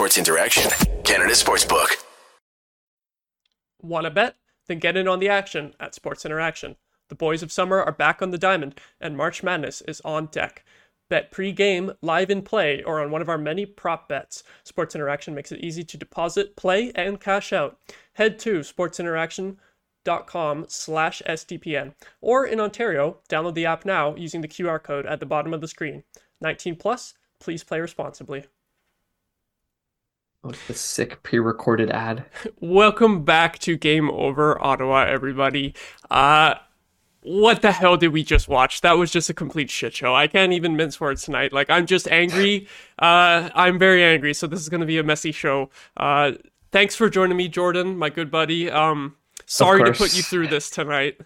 Sports 0.00 0.16
Interaction, 0.16 0.70
Canada 1.04 1.34
Sportsbook. 1.34 1.88
Want 3.82 4.04
to 4.04 4.10
bet? 4.10 4.36
Then 4.66 4.78
get 4.78 4.96
in 4.96 5.06
on 5.06 5.18
the 5.18 5.28
action 5.28 5.74
at 5.78 5.94
Sports 5.94 6.24
Interaction. 6.24 6.76
The 7.10 7.14
boys 7.14 7.42
of 7.42 7.52
summer 7.52 7.82
are 7.82 7.92
back 7.92 8.22
on 8.22 8.30
the 8.30 8.38
diamond, 8.38 8.80
and 8.98 9.14
March 9.14 9.42
Madness 9.42 9.82
is 9.82 10.00
on 10.00 10.28
deck. 10.28 10.64
Bet 11.10 11.30
pre-game, 11.30 11.92
live 12.00 12.30
in 12.30 12.40
play, 12.40 12.82
or 12.82 13.02
on 13.02 13.10
one 13.10 13.20
of 13.20 13.28
our 13.28 13.36
many 13.36 13.66
prop 13.66 14.08
bets. 14.08 14.42
Sports 14.64 14.94
Interaction 14.94 15.34
makes 15.34 15.52
it 15.52 15.60
easy 15.60 15.84
to 15.84 15.98
deposit, 15.98 16.56
play, 16.56 16.92
and 16.94 17.20
cash 17.20 17.52
out. 17.52 17.78
Head 18.14 18.38
to 18.38 18.60
sportsinteraction.com 18.60 20.64
slash 20.66 21.20
SDPN. 21.28 21.92
Or 22.22 22.46
in 22.46 22.58
Ontario, 22.58 23.18
download 23.28 23.52
the 23.52 23.66
app 23.66 23.84
now 23.84 24.16
using 24.16 24.40
the 24.40 24.48
QR 24.48 24.82
code 24.82 25.04
at 25.04 25.20
the 25.20 25.26
bottom 25.26 25.52
of 25.52 25.60
the 25.60 25.68
screen. 25.68 26.04
19 26.40 26.76
plus, 26.76 27.12
please 27.38 27.62
play 27.62 27.80
responsibly. 27.80 28.46
Oh, 30.42 30.52
the 30.68 30.74
sick 30.74 31.22
pre-recorded 31.22 31.90
ad. 31.90 32.24
Welcome 32.60 33.24
back 33.24 33.58
to 33.58 33.76
Game 33.76 34.10
Over 34.10 34.62
Ottawa, 34.64 35.02
everybody. 35.02 35.74
Uh, 36.10 36.54
what 37.22 37.60
the 37.60 37.72
hell 37.72 37.98
did 37.98 38.08
we 38.08 38.24
just 38.24 38.48
watch? 38.48 38.80
That 38.80 38.92
was 38.92 39.10
just 39.10 39.28
a 39.28 39.34
complete 39.34 39.68
shit 39.68 39.94
show. 39.94 40.14
I 40.14 40.26
can't 40.28 40.54
even 40.54 40.76
mince 40.76 40.98
words 40.98 41.24
tonight. 41.24 41.52
Like 41.52 41.68
I'm 41.68 41.84
just 41.84 42.08
angry. 42.08 42.66
Uh, 42.98 43.50
I'm 43.54 43.78
very 43.78 44.02
angry. 44.02 44.32
So 44.32 44.46
this 44.46 44.60
is 44.60 44.70
gonna 44.70 44.86
be 44.86 44.96
a 44.96 45.02
messy 45.02 45.30
show. 45.30 45.68
Uh, 45.98 46.32
thanks 46.72 46.96
for 46.96 47.10
joining 47.10 47.36
me, 47.36 47.46
Jordan, 47.46 47.98
my 47.98 48.08
good 48.08 48.30
buddy. 48.30 48.70
Um, 48.70 49.16
sorry 49.44 49.84
to 49.84 49.92
put 49.92 50.16
you 50.16 50.22
through 50.22 50.48
this 50.48 50.70
tonight. 50.70 51.20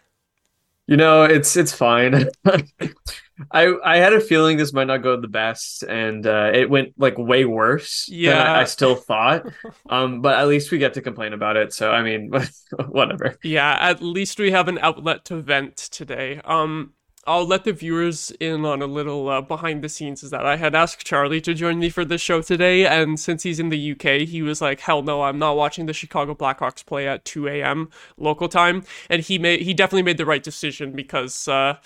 You 0.86 0.96
know, 0.98 1.24
it's 1.24 1.56
it's 1.56 1.72
fine. 1.72 2.28
I 3.50 3.74
I 3.84 3.96
had 3.96 4.12
a 4.12 4.20
feeling 4.20 4.56
this 4.58 4.72
might 4.72 4.86
not 4.86 4.98
go 4.98 5.18
the 5.20 5.28
best, 5.28 5.82
and 5.82 6.26
uh, 6.26 6.50
it 6.54 6.68
went 6.70 6.94
like 6.98 7.18
way 7.18 7.44
worse 7.44 8.06
Yeah. 8.08 8.36
than 8.36 8.46
I, 8.46 8.60
I 8.60 8.64
still 8.64 8.94
thought. 8.94 9.46
Um, 9.88 10.22
but 10.22 10.38
at 10.38 10.48
least 10.48 10.70
we 10.70 10.78
get 10.78 10.94
to 10.94 11.02
complain 11.02 11.32
about 11.34 11.56
it. 11.56 11.72
So 11.72 11.90
I 11.90 12.02
mean, 12.02 12.30
whatever. 12.88 13.36
Yeah, 13.42 13.76
at 13.80 14.02
least 14.02 14.38
we 14.38 14.50
have 14.50 14.68
an 14.68 14.78
outlet 14.78 15.24
to 15.26 15.36
vent 15.36 15.76
today. 15.76 16.40
Um, 16.44 16.94
I'll 17.26 17.46
let 17.46 17.64
the 17.64 17.72
viewers 17.72 18.30
in 18.40 18.64
on 18.64 18.82
a 18.82 18.86
little 18.86 19.28
uh, 19.28 19.40
behind 19.40 19.82
the 19.82 19.88
scenes 19.88 20.22
is 20.22 20.30
that 20.30 20.44
I 20.44 20.56
had 20.56 20.74
asked 20.74 21.06
Charlie 21.06 21.40
to 21.42 21.54
join 21.54 21.78
me 21.78 21.88
for 21.88 22.04
this 22.04 22.20
show 22.20 22.42
today, 22.42 22.86
and 22.86 23.18
since 23.18 23.42
he's 23.42 23.58
in 23.58 23.70
the 23.70 23.92
UK, 23.92 24.28
he 24.28 24.42
was 24.42 24.60
like, 24.60 24.80
"Hell 24.80 25.02
no, 25.02 25.22
I'm 25.22 25.38
not 25.38 25.56
watching 25.56 25.86
the 25.86 25.92
Chicago 25.92 26.34
Blackhawks 26.34 26.84
play 26.84 27.08
at 27.08 27.24
2 27.24 27.48
a.m. 27.48 27.90
local 28.16 28.48
time." 28.48 28.84
And 29.08 29.22
he 29.22 29.38
made 29.38 29.62
he 29.62 29.74
definitely 29.74 30.02
made 30.02 30.18
the 30.18 30.26
right 30.26 30.42
decision 30.42 30.92
because. 30.92 31.48
Uh, 31.48 31.76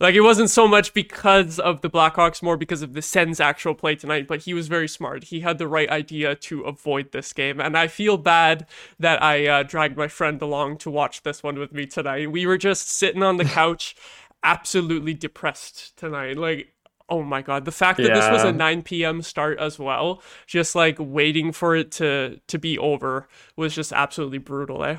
like 0.00 0.14
it 0.14 0.22
wasn't 0.22 0.48
so 0.48 0.66
much 0.66 0.94
because 0.94 1.58
of 1.58 1.82
the 1.82 1.90
Blackhawks, 1.90 2.42
more 2.42 2.56
because 2.56 2.80
of 2.80 2.94
the 2.94 3.02
Sens 3.02 3.38
actual 3.38 3.74
play 3.74 3.94
tonight. 3.94 4.26
But 4.26 4.40
he 4.40 4.54
was 4.54 4.66
very 4.66 4.88
smart. 4.88 5.24
He 5.24 5.40
had 5.40 5.58
the 5.58 5.68
right 5.68 5.90
idea 5.90 6.34
to 6.36 6.62
avoid 6.62 7.12
this 7.12 7.34
game, 7.34 7.60
and 7.60 7.76
I 7.76 7.86
feel 7.86 8.16
bad 8.16 8.66
that 8.98 9.22
I 9.22 9.46
uh, 9.46 9.62
dragged 9.62 9.98
my 9.98 10.08
friend 10.08 10.40
along 10.40 10.78
to 10.78 10.90
watch 10.90 11.22
this 11.22 11.42
one 11.42 11.58
with 11.58 11.72
me 11.72 11.84
tonight. 11.84 12.32
We 12.32 12.46
were 12.46 12.56
just 12.56 12.88
sitting 12.88 13.22
on 13.22 13.36
the 13.36 13.44
couch, 13.60 13.94
absolutely 14.42 15.14
depressed 15.14 15.96
tonight. 15.96 16.36
Like, 16.36 16.74
oh 17.08 17.22
my 17.22 17.42
god, 17.42 17.64
the 17.64 17.72
fact 17.72 18.02
that 18.02 18.14
this 18.14 18.30
was 18.30 18.44
a 18.44 18.52
9 18.52 19.04
p.m. 19.04 19.22
start 19.22 19.58
as 19.58 19.78
well, 19.78 20.22
just 20.46 20.74
like 20.74 20.96
waiting 20.98 21.52
for 21.52 21.76
it 21.76 21.90
to 21.92 22.40
to 22.48 22.58
be 22.58 22.78
over, 22.78 23.28
was 23.56 23.74
just 23.74 23.92
absolutely 23.92 24.38
brutal. 24.38 24.84
Eh? 24.84 24.98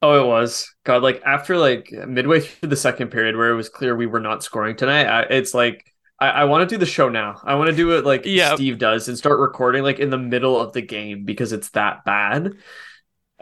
Oh, 0.00 0.20
it 0.24 0.26
was 0.26 0.68
God. 0.84 1.02
Like 1.02 1.22
after 1.24 1.56
like 1.58 1.90
midway 1.92 2.40
through 2.40 2.68
the 2.70 2.76
second 2.76 3.10
period, 3.10 3.36
where 3.36 3.50
it 3.50 3.56
was 3.56 3.68
clear 3.68 3.94
we 3.94 4.06
were 4.06 4.20
not 4.20 4.42
scoring 4.42 4.76
tonight, 4.76 5.06
I, 5.06 5.22
it's 5.22 5.54
like 5.54 5.84
I, 6.18 6.28
I 6.28 6.44
want 6.44 6.68
to 6.68 6.74
do 6.74 6.78
the 6.78 6.86
show 6.86 7.08
now. 7.08 7.40
I 7.44 7.54
want 7.54 7.70
to 7.70 7.76
do 7.76 7.92
it 7.96 8.04
like 8.04 8.22
Yeah. 8.24 8.54
Steve 8.54 8.78
does 8.78 9.08
and 9.08 9.16
start 9.16 9.38
recording 9.38 9.84
like 9.84 10.00
in 10.00 10.10
the 10.10 10.18
middle 10.18 10.60
of 10.60 10.72
the 10.72 10.82
game 10.82 11.24
because 11.24 11.52
it's 11.52 11.70
that 11.70 12.04
bad. 12.04 12.52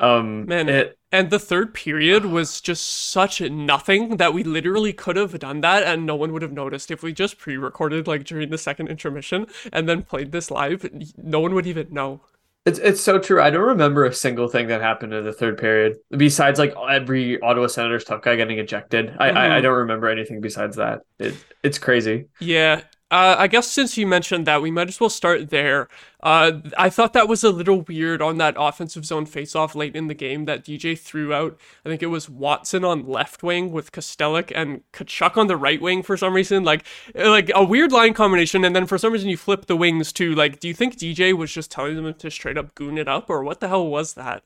Um, 0.00 0.46
Man, 0.46 0.68
it 0.68 0.98
And 1.12 1.30
the 1.30 1.38
third 1.38 1.74
period 1.74 2.24
was 2.26 2.60
just 2.60 2.84
such 3.10 3.40
nothing 3.40 4.16
that 4.18 4.32
we 4.34 4.42
literally 4.44 4.92
could 4.92 5.16
have 5.16 5.38
done 5.38 5.60
that 5.62 5.82
and 5.84 6.06
no 6.06 6.14
one 6.16 6.32
would 6.32 6.42
have 6.42 6.52
noticed 6.52 6.90
if 6.90 7.02
we 7.02 7.12
just 7.12 7.38
pre-recorded 7.38 8.06
like 8.06 8.24
during 8.24 8.50
the 8.50 8.58
second 8.58 8.88
intermission 8.88 9.46
and 9.72 9.88
then 9.88 10.02
played 10.02 10.32
this 10.32 10.50
live. 10.50 10.88
No 11.16 11.40
one 11.40 11.54
would 11.54 11.66
even 11.66 11.92
know. 11.92 12.22
It's 12.66 12.78
it's 12.78 13.00
so 13.00 13.18
true. 13.18 13.40
I 13.40 13.48
don't 13.50 13.62
remember 13.68 14.04
a 14.04 14.12
single 14.12 14.46
thing 14.46 14.68
that 14.68 14.82
happened 14.82 15.14
in 15.14 15.24
the 15.24 15.32
third 15.32 15.56
period 15.58 15.96
besides 16.10 16.58
like 16.58 16.74
every 16.90 17.40
Ottawa 17.40 17.66
Senators 17.68 18.04
tough 18.04 18.20
guy 18.22 18.36
getting 18.36 18.58
ejected. 18.58 19.16
I, 19.18 19.30
I 19.30 19.56
I 19.58 19.60
Mhm. 19.60 19.62
don't 19.62 19.78
remember 19.78 20.08
anything 20.08 20.40
besides 20.42 20.76
that. 20.76 21.00
It 21.18 21.42
it's 21.62 21.78
crazy. 21.78 22.26
Yeah. 22.40 22.82
Uh, 23.10 23.34
I 23.38 23.48
guess 23.48 23.68
since 23.68 23.98
you 23.98 24.06
mentioned 24.06 24.46
that, 24.46 24.62
we 24.62 24.70
might 24.70 24.86
as 24.86 25.00
well 25.00 25.10
start 25.10 25.50
there. 25.50 25.88
Uh, 26.22 26.60
I 26.78 26.90
thought 26.90 27.12
that 27.14 27.26
was 27.26 27.42
a 27.42 27.50
little 27.50 27.80
weird 27.80 28.22
on 28.22 28.38
that 28.38 28.54
offensive 28.56 29.04
zone 29.04 29.26
faceoff 29.26 29.74
late 29.74 29.96
in 29.96 30.06
the 30.06 30.14
game 30.14 30.44
that 30.44 30.64
DJ 30.64 30.96
threw 30.96 31.32
out. 31.34 31.58
I 31.84 31.88
think 31.88 32.04
it 32.04 32.06
was 32.06 32.28
Watson 32.28 32.84
on 32.84 33.08
left 33.08 33.42
wing 33.42 33.72
with 33.72 33.90
Kastelic 33.90 34.52
and 34.54 34.82
Tkachuk 34.92 35.36
on 35.36 35.48
the 35.48 35.56
right 35.56 35.82
wing 35.82 36.04
for 36.04 36.16
some 36.16 36.34
reason. 36.34 36.62
Like, 36.62 36.84
like 37.14 37.50
a 37.52 37.64
weird 37.64 37.90
line 37.90 38.14
combination, 38.14 38.64
and 38.64 38.76
then 38.76 38.86
for 38.86 38.96
some 38.98 39.12
reason 39.12 39.28
you 39.28 39.36
flip 39.36 39.66
the 39.66 39.76
wings 39.76 40.12
too. 40.12 40.34
Like, 40.36 40.60
do 40.60 40.68
you 40.68 40.74
think 40.74 40.96
DJ 40.96 41.32
was 41.36 41.52
just 41.52 41.72
telling 41.72 41.96
them 41.96 42.14
to 42.14 42.30
straight 42.30 42.58
up 42.58 42.76
goon 42.76 42.96
it 42.96 43.08
up, 43.08 43.28
or 43.28 43.42
what 43.42 43.58
the 43.58 43.68
hell 43.68 43.88
was 43.88 44.14
that? 44.14 44.44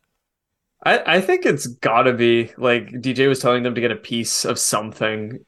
I 0.84 1.16
I 1.16 1.20
think 1.20 1.46
it's 1.46 1.66
gotta 1.66 2.12
be 2.12 2.52
like 2.56 2.88
DJ 2.92 3.28
was 3.28 3.41
telling 3.41 3.62
them 3.62 3.75
to 3.75 3.81
get 3.81 3.91
a 3.91 3.96
piece 3.96 4.44
of 4.44 4.58
something, 4.58 5.44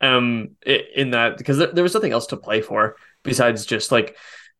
um, 0.00 0.50
in 0.64 1.10
that 1.10 1.38
because 1.38 1.58
there, 1.58 1.82
was 1.82 1.94
nothing 1.94 2.12
else 2.12 2.26
to 2.28 2.36
play 2.36 2.62
for 2.62 2.96
besides 3.22 3.66
just 3.66 3.92
like 3.92 4.16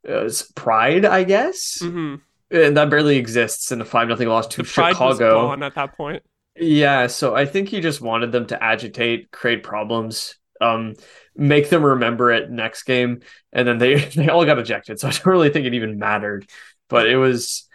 uh, 0.08 0.28
pride, 0.54 1.04
I 1.04 1.24
guess, 1.24 1.78
hmm 1.80 2.16
and 2.50 2.76
that 2.76 2.90
barely 2.90 3.16
exists 3.16 3.70
in 3.70 3.80
a 3.80 3.84
five 3.84 4.08
nothing 4.08 4.28
loss 4.28 4.46
to 4.48 4.62
The 4.62 4.64
pride 4.64 5.00
was 5.00 5.20
Chicago. 5.20 5.30
gone 5.30 5.62
at 5.62 5.74
that 5.74 5.96
point. 5.96 6.22
Yeah, 6.56 7.06
so 7.06 7.34
I 7.34 7.46
think 7.46 7.68
he 7.68 7.80
just 7.80 8.00
wanted 8.00 8.32
them 8.32 8.46
to 8.46 8.62
agitate, 8.62 9.30
create 9.30 9.62
problems, 9.62 10.34
um, 10.60 10.94
make 11.34 11.70
them 11.70 11.84
remember 11.84 12.30
it 12.32 12.50
next 12.50 12.82
game, 12.82 13.20
and 13.52 13.66
then 13.66 13.78
they 13.78 13.94
they 14.16 14.28
all 14.28 14.44
got 14.44 14.58
ejected. 14.58 14.98
So 15.00 15.08
I 15.08 15.12
don't 15.12 15.26
really 15.26 15.50
think 15.50 15.66
it 15.66 15.74
even 15.74 15.98
mattered, 15.98 16.48
but 16.88 17.06
it 17.08 17.16
was 17.16 17.68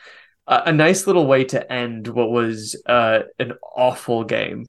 a, 0.47 0.63
a 0.67 0.71
nice 0.73 1.07
little 1.07 1.25
way 1.27 1.45
to 1.45 1.71
end 1.71 2.07
what 2.07 2.31
was 2.31 2.81
uh 2.85 3.21
an 3.39 3.53
awful 3.75 4.23
game. 4.23 4.65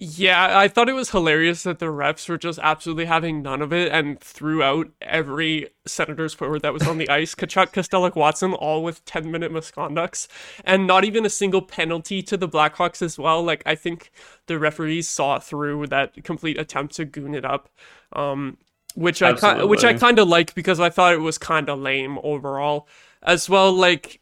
Yeah, 0.00 0.56
I 0.56 0.68
thought 0.68 0.88
it 0.88 0.92
was 0.92 1.10
hilarious 1.10 1.64
that 1.64 1.80
the 1.80 1.86
refs 1.86 2.28
were 2.28 2.38
just 2.38 2.60
absolutely 2.62 3.06
having 3.06 3.42
none 3.42 3.60
of 3.60 3.72
it 3.72 3.90
and 3.90 4.20
threw 4.20 4.62
out 4.62 4.88
every 5.02 5.70
Senators 5.86 6.32
forward 6.32 6.62
that 6.62 6.72
was 6.72 6.86
on 6.86 6.98
the 6.98 7.08
ice. 7.08 7.34
Tkachuk, 7.34 7.72
Kastelic, 7.72 8.14
Watson, 8.14 8.54
all 8.54 8.84
with 8.84 9.04
10 9.06 9.28
minute 9.32 9.50
misconducts, 9.50 10.28
and 10.64 10.86
not 10.86 11.04
even 11.04 11.26
a 11.26 11.30
single 11.30 11.62
penalty 11.62 12.22
to 12.22 12.36
the 12.36 12.48
Blackhawks 12.48 13.02
as 13.02 13.18
well. 13.18 13.42
Like, 13.42 13.64
I 13.66 13.74
think 13.74 14.12
the 14.46 14.56
referees 14.56 15.08
saw 15.08 15.40
through 15.40 15.88
that 15.88 16.22
complete 16.22 16.60
attempt 16.60 16.94
to 16.94 17.04
goon 17.04 17.34
it 17.34 17.44
up. 17.44 17.68
Um, 18.12 18.56
which 18.94 19.20
I 19.20 19.64
which 19.64 19.84
I 19.84 19.94
kind 19.94 20.20
of 20.20 20.28
like 20.28 20.54
because 20.54 20.78
I 20.78 20.90
thought 20.90 21.12
it 21.12 21.20
was 21.20 21.38
kind 21.38 21.68
of 21.68 21.80
lame 21.80 22.18
overall. 22.22 22.86
As 23.22 23.48
well, 23.50 23.72
like 23.72 24.20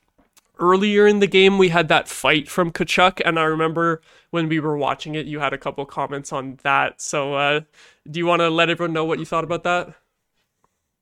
earlier 0.58 1.06
in 1.06 1.20
the 1.20 1.26
game 1.26 1.58
we 1.58 1.68
had 1.68 1.88
that 1.88 2.08
fight 2.08 2.48
from 2.48 2.72
Tkachuk 2.72 3.20
and 3.24 3.38
I 3.38 3.44
remember 3.44 4.00
when 4.30 4.48
we 4.48 4.60
were 4.60 4.76
watching 4.76 5.14
it 5.14 5.26
you 5.26 5.40
had 5.40 5.52
a 5.52 5.58
couple 5.58 5.84
comments 5.86 6.32
on 6.32 6.58
that. 6.62 7.00
So 7.00 7.34
uh 7.34 7.60
do 8.10 8.18
you 8.18 8.26
want 8.26 8.40
to 8.40 8.50
let 8.50 8.70
everyone 8.70 8.92
know 8.92 9.04
what 9.04 9.18
you 9.18 9.24
thought 9.26 9.44
about 9.44 9.64
that? 9.64 9.94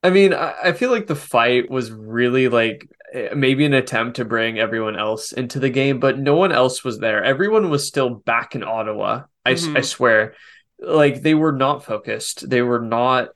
I 0.02 0.10
mean, 0.10 0.34
I, 0.34 0.72
feel 0.72 0.90
like 0.90 1.06
the 1.06 1.14
fight 1.16 1.70
was 1.70 1.90
really 1.90 2.48
like 2.48 2.86
eh, 3.14 3.32
maybe 3.34 3.64
an 3.64 3.72
attempt 3.72 4.16
to 4.16 4.24
bring 4.26 4.58
everyone 4.58 4.96
else 4.98 5.32
into 5.32 5.58
the 5.58 5.70
game, 5.70 5.98
but 5.98 6.18
no 6.18 6.36
one 6.36 6.52
else 6.52 6.84
was 6.84 6.98
there. 6.98 7.24
Everyone 7.24 7.70
was 7.70 7.86
still 7.86 8.10
back 8.10 8.54
in 8.54 8.62
Ottawa. 8.62 9.22
I, 9.46 9.54
Mhm. 9.54 9.78
I 9.78 9.80
swear, 9.80 10.34
like 10.78 11.22
they 11.22 11.34
were 11.34 11.52
not 11.52 11.84
focused. 11.84 12.48
They 12.50 12.60
were 12.60 12.80
not 12.82 13.30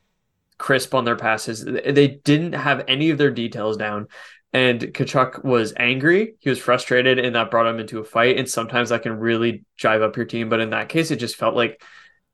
crisp 0.59 0.95
on 0.95 1.05
their 1.05 1.17
passes. 1.17 1.65
They 1.65 2.21
didn't 2.23 2.53
have 2.53 2.85
any 2.87 3.11
of 3.11 3.19
their 3.19 3.31
details 3.31 3.77
down. 3.79 4.09
And 4.53 4.81
Tkachuk 4.81 5.45
was 5.45 5.75
angry. 5.77 6.35
He 6.41 6.49
was 6.49 6.59
frustrated, 6.59 7.19
and 7.19 7.35
that 7.37 7.51
brought 7.51 7.67
him 7.67 7.81
into 7.81 7.99
a 8.01 8.05
fight. 8.05 8.39
And 8.39 8.49
sometimes 8.49 8.89
that 8.89 9.03
can 9.03 9.19
really 9.19 9.65
drive 9.77 10.03
up 10.03 10.17
your 10.17 10.27
team. 10.27 10.49
But 10.49 10.61
in 10.61 10.71
that 10.71 10.89
case, 10.89 11.11
it 11.11 11.17
just 11.17 11.37
felt 11.37 11.55
like, 11.55 11.83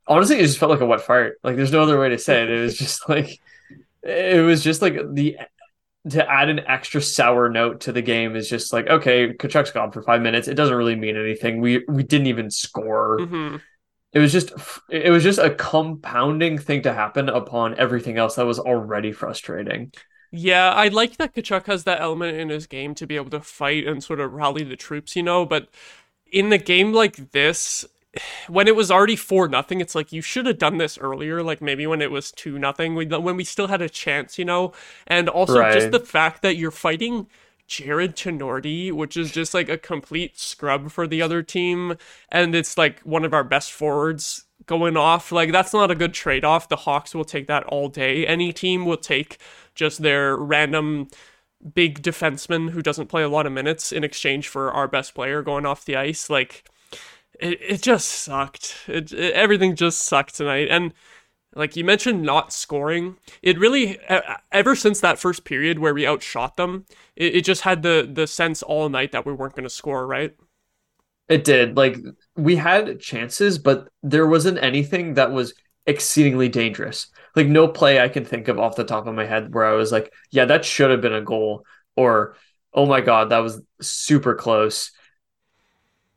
honestly, 0.06 0.38
it 0.38 0.42
just 0.46 0.58
felt 0.58 0.70
like 0.72 0.80
a 0.80 0.86
wet 0.86 1.02
fart. 1.02 1.38
Like 1.44 1.56
there's 1.56 1.72
no 1.72 1.82
other 1.82 1.98
way 2.00 2.10
to 2.10 2.18
say 2.18 2.42
it. 2.44 2.50
It 2.50 2.60
was 2.62 2.78
just 2.78 3.08
like, 3.08 3.40
it 4.02 4.44
was 4.44 4.62
just 4.64 4.82
like 4.82 4.96
the 5.14 5.38
to 6.10 6.30
add 6.30 6.50
an 6.50 6.60
extra 6.60 7.00
sour 7.00 7.48
note 7.48 7.82
to 7.82 7.92
the 7.92 8.02
game 8.02 8.36
is 8.36 8.48
just 8.48 8.72
like 8.72 8.88
okay, 8.88 9.32
Tkachuk's 9.32 9.70
gone 9.70 9.92
for 9.92 10.02
five 10.02 10.22
minutes. 10.22 10.48
It 10.48 10.54
doesn't 10.54 10.76
really 10.76 10.96
mean 10.96 11.16
anything. 11.16 11.60
We 11.60 11.84
we 11.88 12.02
didn't 12.02 12.26
even 12.28 12.50
score. 12.50 13.26
hmm 13.26 13.56
It 14.12 14.20
was 14.20 14.32
just 14.32 14.52
it 14.90 15.10
was 15.10 15.22
just 15.24 15.40
a 15.40 15.54
compounding 15.54 16.58
thing 16.58 16.82
to 16.82 16.92
happen 16.94 17.28
upon 17.28 17.76
everything 17.78 18.18
else 18.18 18.36
that 18.36 18.46
was 18.46 18.58
already 18.60 19.12
frustrating. 19.12 19.92
Yeah, 20.36 20.72
I 20.72 20.88
like 20.88 21.16
that 21.18 21.32
Tkachuk 21.32 21.66
has 21.66 21.84
that 21.84 22.00
element 22.00 22.36
in 22.36 22.48
his 22.48 22.66
game 22.66 22.96
to 22.96 23.06
be 23.06 23.14
able 23.14 23.30
to 23.30 23.40
fight 23.40 23.86
and 23.86 24.02
sort 24.02 24.18
of 24.18 24.32
rally 24.32 24.64
the 24.64 24.74
troops, 24.74 25.14
you 25.14 25.22
know, 25.22 25.46
but 25.46 25.68
in 26.32 26.52
a 26.52 26.58
game 26.58 26.92
like 26.92 27.30
this, 27.30 27.84
when 28.48 28.66
it 28.66 28.74
was 28.74 28.90
already 28.90 29.14
four 29.14 29.46
nothing, 29.46 29.80
it's 29.80 29.94
like 29.94 30.12
you 30.12 30.20
should 30.20 30.46
have 30.46 30.58
done 30.58 30.78
this 30.78 30.98
earlier, 30.98 31.40
like 31.40 31.62
maybe 31.62 31.86
when 31.86 32.02
it 32.02 32.10
was 32.10 32.32
two 32.32 32.58
nothing, 32.58 32.96
when 32.96 33.36
we 33.36 33.44
still 33.44 33.68
had 33.68 33.80
a 33.80 33.88
chance, 33.88 34.36
you 34.36 34.44
know, 34.44 34.72
and 35.06 35.28
also 35.28 35.62
just 35.70 35.92
the 35.92 36.00
fact 36.00 36.42
that 36.42 36.56
you're 36.56 36.72
fighting 36.72 37.28
Jared 37.68 38.16
Tinordi, 38.16 38.90
which 38.90 39.16
is 39.16 39.30
just 39.30 39.54
like 39.54 39.68
a 39.68 39.78
complete 39.78 40.36
scrub 40.36 40.90
for 40.90 41.06
the 41.06 41.22
other 41.22 41.44
team, 41.44 41.96
and 42.28 42.56
it's 42.56 42.76
like 42.76 42.98
one 43.02 43.24
of 43.24 43.32
our 43.32 43.44
best 43.44 43.70
forwards 43.70 44.46
going 44.66 44.96
off. 44.96 45.30
Like 45.30 45.52
that's 45.52 45.72
not 45.72 45.92
a 45.92 45.94
good 45.94 46.12
trade 46.12 46.44
off. 46.44 46.68
The 46.68 46.76
Hawks 46.76 47.14
will 47.14 47.24
take 47.24 47.46
that 47.46 47.64
all 47.64 47.88
day. 47.88 48.26
Any 48.26 48.52
team 48.52 48.84
will 48.84 48.96
take 48.96 49.38
just 49.74 50.02
their 50.02 50.36
random 50.36 51.08
big 51.74 52.02
defenseman 52.02 52.70
who 52.70 52.82
doesn't 52.82 53.06
play 53.06 53.22
a 53.22 53.28
lot 53.28 53.46
of 53.46 53.52
minutes 53.52 53.92
in 53.92 54.04
exchange 54.04 54.48
for 54.48 54.70
our 54.70 54.86
best 54.86 55.14
player 55.14 55.42
going 55.42 55.64
off 55.64 55.84
the 55.84 55.96
ice. 55.96 56.28
Like 56.28 56.64
it, 57.40 57.58
it 57.60 57.82
just 57.82 58.08
sucked. 58.08 58.76
It, 58.86 59.12
it 59.12 59.32
everything 59.32 59.76
just 59.76 60.02
sucked 60.02 60.36
tonight. 60.36 60.68
And 60.70 60.92
like 61.54 61.76
you 61.76 61.84
mentioned, 61.84 62.22
not 62.22 62.52
scoring. 62.52 63.16
It 63.42 63.58
really 63.58 63.98
ever 64.52 64.74
since 64.74 65.00
that 65.00 65.18
first 65.18 65.44
period 65.44 65.78
where 65.78 65.94
we 65.94 66.06
outshot 66.06 66.56
them, 66.56 66.84
it, 67.16 67.36
it 67.36 67.44
just 67.44 67.62
had 67.62 67.82
the 67.82 68.08
the 68.10 68.26
sense 68.26 68.62
all 68.62 68.88
night 68.88 69.12
that 69.12 69.26
we 69.26 69.32
weren't 69.32 69.54
going 69.54 69.64
to 69.64 69.70
score. 69.70 70.06
Right. 70.06 70.34
It 71.28 71.44
did. 71.44 71.76
Like 71.76 71.96
we 72.36 72.56
had 72.56 73.00
chances, 73.00 73.58
but 73.58 73.88
there 74.02 74.26
wasn't 74.26 74.62
anything 74.62 75.14
that 75.14 75.32
was 75.32 75.54
exceedingly 75.86 76.48
dangerous. 76.48 77.08
Like 77.34 77.46
no 77.48 77.68
play 77.68 78.00
I 78.00 78.08
can 78.08 78.24
think 78.24 78.48
of 78.48 78.58
off 78.58 78.76
the 78.76 78.84
top 78.84 79.06
of 79.06 79.14
my 79.14 79.26
head 79.26 79.52
where 79.52 79.64
I 79.64 79.72
was 79.72 79.90
like, 79.90 80.12
yeah, 80.30 80.44
that 80.46 80.64
should 80.64 80.90
have 80.90 81.00
been 81.00 81.14
a 81.14 81.22
goal, 81.22 81.64
or 81.96 82.36
oh 82.72 82.86
my 82.86 83.00
god, 83.00 83.30
that 83.30 83.38
was 83.38 83.60
super 83.80 84.34
close. 84.34 84.92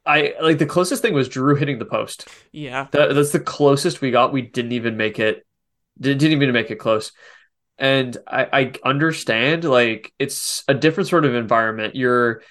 I 0.05 0.35
like 0.41 0.57
the 0.57 0.65
closest 0.65 1.01
thing 1.01 1.13
was 1.13 1.27
Drew 1.27 1.55
hitting 1.55 1.79
the 1.79 1.85
post. 1.85 2.27
Yeah, 2.51 2.87
that, 2.91 3.13
that's 3.13 3.31
the 3.31 3.39
closest 3.39 3.99
we 3.99 4.11
got. 4.11 4.31
We 4.31 4.41
didn't 4.41 4.71
even 4.71 4.95
make 4.95 5.19
it. 5.19 5.45
Didn't 5.99 6.31
even 6.31 6.53
make 6.53 6.71
it 6.71 6.77
close. 6.77 7.11
And 7.79 8.15
I, 8.27 8.47
I 8.53 8.73
understand 8.87 9.63
like 9.63 10.13
it's 10.17 10.63
a 10.67 10.73
different 10.73 11.09
sort 11.09 11.25
of 11.25 11.35
environment. 11.35 11.95
You're 11.95 12.41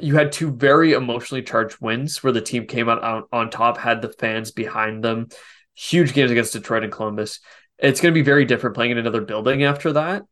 you 0.00 0.14
had 0.14 0.32
two 0.32 0.52
very 0.52 0.92
emotionally 0.92 1.42
charged 1.42 1.78
wins 1.80 2.22
where 2.22 2.32
the 2.32 2.40
team 2.40 2.66
came 2.66 2.88
out 2.88 3.02
on, 3.02 3.24
on 3.32 3.50
top, 3.50 3.76
had 3.76 4.02
the 4.02 4.12
fans 4.12 4.50
behind 4.50 5.02
them. 5.02 5.28
Huge 5.74 6.12
games 6.12 6.30
against 6.30 6.52
Detroit 6.52 6.84
and 6.84 6.92
Columbus. 6.92 7.40
It's 7.82 8.00
going 8.00 8.12
to 8.12 8.18
be 8.18 8.24
very 8.24 8.44
different 8.44 8.76
playing 8.76 8.92
in 8.92 8.98
another 8.98 9.20
building 9.20 9.64
after 9.64 9.94
that. 9.94 10.24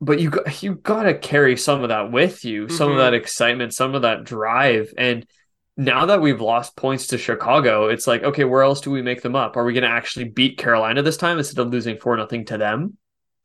But 0.00 0.20
you 0.20 0.30
got 0.30 0.62
you 0.62 0.76
got 0.76 1.04
to 1.04 1.18
carry 1.18 1.56
some 1.56 1.82
of 1.82 1.88
that 1.88 2.12
with 2.12 2.44
you, 2.44 2.66
mm-hmm. 2.66 2.76
some 2.76 2.88
of 2.88 2.98
mm-hmm. 2.98 3.04
that 3.04 3.14
excitement, 3.14 3.74
some 3.74 3.94
of 3.94 4.02
that 4.02 4.24
drive, 4.24 4.92
and 4.96 5.26
now 5.78 6.06
that 6.06 6.20
we've 6.20 6.40
lost 6.40 6.76
points 6.76 7.06
to 7.06 7.18
Chicago, 7.18 7.88
it's 7.88 8.08
like, 8.08 8.24
okay, 8.24 8.42
where 8.44 8.62
else 8.62 8.80
do 8.80 8.90
we 8.90 9.00
make 9.00 9.22
them 9.22 9.36
up? 9.36 9.56
Are 9.56 9.64
we 9.64 9.72
going 9.72 9.84
to 9.84 9.88
actually 9.88 10.24
beat 10.24 10.58
Carolina 10.58 11.02
this 11.02 11.16
time 11.16 11.38
instead 11.38 11.60
of 11.60 11.72
losing 11.72 11.98
four 11.98 12.16
nothing 12.16 12.44
to 12.46 12.58
them? 12.58 12.98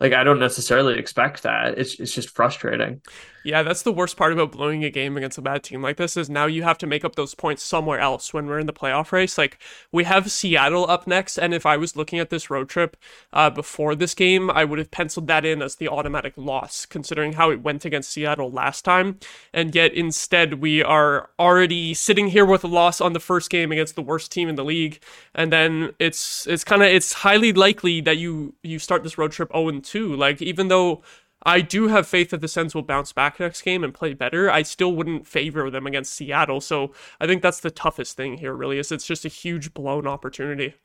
Like, 0.03 0.11
I 0.11 0.25
don't 0.25 0.39
necessarily 0.39 0.99
expect 0.99 1.43
that. 1.43 1.77
It's 1.77 1.97
it's 1.97 2.13
just 2.13 2.29
frustrating. 2.29 3.01
Yeah, 3.43 3.61
that's 3.61 3.81
the 3.81 3.91
worst 3.91 4.15
part 4.15 4.31
about 4.31 4.53
blowing 4.53 4.85
a 4.85 4.89
game 4.89 5.17
against 5.17 5.37
a 5.37 5.41
bad 5.41 5.63
team 5.63 5.81
like 5.81 5.97
this 5.97 6.15
is 6.15 6.29
now 6.29 6.45
you 6.45 6.63
have 6.63 6.77
to 6.77 6.87
make 6.87 7.03
up 7.03 7.15
those 7.15 7.35
points 7.35 7.61
somewhere 7.61 7.99
else 7.99 8.33
when 8.33 8.47
we're 8.47 8.59
in 8.59 8.67
the 8.67 8.73
playoff 8.73 9.11
race. 9.11 9.37
Like 9.37 9.59
we 9.91 10.05
have 10.05 10.31
Seattle 10.31 10.89
up 10.89 11.07
next, 11.07 11.37
and 11.37 11.53
if 11.53 11.65
I 11.65 11.75
was 11.75 11.97
looking 11.97 12.19
at 12.19 12.29
this 12.29 12.49
road 12.49 12.69
trip 12.69 12.95
uh, 13.33 13.49
before 13.49 13.95
this 13.95 14.13
game, 14.13 14.49
I 14.49 14.63
would 14.63 14.79
have 14.79 14.91
penciled 14.91 15.27
that 15.27 15.43
in 15.43 15.61
as 15.61 15.75
the 15.75 15.89
automatic 15.89 16.33
loss, 16.37 16.85
considering 16.85 17.33
how 17.33 17.51
it 17.51 17.61
went 17.61 17.83
against 17.83 18.11
Seattle 18.11 18.49
last 18.49 18.85
time. 18.85 19.19
And 19.53 19.75
yet 19.75 19.93
instead, 19.93 20.61
we 20.61 20.81
are 20.81 21.29
already 21.37 21.93
sitting 21.93 22.29
here 22.29 22.45
with 22.45 22.63
a 22.63 22.67
loss 22.67 23.01
on 23.01 23.11
the 23.11 23.19
first 23.19 23.49
game 23.49 23.73
against 23.73 23.95
the 23.95 24.01
worst 24.01 24.31
team 24.31 24.47
in 24.47 24.55
the 24.55 24.65
league, 24.65 25.01
and 25.35 25.51
then 25.51 25.93
it's 25.99 26.47
it's 26.47 26.63
kind 26.63 26.81
of 26.81 26.87
it's 26.87 27.11
highly 27.11 27.51
likely 27.51 27.99
that 28.01 28.17
you 28.17 28.53
you 28.63 28.79
start 28.79 29.03
this 29.03 29.17
road 29.17 29.33
trip 29.33 29.51
0 29.53 29.81
2. 29.81 29.92
Like 29.99 30.41
even 30.41 30.67
though 30.67 31.03
I 31.45 31.61
do 31.61 31.89
have 31.89 32.07
faith 32.07 32.29
that 32.29 32.41
the 32.41 32.47
Sens 32.47 32.73
will 32.73 32.83
bounce 32.83 33.11
back 33.11 33.39
next 33.39 33.61
game 33.61 33.83
and 33.83 33.93
play 33.93 34.13
better. 34.13 34.49
I 34.49 34.63
still 34.63 34.95
wouldn't 34.95 35.27
favor 35.27 35.69
them 35.69 35.85
against 35.85 36.13
Seattle. 36.13 36.61
So 36.61 36.93
I 37.19 37.27
think 37.27 37.41
that's 37.41 37.59
the 37.59 37.71
toughest 37.71 38.15
thing 38.15 38.37
here, 38.37 38.53
really, 38.53 38.79
is 38.79 38.91
it's 38.91 39.05
just 39.05 39.25
a 39.25 39.29
huge 39.29 39.73
blown 39.73 40.07
opportunity. 40.07 40.75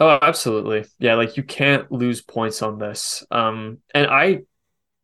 Oh, 0.00 0.18
absolutely. 0.22 0.86
Yeah, 0.98 1.14
like 1.14 1.36
you 1.36 1.42
can't 1.42 1.92
lose 1.92 2.22
points 2.22 2.62
on 2.62 2.78
this. 2.78 3.24
Um, 3.30 3.78
and 3.94 4.06
I 4.06 4.40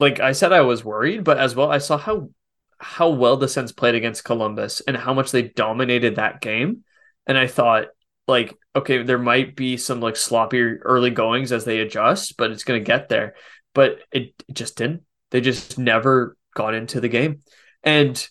like 0.00 0.20
I 0.20 0.32
said 0.32 0.52
I 0.52 0.62
was 0.62 0.84
worried, 0.84 1.24
but 1.24 1.38
as 1.38 1.54
well 1.54 1.70
I 1.70 1.78
saw 1.78 1.98
how 1.98 2.30
how 2.78 3.10
well 3.10 3.36
the 3.36 3.48
Sens 3.48 3.72
played 3.72 3.94
against 3.94 4.24
Columbus 4.24 4.80
and 4.80 4.96
how 4.96 5.12
much 5.12 5.30
they 5.32 5.42
dominated 5.42 6.16
that 6.16 6.40
game. 6.40 6.84
And 7.26 7.36
I 7.36 7.46
thought, 7.46 7.88
like, 8.28 8.54
okay, 8.76 9.02
there 9.02 9.18
might 9.18 9.56
be 9.56 9.76
some 9.76 10.00
like 10.00 10.16
sloppy 10.16 10.60
early 10.60 11.10
goings 11.10 11.50
as 11.50 11.64
they 11.64 11.80
adjust, 11.80 12.36
but 12.36 12.52
it's 12.52 12.64
gonna 12.64 12.80
get 12.80 13.08
there 13.08 13.34
but 13.78 14.00
it, 14.10 14.34
it 14.48 14.54
just 14.54 14.76
didn't. 14.76 15.02
They 15.30 15.40
just 15.40 15.78
never 15.78 16.36
got 16.54 16.74
into 16.74 17.00
the 17.00 17.08
game. 17.08 17.42
And 17.84 18.28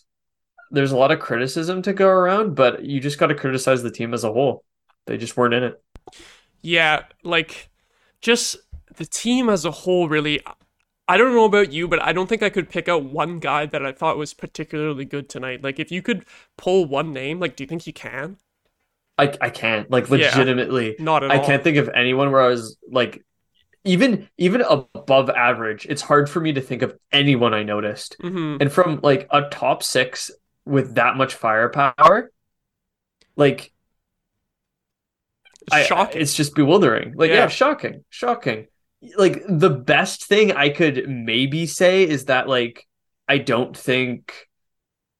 there's 0.70 0.92
a 0.92 0.96
lot 0.98 1.10
of 1.10 1.20
criticism 1.20 1.80
to 1.82 1.94
go 1.94 2.06
around, 2.06 2.54
but 2.54 2.84
you 2.84 3.00
just 3.00 3.18
got 3.18 3.28
to 3.28 3.34
criticize 3.34 3.82
the 3.82 3.90
team 3.90 4.12
as 4.12 4.24
a 4.24 4.32
whole. 4.32 4.62
They 5.06 5.16
just 5.16 5.38
weren't 5.38 5.54
in 5.54 5.64
it. 5.64 5.82
Yeah, 6.60 7.04
like 7.22 7.70
just 8.20 8.56
the 8.96 9.06
team 9.06 9.48
as 9.48 9.64
a 9.64 9.70
whole 9.70 10.06
really 10.06 10.38
I 11.10 11.16
don't 11.16 11.32
know 11.32 11.46
about 11.46 11.72
you, 11.72 11.88
but 11.88 12.02
I 12.02 12.12
don't 12.12 12.26
think 12.26 12.42
I 12.42 12.50
could 12.50 12.68
pick 12.68 12.86
out 12.86 13.04
one 13.04 13.38
guy 13.38 13.64
that 13.64 13.86
I 13.86 13.92
thought 13.92 14.18
was 14.18 14.34
particularly 14.34 15.06
good 15.06 15.30
tonight. 15.30 15.64
Like 15.64 15.78
if 15.78 15.90
you 15.90 16.02
could 16.02 16.26
pull 16.58 16.84
one 16.84 17.14
name, 17.14 17.40
like 17.40 17.56
do 17.56 17.64
you 17.64 17.68
think 17.68 17.86
you 17.86 17.94
can? 17.94 18.36
I 19.18 19.34
I 19.40 19.50
can't. 19.50 19.90
Like 19.90 20.08
legitimately. 20.08 20.96
Yeah, 20.98 21.04
not 21.04 21.24
at 21.24 21.30
I 21.30 21.38
all. 21.38 21.46
can't 21.46 21.62
think 21.64 21.76
of 21.76 21.90
anyone 21.94 22.30
where 22.30 22.40
I 22.40 22.48
was 22.48 22.78
like 22.90 23.24
even 23.84 24.28
even 24.36 24.62
above 24.62 25.30
average, 25.30 25.86
it's 25.88 26.02
hard 26.02 26.28
for 26.28 26.40
me 26.40 26.52
to 26.52 26.60
think 26.60 26.82
of 26.82 26.96
anyone 27.12 27.54
I 27.54 27.62
noticed. 27.62 28.16
Mm-hmm. 28.22 28.58
And 28.60 28.72
from 28.72 29.00
like 29.02 29.26
a 29.30 29.42
top 29.48 29.82
six 29.82 30.30
with 30.64 30.96
that 30.96 31.16
much 31.16 31.34
firepower, 31.34 32.30
like 33.36 33.72
shocking. 35.70 36.18
I, 36.18 36.22
it's 36.22 36.34
just 36.34 36.54
bewildering. 36.54 37.14
Like, 37.16 37.30
yeah. 37.30 37.36
yeah, 37.36 37.46
shocking, 37.48 38.04
shocking. 38.10 38.66
Like 39.16 39.42
the 39.48 39.70
best 39.70 40.26
thing 40.26 40.52
I 40.52 40.70
could 40.70 41.08
maybe 41.08 41.66
say 41.66 42.02
is 42.02 42.26
that 42.26 42.48
like 42.48 42.86
I 43.28 43.38
don't 43.38 43.76
think 43.76 44.47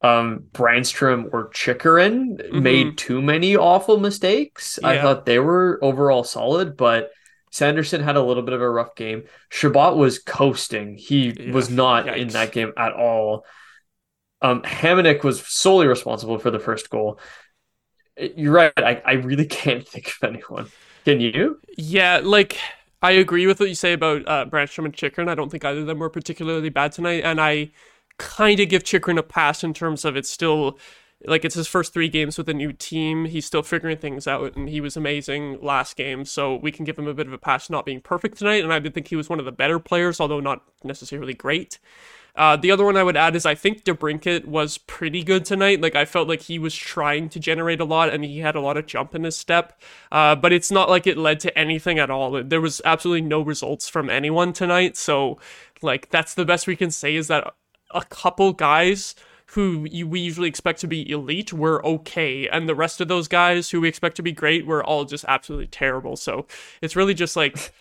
um 0.00 0.44
Brannstrom 0.52 1.28
or 1.32 1.48
Chychrun 1.48 2.36
mm-hmm. 2.36 2.62
made 2.62 2.98
too 2.98 3.20
many 3.20 3.56
awful 3.56 3.98
mistakes. 3.98 4.78
Yeah. 4.80 4.88
I 4.88 5.00
thought 5.00 5.26
they 5.26 5.38
were 5.38 5.78
overall 5.82 6.24
solid, 6.24 6.76
but 6.76 7.10
Sanderson 7.50 8.02
had 8.02 8.16
a 8.16 8.22
little 8.22 8.42
bit 8.42 8.54
of 8.54 8.60
a 8.60 8.70
rough 8.70 8.94
game. 8.94 9.24
Chabot 9.50 9.96
was 9.96 10.18
coasting. 10.18 10.96
He 10.96 11.30
yeah, 11.30 11.52
was 11.52 11.70
not 11.70 12.06
yikes. 12.06 12.16
in 12.18 12.28
that 12.28 12.52
game 12.52 12.72
at 12.76 12.92
all. 12.92 13.44
Um, 14.40 14.62
Hamonic 14.62 15.24
was 15.24 15.44
solely 15.46 15.86
responsible 15.86 16.38
for 16.38 16.50
the 16.50 16.60
first 16.60 16.90
goal. 16.90 17.18
You're 18.16 18.52
right. 18.52 18.72
I, 18.76 19.02
I 19.04 19.12
really 19.14 19.46
can't 19.46 19.86
think 19.86 20.08
of 20.08 20.28
anyone. 20.28 20.68
Can 21.04 21.20
you? 21.20 21.58
Yeah, 21.76 22.20
like 22.22 22.58
I 23.00 23.12
agree 23.12 23.46
with 23.46 23.60
what 23.60 23.68
you 23.68 23.74
say 23.74 23.92
about 23.92 24.28
uh, 24.28 24.44
Brannstrom 24.46 24.84
and 24.84 24.94
Chychrun. 24.94 25.28
I 25.28 25.34
don't 25.34 25.50
think 25.50 25.64
either 25.64 25.80
of 25.80 25.86
them 25.86 25.98
were 25.98 26.10
particularly 26.10 26.68
bad 26.68 26.92
tonight, 26.92 27.22
and 27.24 27.40
I 27.40 27.70
kind 28.18 28.60
of 28.60 28.68
give 28.68 28.84
Chychrun 28.84 29.18
a 29.18 29.22
pass 29.22 29.64
in 29.64 29.72
terms 29.72 30.04
of 30.04 30.16
it's 30.16 30.30
still 30.30 30.78
like 31.26 31.44
it's 31.44 31.56
his 31.56 31.66
first 31.66 31.92
three 31.92 32.08
games 32.08 32.38
with 32.38 32.48
a 32.48 32.54
new 32.54 32.72
team. 32.72 33.24
He's 33.24 33.46
still 33.46 33.62
figuring 33.62 33.96
things 33.96 34.26
out, 34.26 34.54
and 34.54 34.68
he 34.68 34.80
was 34.80 34.96
amazing 34.96 35.58
last 35.60 35.96
game. 35.96 36.24
So 36.24 36.56
we 36.56 36.70
can 36.70 36.84
give 36.84 36.98
him 36.98 37.08
a 37.08 37.14
bit 37.14 37.26
of 37.26 37.32
a 37.32 37.38
pass 37.38 37.68
not 37.68 37.84
being 37.84 38.00
perfect 38.00 38.38
tonight. 38.38 38.62
And 38.62 38.72
I 38.72 38.78
did 38.78 38.94
think 38.94 39.08
he 39.08 39.16
was 39.16 39.28
one 39.28 39.38
of 39.38 39.44
the 39.44 39.52
better 39.52 39.78
players, 39.78 40.20
although 40.20 40.40
not 40.40 40.62
necessarily 40.84 41.34
great. 41.34 41.78
Uh, 42.36 42.54
the 42.54 42.70
other 42.70 42.84
one 42.84 42.96
I 42.96 43.02
would 43.02 43.16
add 43.16 43.34
is 43.34 43.44
I 43.44 43.56
think 43.56 43.82
DeBrincat 43.82 44.44
was 44.44 44.78
pretty 44.78 45.24
good 45.24 45.44
tonight. 45.44 45.80
Like 45.80 45.96
I 45.96 46.04
felt 46.04 46.28
like 46.28 46.42
he 46.42 46.56
was 46.56 46.72
trying 46.72 47.28
to 47.30 47.40
generate 47.40 47.80
a 47.80 47.84
lot 47.84 48.10
and 48.10 48.24
he 48.24 48.38
had 48.38 48.54
a 48.54 48.60
lot 48.60 48.76
of 48.76 48.86
jump 48.86 49.12
in 49.16 49.24
his 49.24 49.36
step, 49.36 49.80
uh, 50.12 50.36
but 50.36 50.52
it's 50.52 50.70
not 50.70 50.88
like 50.88 51.08
it 51.08 51.18
led 51.18 51.40
to 51.40 51.58
anything 51.58 51.98
at 51.98 52.10
all. 52.10 52.44
There 52.44 52.60
was 52.60 52.80
absolutely 52.84 53.22
no 53.22 53.40
results 53.40 53.88
from 53.88 54.08
anyone 54.08 54.52
tonight. 54.52 54.96
So 54.96 55.40
like 55.82 56.10
that's 56.10 56.34
the 56.34 56.44
best 56.44 56.68
we 56.68 56.76
can 56.76 56.92
say 56.92 57.16
is 57.16 57.26
that 57.26 57.54
a 57.90 58.04
couple 58.04 58.52
guys 58.52 59.14
who 59.52 59.80
we 59.80 60.20
usually 60.20 60.48
expect 60.48 60.78
to 60.80 60.86
be 60.86 61.10
elite 61.10 61.52
were 61.52 61.84
okay, 61.84 62.48
and 62.48 62.68
the 62.68 62.74
rest 62.74 63.00
of 63.00 63.08
those 63.08 63.28
guys 63.28 63.70
who 63.70 63.80
we 63.80 63.88
expect 63.88 64.16
to 64.16 64.22
be 64.22 64.32
great 64.32 64.66
were 64.66 64.84
all 64.84 65.04
just 65.06 65.24
absolutely 65.26 65.68
terrible. 65.68 66.16
So 66.16 66.46
it's 66.82 66.94
really 66.94 67.14
just 67.14 67.34
like 67.34 67.72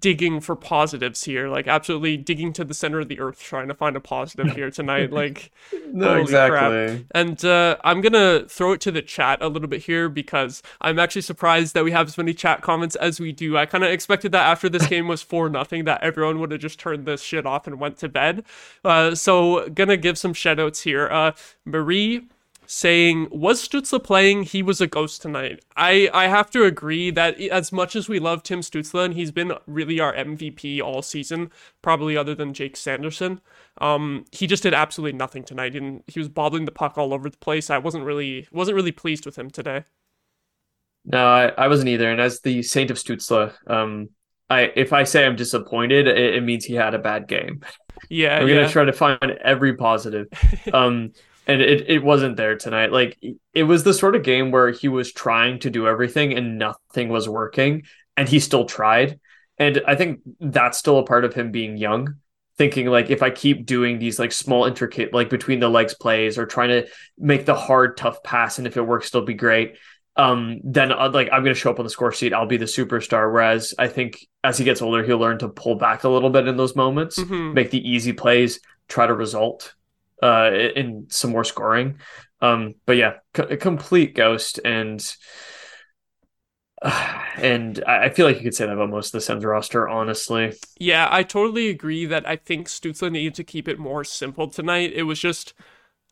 digging 0.00 0.40
for 0.40 0.56
positives 0.56 1.24
here, 1.24 1.48
like 1.48 1.68
absolutely 1.68 2.16
digging 2.16 2.52
to 2.54 2.64
the 2.64 2.72
center 2.72 3.00
of 3.00 3.08
the 3.08 3.20
earth, 3.20 3.38
trying 3.40 3.68
to 3.68 3.74
find 3.74 3.96
a 3.96 4.00
positive 4.00 4.52
here 4.52 4.70
tonight. 4.70 4.94
Like, 5.14 5.52
no, 5.92 6.16
exactly. 6.16 6.58
Crap. 6.58 7.04
And 7.14 7.44
uh, 7.44 7.76
I'm 7.84 8.00
gonna 8.00 8.46
throw 8.48 8.72
it 8.72 8.80
to 8.82 8.90
the 8.90 9.00
chat 9.00 9.40
a 9.40 9.48
little 9.48 9.68
bit 9.68 9.82
here 9.82 10.08
because 10.08 10.62
I'm 10.80 10.98
actually 10.98 11.22
surprised 11.22 11.74
that 11.74 11.84
we 11.84 11.92
have 11.92 12.08
as 12.08 12.18
many 12.18 12.34
chat 12.34 12.62
comments 12.62 12.96
as 12.96 13.20
we 13.20 13.32
do. 13.32 13.56
I 13.56 13.66
kind 13.66 13.84
of 13.84 13.90
expected 13.90 14.32
that 14.32 14.46
after 14.46 14.68
this 14.68 14.86
game 14.88 15.06
was 15.06 15.22
four 15.22 15.48
nothing, 15.48 15.84
that 15.84 16.02
everyone 16.02 16.40
would 16.40 16.50
have 16.50 16.60
just 16.60 16.80
turned 16.80 17.06
this 17.06 17.22
shit 17.22 17.46
off 17.46 17.66
and 17.66 17.78
went 17.78 17.98
to 17.98 18.08
bed. 18.08 18.44
Uh, 18.84 19.14
so 19.14 19.68
gonna 19.68 19.96
give 19.96 20.18
some 20.18 20.32
shout 20.32 20.58
outs 20.58 20.82
here. 20.82 21.08
Uh, 21.08 21.32
Marie 21.64 22.28
saying, 22.66 23.28
"Was 23.30 23.66
Stützle 23.66 24.02
playing? 24.02 24.44
He 24.44 24.62
was 24.62 24.80
a 24.80 24.86
ghost 24.86 25.22
tonight." 25.22 25.64
I 25.76 26.08
I 26.12 26.28
have 26.28 26.50
to 26.50 26.64
agree 26.64 27.10
that 27.10 27.40
as 27.40 27.72
much 27.72 27.96
as 27.96 28.08
we 28.08 28.18
love 28.18 28.42
Tim 28.42 28.60
Stützle 28.60 29.04
and 29.04 29.14
he's 29.14 29.30
been 29.30 29.52
really 29.66 30.00
our 30.00 30.14
MVP 30.14 30.80
all 30.80 31.02
season, 31.02 31.50
probably 31.82 32.16
other 32.16 32.34
than 32.34 32.54
Jake 32.54 32.76
Sanderson, 32.76 33.40
um, 33.78 34.24
he 34.32 34.46
just 34.46 34.62
did 34.62 34.74
absolutely 34.74 35.16
nothing 35.16 35.44
tonight, 35.44 35.74
and 35.74 36.02
he 36.06 36.18
was 36.18 36.28
bobbling 36.28 36.64
the 36.64 36.72
puck 36.72 36.98
all 36.98 37.14
over 37.14 37.28
the 37.28 37.38
place. 37.38 37.70
I 37.70 37.78
wasn't 37.78 38.04
really 38.04 38.48
wasn't 38.52 38.76
really 38.76 38.92
pleased 38.92 39.26
with 39.26 39.36
him 39.36 39.50
today. 39.50 39.84
No, 41.04 41.26
I, 41.26 41.48
I 41.48 41.68
wasn't 41.68 41.90
either. 41.90 42.10
And 42.10 42.20
as 42.20 42.40
the 42.40 42.62
Saint 42.62 42.90
of 42.90 42.96
Stützle, 42.96 43.52
um, 43.70 44.08
I 44.48 44.72
if 44.74 44.92
I 44.92 45.04
say 45.04 45.26
I'm 45.26 45.36
disappointed, 45.36 46.06
it, 46.06 46.34
it 46.34 46.42
means 46.42 46.64
he 46.64 46.74
had 46.74 46.94
a 46.94 46.98
bad 46.98 47.28
game. 47.28 47.60
Yeah, 48.08 48.38
I'm 48.38 48.48
yeah. 48.48 48.54
gonna 48.56 48.68
try 48.68 48.84
to 48.84 48.92
find 48.92 49.38
every 49.42 49.76
positive. 49.76 50.28
Um, 50.72 51.12
and 51.46 51.60
it, 51.60 51.88
it 51.90 52.02
wasn't 52.02 52.36
there 52.36 52.56
tonight. 52.56 52.92
Like 52.92 53.18
it 53.52 53.64
was 53.64 53.84
the 53.84 53.94
sort 53.94 54.16
of 54.16 54.22
game 54.22 54.50
where 54.50 54.70
he 54.70 54.88
was 54.88 55.12
trying 55.12 55.58
to 55.60 55.70
do 55.70 55.86
everything 55.86 56.32
and 56.32 56.58
nothing 56.58 57.08
was 57.08 57.28
working, 57.28 57.82
and 58.16 58.28
he 58.28 58.40
still 58.40 58.64
tried. 58.64 59.18
And 59.58 59.82
I 59.86 59.94
think 59.94 60.20
that's 60.40 60.78
still 60.78 60.98
a 60.98 61.04
part 61.04 61.24
of 61.24 61.34
him 61.34 61.52
being 61.52 61.76
young, 61.76 62.16
thinking 62.58 62.86
like 62.86 63.10
if 63.10 63.22
I 63.22 63.30
keep 63.30 63.66
doing 63.66 63.98
these 63.98 64.18
like 64.18 64.32
small 64.32 64.64
intricate 64.64 65.12
like 65.12 65.30
between 65.30 65.60
the 65.60 65.68
legs 65.68 65.94
plays 65.94 66.38
or 66.38 66.46
trying 66.46 66.70
to 66.70 66.88
make 67.18 67.46
the 67.46 67.54
hard 67.54 67.96
tough 67.96 68.22
pass, 68.22 68.58
and 68.58 68.66
if 68.66 68.76
it 68.76 68.82
works, 68.82 69.08
it'll 69.08 69.26
be 69.26 69.34
great. 69.34 69.76
Um, 70.16 70.60
then 70.62 70.92
uh, 70.92 71.10
like 71.12 71.28
I'm 71.32 71.42
gonna 71.42 71.54
show 71.54 71.70
up 71.70 71.78
on 71.80 71.84
the 71.84 71.90
score 71.90 72.12
sheet. 72.12 72.32
I'll 72.32 72.46
be 72.46 72.56
the 72.56 72.64
superstar. 72.66 73.32
Whereas 73.32 73.74
I 73.78 73.88
think 73.88 74.26
as 74.44 74.56
he 74.58 74.64
gets 74.64 74.80
older, 74.80 75.02
he'll 75.02 75.18
learn 75.18 75.38
to 75.40 75.48
pull 75.48 75.74
back 75.74 76.04
a 76.04 76.08
little 76.08 76.30
bit 76.30 76.46
in 76.48 76.56
those 76.56 76.76
moments, 76.76 77.18
Mhm. 77.18 77.52
make 77.52 77.70
the 77.70 77.88
easy 77.88 78.12
plays, 78.12 78.60
try 78.88 79.06
to 79.06 79.14
result 79.14 79.74
uh, 80.22 80.50
in 80.52 81.06
some 81.08 81.30
more 81.30 81.44
scoring. 81.44 81.98
Um, 82.40 82.74
but 82.86 82.96
yeah, 82.96 83.14
complete 83.32 84.14
ghost, 84.14 84.60
and 84.64 85.04
and 87.36 87.82
I 87.86 88.10
feel 88.10 88.26
like 88.26 88.36
you 88.36 88.42
could 88.42 88.54
say 88.54 88.66
that 88.66 88.72
about 88.72 88.90
most 88.90 89.08
of 89.08 89.12
the 89.12 89.20
Sens 89.20 89.44
roster, 89.44 89.88
honestly. 89.88 90.52
Yeah, 90.78 91.08
I 91.10 91.22
totally 91.22 91.68
agree 91.68 92.04
that 92.06 92.28
I 92.28 92.36
think 92.36 92.68
Stützle 92.68 93.10
needed 93.10 93.34
to 93.36 93.44
keep 93.44 93.68
it 93.68 93.78
more 93.78 94.04
simple 94.04 94.48
tonight. 94.48 94.92
It 94.94 95.04
was 95.04 95.18
just 95.18 95.54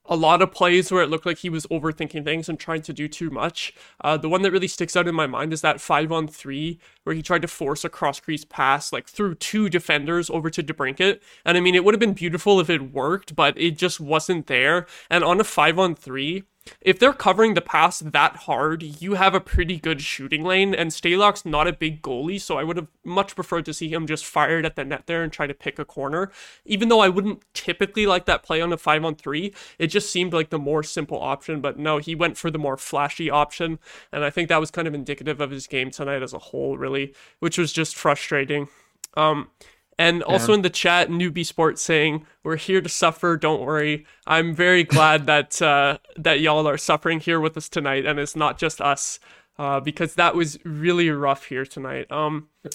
a 0.07 0.17
lot 0.17 0.43
of 0.43 0.53
plays 0.53 0.91
where 0.91 1.03
it 1.03 1.11
looked 1.11 1.27
like 1.27 1.39
he 1.39 1.49
was 1.49 1.67
overthinking 1.67 2.25
things 2.25 2.49
and 2.49 2.59
trying 2.59 2.83
to 2.83 2.93
do 2.93 3.07
too 3.09 3.31
much. 3.31 3.73
Uh, 4.01 4.17
the 4.17 4.29
one 4.29 4.43
that 4.43 4.51
really 4.51 4.69
sticks 4.69 4.97
out 4.97 5.07
in 5.09 5.15
my 5.15 5.27
mind 5.27 5.53
is 5.53 5.61
that 5.61 5.81
five 5.81 6.11
on 6.11 6.27
three 6.27 6.79
where 7.05 7.15
he 7.15 7.23
tried 7.23 7.43
to 7.43 7.49
force 7.49 7.85
a 7.85 7.89
cross 7.89 8.19
crease 8.21 8.45
pass 8.45 8.93
like 8.93 9.09
through 9.09 9.35
two 9.37 9.69
defenders 9.69 10.29
over 10.31 10.51
to 10.51 10.63
DeBrincat. 10.63 11.21
And 11.45 11.57
I 11.57 11.61
mean, 11.61 11.75
it 11.75 11.85
would 11.85 11.95
have 11.95 12.01
been 12.01 12.15
beautiful 12.15 12.59
if 12.61 12.69
it 12.69 12.93
worked, 12.93 13.37
but 13.37 13.59
it 13.59 13.79
just 13.79 14.01
wasn't 14.01 14.47
there. 14.49 14.87
And 15.09 15.23
on 15.23 15.41
a 15.41 15.45
five 15.45 15.79
on 15.79 15.95
three, 15.95 16.45
if 16.81 16.99
they're 16.99 17.13
covering 17.13 17.55
the 17.55 17.61
pass 17.61 18.01
that 18.01 18.37
hard, 18.37 18.83
you 18.83 19.15
have 19.15 19.35
a 19.35 19.41
pretty 19.41 19.79
good 19.79 20.01
shooting 20.01 20.45
lane, 20.45 20.75
and 20.75 20.91
Stalock's 20.91 21.45
not 21.45 21.67
a 21.67 21.73
big 21.73 22.03
goalie, 22.03 22.41
so 22.41 22.59
I 22.59 22.65
would 22.65 22.77
have 22.77 22.89
much 23.05 23.35
preferred 23.35 23.65
to 23.67 23.75
see 23.75 23.89
him 23.89 24.07
just 24.07 24.25
fired 24.25 24.65
at 24.65 24.77
the 24.77 24.85
net 24.85 25.07
there 25.07 25.23
and 25.23 25.33
try 25.33 25.47
to 25.47 25.55
pick 25.55 25.79
a 25.79 25.85
corner. 25.85 26.31
Even 26.65 26.89
though 26.89 27.01
I 27.01 27.09
wouldn't 27.09 27.43
typically 27.55 28.07
like 28.07 28.27
that 28.27 28.43
play 28.43 28.61
on 28.61 28.73
a 28.73 28.77
5 28.77 29.05
on 29.05 29.15
3, 29.15 29.55
it 29.79 29.89
just 29.89 30.11
seemed 30.11 30.33
like 30.33 30.51
the 30.51 30.59
more 30.59 30.83
simple 30.83 31.21
option, 31.21 31.61
but 31.61 31.79
no, 31.79 31.99
he 31.99 32.15
went 32.15 32.37
for 32.37 32.51
the 32.51 32.59
more 32.59 32.77
flashy 32.77 33.31
option, 33.31 33.79
and 34.13 34.25
I 34.25 34.31
think 34.31 34.49
that 34.49 34.61
was 34.61 34.71
kind 34.71 34.89
of 34.89 34.95
indicative 34.95 35.41
of 35.41 35.51
his 35.51 35.67
game 35.67 35.91
tonight 35.91 36.23
as 36.23 36.33
a 36.33 36.39
whole, 36.39 36.77
really, 36.77 37.15
which 37.41 37.59
was 37.59 37.73
just 37.73 37.97
frustrating. 37.97 38.69
Um, 39.15 39.51
and 39.99 40.23
also 40.23 40.53
in 40.53 40.63
the 40.63 40.71
chat, 40.71 41.09
newbie 41.09 41.47
sports 41.47 41.83
saying, 41.83 42.27
"We're 42.43 42.57
here 42.57 42.81
to 42.81 42.89
suffer. 42.89 43.37
Don't 43.37 43.61
worry." 43.61 44.07
I'm 44.27 44.55
very 44.55 44.85
glad 44.85 45.27
that 45.27 45.61
uh, 45.61 45.99
that 46.17 46.41
y'all 46.41 46.67
are 46.67 46.79
suffering 46.79 47.21
here 47.21 47.41
with 47.41 47.57
us 47.57 47.69
tonight, 47.69 48.07
and 48.07 48.19
it's 48.19 48.37
not 48.37 48.59
just 48.59 48.81
us, 48.81 49.21
uh, 49.59 49.81
because 49.81 50.15
that 50.15 50.35
was 50.35 50.59
really 50.65 51.11
rough 51.11 51.47
here 51.47 51.67
tonight. 51.67 52.11
Um, 52.11 52.49
yeah. 52.65 52.71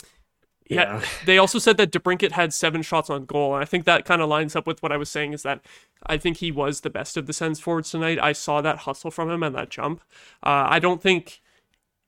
Yeah. 1.00 1.06
They 1.26 1.38
also 1.38 1.60
said 1.60 1.78
that 1.78 1.92
DeBrincat 1.92 2.34
had 2.34 2.54
seven 2.54 2.82
shots 2.82 3.10
on 3.10 3.26
goal, 3.26 3.56
and 3.56 3.62
I 3.62 3.66
think 3.66 3.86
that 3.86 4.06
kind 4.06 4.22
of 4.22 4.30
lines 4.30 4.56
up 4.56 4.68
with 4.68 4.84
what 4.84 4.92
I 4.92 4.98
was 4.98 5.10
saying. 5.10 5.34
Is 5.34 5.44
that 5.44 5.62
I 6.06 6.18
think 6.18 6.38
he 6.38 6.52
was 6.52 6.82
the 6.82 6.90
best 6.90 7.18
of 7.18 7.26
the 7.26 7.34
Sens 7.34 7.60
forwards 7.60 7.92
tonight. 7.92 8.20
I 8.22 8.34
saw 8.34 8.62
that 8.62 8.80
hustle 8.80 9.12
from 9.12 9.30
him 9.30 9.44
and 9.44 9.56
that 9.56 9.70
jump. 9.70 10.02
Uh, 10.44 10.68
I 10.70 10.80
don't 10.80 11.02
think 11.02 11.42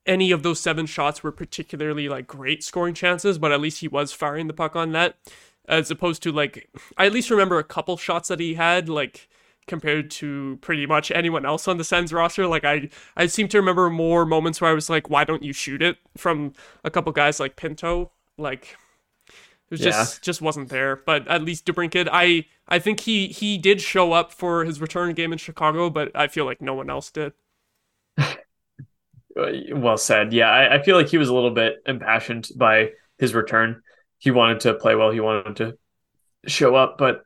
any 0.06 0.30
of 0.30 0.42
those 0.42 0.60
seven 0.60 0.86
shots 0.86 1.22
were 1.22 1.32
particularly 1.32 2.08
like 2.08 2.26
great 2.26 2.62
scoring 2.64 2.94
chances, 2.94 3.38
but 3.38 3.52
at 3.52 3.60
least 3.60 3.80
he 3.80 3.88
was 3.88 4.12
firing 4.12 4.46
the 4.46 4.52
puck 4.54 4.76
on 4.76 4.92
net, 4.92 5.16
as 5.68 5.90
opposed 5.90 6.22
to 6.22 6.32
like 6.32 6.68
I 6.96 7.06
at 7.06 7.12
least 7.12 7.30
remember 7.30 7.58
a 7.58 7.64
couple 7.64 7.96
shots 7.96 8.28
that 8.28 8.40
he 8.40 8.54
had 8.54 8.88
like 8.88 9.28
compared 9.66 10.10
to 10.10 10.58
pretty 10.62 10.86
much 10.86 11.10
anyone 11.12 11.46
else 11.46 11.68
on 11.68 11.78
the 11.78 11.84
Sens 11.84 12.12
roster. 12.12 12.46
Like 12.46 12.64
I 12.64 12.88
I 13.16 13.26
seem 13.26 13.48
to 13.48 13.58
remember 13.58 13.88
more 13.90 14.26
moments 14.26 14.60
where 14.60 14.70
I 14.70 14.74
was 14.74 14.90
like, 14.90 15.10
why 15.10 15.24
don't 15.24 15.42
you 15.42 15.52
shoot 15.52 15.82
it 15.82 15.98
from 16.16 16.54
a 16.84 16.90
couple 16.90 17.12
guys 17.12 17.40
like 17.40 17.56
Pinto, 17.56 18.12
like. 18.38 18.76
It 19.70 19.74
was 19.74 19.80
just 19.80 20.22
just 20.22 20.42
wasn't 20.42 20.68
there, 20.68 20.96
but 20.96 21.28
at 21.28 21.44
least 21.44 21.64
DeBrincat, 21.64 22.08
I 22.10 22.46
I 22.66 22.80
think 22.80 22.98
he 23.00 23.28
he 23.28 23.56
did 23.56 23.80
show 23.80 24.12
up 24.12 24.32
for 24.32 24.64
his 24.64 24.80
return 24.80 25.14
game 25.14 25.32
in 25.32 25.38
Chicago, 25.38 25.88
but 25.88 26.10
I 26.12 26.26
feel 26.26 26.44
like 26.44 26.60
no 26.60 26.74
one 26.74 26.90
else 26.90 27.08
did. 27.12 27.34
Uh, 29.38 29.50
Well 29.72 29.96
said. 29.96 30.32
Yeah, 30.32 30.50
I, 30.50 30.76
I 30.76 30.82
feel 30.82 30.96
like 30.96 31.08
he 31.08 31.18
was 31.18 31.28
a 31.28 31.34
little 31.34 31.52
bit 31.52 31.76
impassioned 31.86 32.48
by 32.56 32.90
his 33.18 33.34
return. 33.34 33.82
He 34.18 34.30
wanted 34.30 34.60
to 34.60 34.74
play 34.74 34.94
well. 34.94 35.10
He 35.10 35.20
wanted 35.20 35.56
to 35.56 35.78
show 36.46 36.74
up, 36.76 36.98
but 36.98 37.24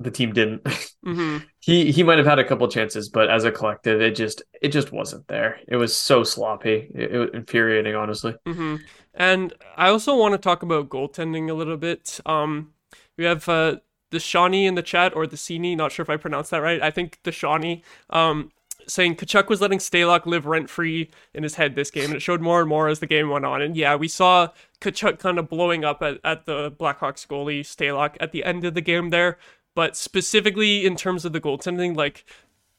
the 0.00 0.10
team 0.10 0.32
didn't. 0.32 0.62
hmm 1.04 1.38
he 1.60 1.90
he 1.92 2.02
might 2.02 2.18
have 2.18 2.26
had 2.26 2.38
a 2.38 2.44
couple 2.46 2.68
chances, 2.68 3.08
but 3.08 3.30
as 3.30 3.44
a 3.44 3.52
collective, 3.52 4.00
it 4.00 4.14
just 4.16 4.42
it 4.62 4.68
just 4.68 4.92
wasn't 4.92 5.26
there. 5.28 5.60
It 5.68 5.76
was 5.76 5.96
so 5.96 6.24
sloppy. 6.24 6.90
It, 6.94 7.12
it 7.14 7.18
was 7.18 7.30
infuriating, 7.34 7.94
honestly. 7.94 8.34
hmm 8.46 8.76
And 9.14 9.52
I 9.76 9.88
also 9.88 10.16
want 10.16 10.32
to 10.32 10.38
talk 10.38 10.62
about 10.62 10.88
goaltending 10.88 11.50
a 11.50 11.54
little 11.54 11.76
bit. 11.76 12.20
Um, 12.26 12.72
we 13.16 13.24
have 13.24 13.48
uh, 13.48 13.76
the 14.10 14.20
Shawnee 14.20 14.66
in 14.66 14.74
the 14.74 14.82
chat 14.82 15.14
or 15.16 15.26
the 15.26 15.36
Sini, 15.36 15.76
not 15.76 15.92
sure 15.92 16.02
if 16.02 16.10
I 16.10 16.16
pronounced 16.16 16.50
that 16.52 16.62
right. 16.62 16.80
I 16.82 16.90
think 16.90 17.18
the 17.24 17.32
Shawnee 17.32 17.82
um, 18.10 18.52
saying 18.88 19.16
Tkachuk 19.16 19.48
was 19.48 19.60
letting 19.60 19.78
Stalock 19.78 20.26
live 20.26 20.46
rent 20.46 20.68
free 20.70 21.10
in 21.34 21.42
his 21.42 21.54
head 21.54 21.74
this 21.74 21.90
game, 21.90 22.06
and 22.06 22.14
it 22.14 22.22
showed 22.22 22.40
more 22.40 22.60
and 22.60 22.68
more 22.68 22.88
as 22.88 23.00
the 23.00 23.06
game 23.06 23.28
went 23.30 23.44
on. 23.44 23.62
And 23.62 23.76
yeah, 23.76 23.94
we 23.94 24.08
saw 24.08 24.48
Tkachuk 24.80 25.18
kind 25.18 25.38
of 25.38 25.48
blowing 25.48 25.84
up 25.84 26.02
at, 26.02 26.18
at 26.24 26.46
the 26.46 26.70
Blackhawks 26.70 27.26
goalie 27.26 27.60
Stalock 27.60 28.16
at 28.20 28.32
the 28.32 28.44
end 28.44 28.64
of 28.64 28.74
the 28.74 28.80
game 28.80 29.10
there. 29.10 29.38
But 29.74 29.96
specifically 29.96 30.84
in 30.84 30.96
terms 30.96 31.24
of 31.24 31.32
the 31.32 31.40
goaltending, 31.40 31.96
like, 31.96 32.24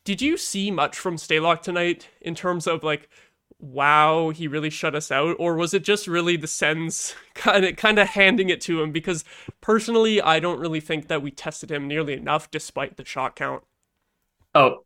did 0.04 0.22
you 0.22 0.38
see 0.38 0.72
much 0.72 0.98
from 0.98 1.16
Stalock 1.16 1.62
tonight 1.62 2.10
in 2.22 2.36
terms 2.36 2.68
of 2.68 2.84
like 2.84 3.10
wow, 3.60 4.30
he 4.30 4.48
really 4.48 4.70
shut 4.70 4.96
us 4.96 5.12
out, 5.12 5.36
or 5.38 5.56
was 5.56 5.74
it 5.74 5.84
just 5.84 6.08
really 6.08 6.38
the 6.38 6.48
Sens 6.48 7.16
kind 7.36 7.66
of 7.66 7.76
kind 7.76 8.00
of 8.00 8.08
handing 8.10 8.50
it 8.50 8.62
to 8.62 8.82
him? 8.82 8.92
Because 8.92 9.24
personally, 9.62 10.22
I 10.22 10.40
don't 10.40 10.60
really 10.60 10.80
think 10.80 11.08
that 11.08 11.22
we 11.22 11.32
tested 11.32 11.72
him 11.72 11.88
nearly 11.88 12.14
enough, 12.14 12.50
despite 12.50 12.98
the 12.98 13.06
shot 13.06 13.36
count. 13.36 13.64
Oh, 14.56 14.84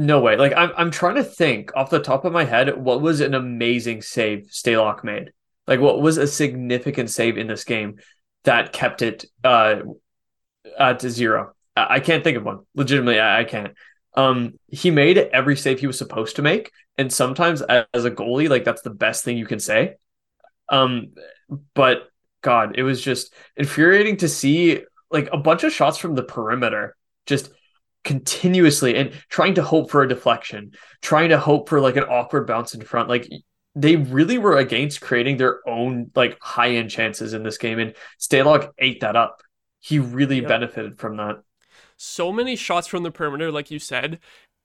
no 0.00 0.20
way! 0.20 0.36
Like 0.36 0.54
I'm 0.56 0.72
I'm 0.78 0.90
trying 0.90 1.16
to 1.16 1.24
think 1.24 1.72
off 1.76 1.90
the 1.90 2.00
top 2.00 2.24
of 2.24 2.32
my 2.32 2.44
head 2.44 2.74
what 2.78 3.02
was 3.02 3.20
an 3.20 3.34
amazing 3.34 4.00
save 4.00 4.46
Stalock 4.50 5.04
made. 5.04 5.32
Like 5.66 5.78
what 5.78 6.00
was 6.00 6.16
a 6.16 6.26
significant 6.26 7.10
save 7.10 7.36
in 7.36 7.46
this 7.46 7.64
game 7.64 7.98
that 8.44 8.72
kept 8.72 9.02
it 9.02 9.26
uh 9.44 9.82
at 10.78 11.02
zero. 11.02 11.52
I 11.76 11.96
I 11.96 12.00
can't 12.00 12.24
think 12.24 12.38
of 12.38 12.44
one. 12.44 12.60
Legitimately, 12.74 13.20
I, 13.20 13.40
I 13.40 13.44
can't. 13.44 13.74
Um, 14.14 14.54
he 14.68 14.90
made 14.90 15.18
every 15.18 15.54
save 15.54 15.80
he 15.80 15.86
was 15.86 15.98
supposed 15.98 16.36
to 16.36 16.42
make, 16.42 16.72
and 16.96 17.12
sometimes 17.12 17.60
as 17.60 18.06
a 18.06 18.10
goalie, 18.10 18.48
like 18.48 18.64
that's 18.64 18.82
the 18.82 18.88
best 18.88 19.22
thing 19.22 19.36
you 19.36 19.46
can 19.46 19.60
say. 19.60 19.96
Um, 20.70 21.08
but 21.74 22.08
God, 22.40 22.78
it 22.78 22.84
was 22.84 23.02
just 23.02 23.34
infuriating 23.54 24.16
to 24.18 24.30
see 24.30 24.80
like 25.10 25.28
a 25.30 25.36
bunch 25.36 25.62
of 25.62 25.74
shots 25.74 25.98
from 25.98 26.14
the 26.14 26.22
perimeter 26.22 26.96
just 27.26 27.50
continuously 28.04 28.96
and 28.96 29.12
trying 29.28 29.54
to 29.54 29.62
hope 29.62 29.90
for 29.90 30.02
a 30.02 30.08
deflection, 30.08 30.72
trying 31.02 31.30
to 31.30 31.38
hope 31.38 31.68
for 31.68 31.80
like 31.80 31.96
an 31.96 32.04
awkward 32.04 32.46
bounce 32.46 32.74
in 32.74 32.80
front. 32.82 33.08
Like 33.08 33.28
they 33.74 33.96
really 33.96 34.38
were 34.38 34.56
against 34.58 35.00
creating 35.00 35.36
their 35.36 35.66
own 35.68 36.10
like 36.14 36.38
high 36.40 36.70
end 36.72 36.90
chances 36.90 37.34
in 37.34 37.42
this 37.42 37.58
game, 37.58 37.78
and 37.78 37.94
Stalock 38.18 38.70
ate 38.78 39.00
that 39.00 39.16
up. 39.16 39.42
He 39.80 39.98
really 39.98 40.40
Yep. 40.40 40.48
benefited 40.48 40.98
from 40.98 41.16
that. 41.18 41.42
So 41.96 42.32
many 42.32 42.56
shots 42.56 42.86
from 42.86 43.02
the 43.02 43.10
perimeter, 43.10 43.52
like 43.52 43.70
you 43.70 43.78
said, 43.78 44.20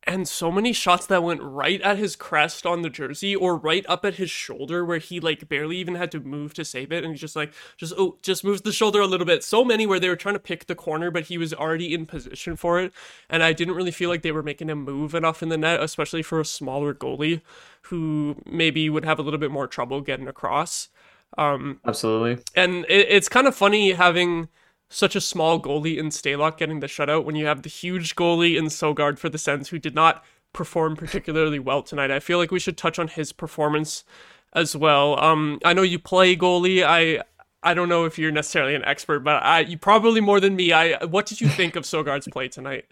and 0.08 0.28
so 0.28 0.52
many 0.52 0.72
shots 0.72 1.06
that 1.08 1.24
went 1.24 1.42
right 1.42 1.82
at 1.82 1.98
his 1.98 2.16
crest 2.16 2.66
on 2.66 2.82
the 2.82 2.90
jersey 2.90 3.36
or 3.36 3.58
right 3.58 3.86
up 3.88 4.06
at 4.06 4.16
his 4.16 4.30
shoulder 4.30 4.86
where 4.86 5.00
he 5.00 5.20
like 5.20 5.48
barely 5.50 5.78
even 5.78 5.96
had 5.96 6.12
to 6.12 6.20
move 6.20 6.54
to 6.54 6.64
save 6.64 6.92
it 6.92 7.04
and 7.04 7.14
he 7.14 7.20
just 7.20 7.36
like 7.36 7.54
just 7.78 7.94
oh 7.98 8.18
just 8.22 8.44
moves 8.44 8.62
the 8.62 8.72
shoulder 8.72 9.02
a 9.02 9.08
little 9.08 9.26
bit 9.26 9.44
so 9.44 9.64
many 9.64 9.86
where 9.86 10.00
they 10.00 10.10
were 10.10 10.16
trying 10.16 10.36
to 10.36 10.40
pick 10.40 10.68
the 10.68 10.76
corner 10.76 11.10
but 11.10 11.26
he 11.26 11.38
was 11.38 11.54
already 11.54 11.94
in 11.94 12.06
position 12.06 12.56
for 12.56 12.80
it 12.80 12.92
and 13.30 13.44
i 13.44 13.54
didn't 13.54 13.76
really 13.76 13.92
feel 13.92 14.10
like 14.10 14.22
they 14.22 14.32
were 14.32 14.44
making 14.44 14.70
him 14.70 14.84
move 14.84 15.16
enough 15.16 15.42
in 15.42 15.50
the 15.50 15.58
net 15.58 15.82
especially 15.82 16.22
for 16.24 16.40
a 16.40 16.46
smaller 16.46 16.94
goalie 16.94 17.42
who 17.84 18.42
maybe 18.46 18.90
would 18.90 19.06
have 19.06 19.20
a 19.20 19.22
little 19.22 19.40
bit 19.40 19.52
more 19.52 19.68
trouble 19.68 20.02
getting 20.02 20.28
across 20.28 20.90
um 21.38 21.80
Absolutely. 21.86 22.44
and 22.56 22.86
it, 22.86 23.08
it's 23.10 23.30
kind 23.30 23.48
of 23.48 23.56
funny 23.56 23.92
having 23.92 24.48
such 24.96 25.14
a 25.14 25.22
small 25.22 25.60
goalie 25.60 25.98
in 25.98 26.08
Stalock 26.08 26.58
getting 26.58 26.80
the 26.80 26.88
shutout 26.88 27.26
when 27.26 27.36
you 27.36 27.46
have 27.46 27.64
the 27.64 27.70
huge 27.70 28.16
goalie 28.16 28.58
in 28.58 28.68
Sogaard 28.68 29.20
for 29.20 29.28
the 29.28 29.38
Sens 29.38 29.68
who 29.68 29.78
did 29.78 29.94
not 29.94 30.24
perform 30.54 30.96
particularly 30.96 31.60
well 31.60 31.84
tonight. 31.84 32.12
I 32.12 32.22
feel 32.22 32.38
like 32.38 32.50
we 32.50 32.62
should 32.62 32.78
touch 32.78 32.98
on 32.98 33.10
his 33.10 33.34
performance 33.34 34.06
as 34.54 34.74
well. 34.74 35.20
Um, 35.20 35.60
I 35.66 35.74
know 35.74 35.82
you 35.82 36.00
play 36.00 36.38
goalie. 36.38 36.82
I 36.82 37.22
I 37.62 37.74
don't 37.74 37.90
know 37.90 38.06
if 38.06 38.18
you're 38.18 38.32
necessarily 38.32 38.74
an 38.74 38.86
expert, 38.86 39.20
but 39.20 39.44
I 39.44 39.60
you 39.62 39.78
probably 39.78 40.22
more 40.22 40.40
than 40.40 40.56
me. 40.56 40.72
I 40.72 41.04
what 41.04 41.26
did 41.26 41.42
you 41.42 41.50
think 41.50 41.76
of 41.76 41.84
Sogaard's 41.84 42.30
play 42.30 42.48
tonight? 42.48 42.86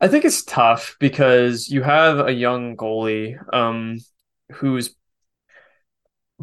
I 0.00 0.08
think 0.08 0.24
it's 0.24 0.42
tough 0.42 0.96
because 0.98 1.68
you 1.68 1.82
have 1.82 2.26
a 2.26 2.32
young 2.32 2.76
goalie 2.76 3.38
um, 3.54 3.98
who's 4.52 4.96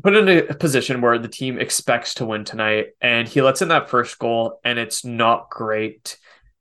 put 0.02 0.16
in 0.16 0.28
a 0.50 0.54
position 0.54 1.02
where 1.02 1.18
the 1.18 1.28
team 1.28 1.58
expects 1.58 2.16
to 2.16 2.26
win 2.26 2.44
tonight, 2.44 2.88
and 3.02 3.28
he 3.28 3.42
lets 3.42 3.62
in 3.62 3.70
that 3.70 3.90
first 3.90 4.20
goal, 4.20 4.60
and 4.64 4.78
it's 4.78 5.06
not 5.06 5.50
great. 5.50 6.18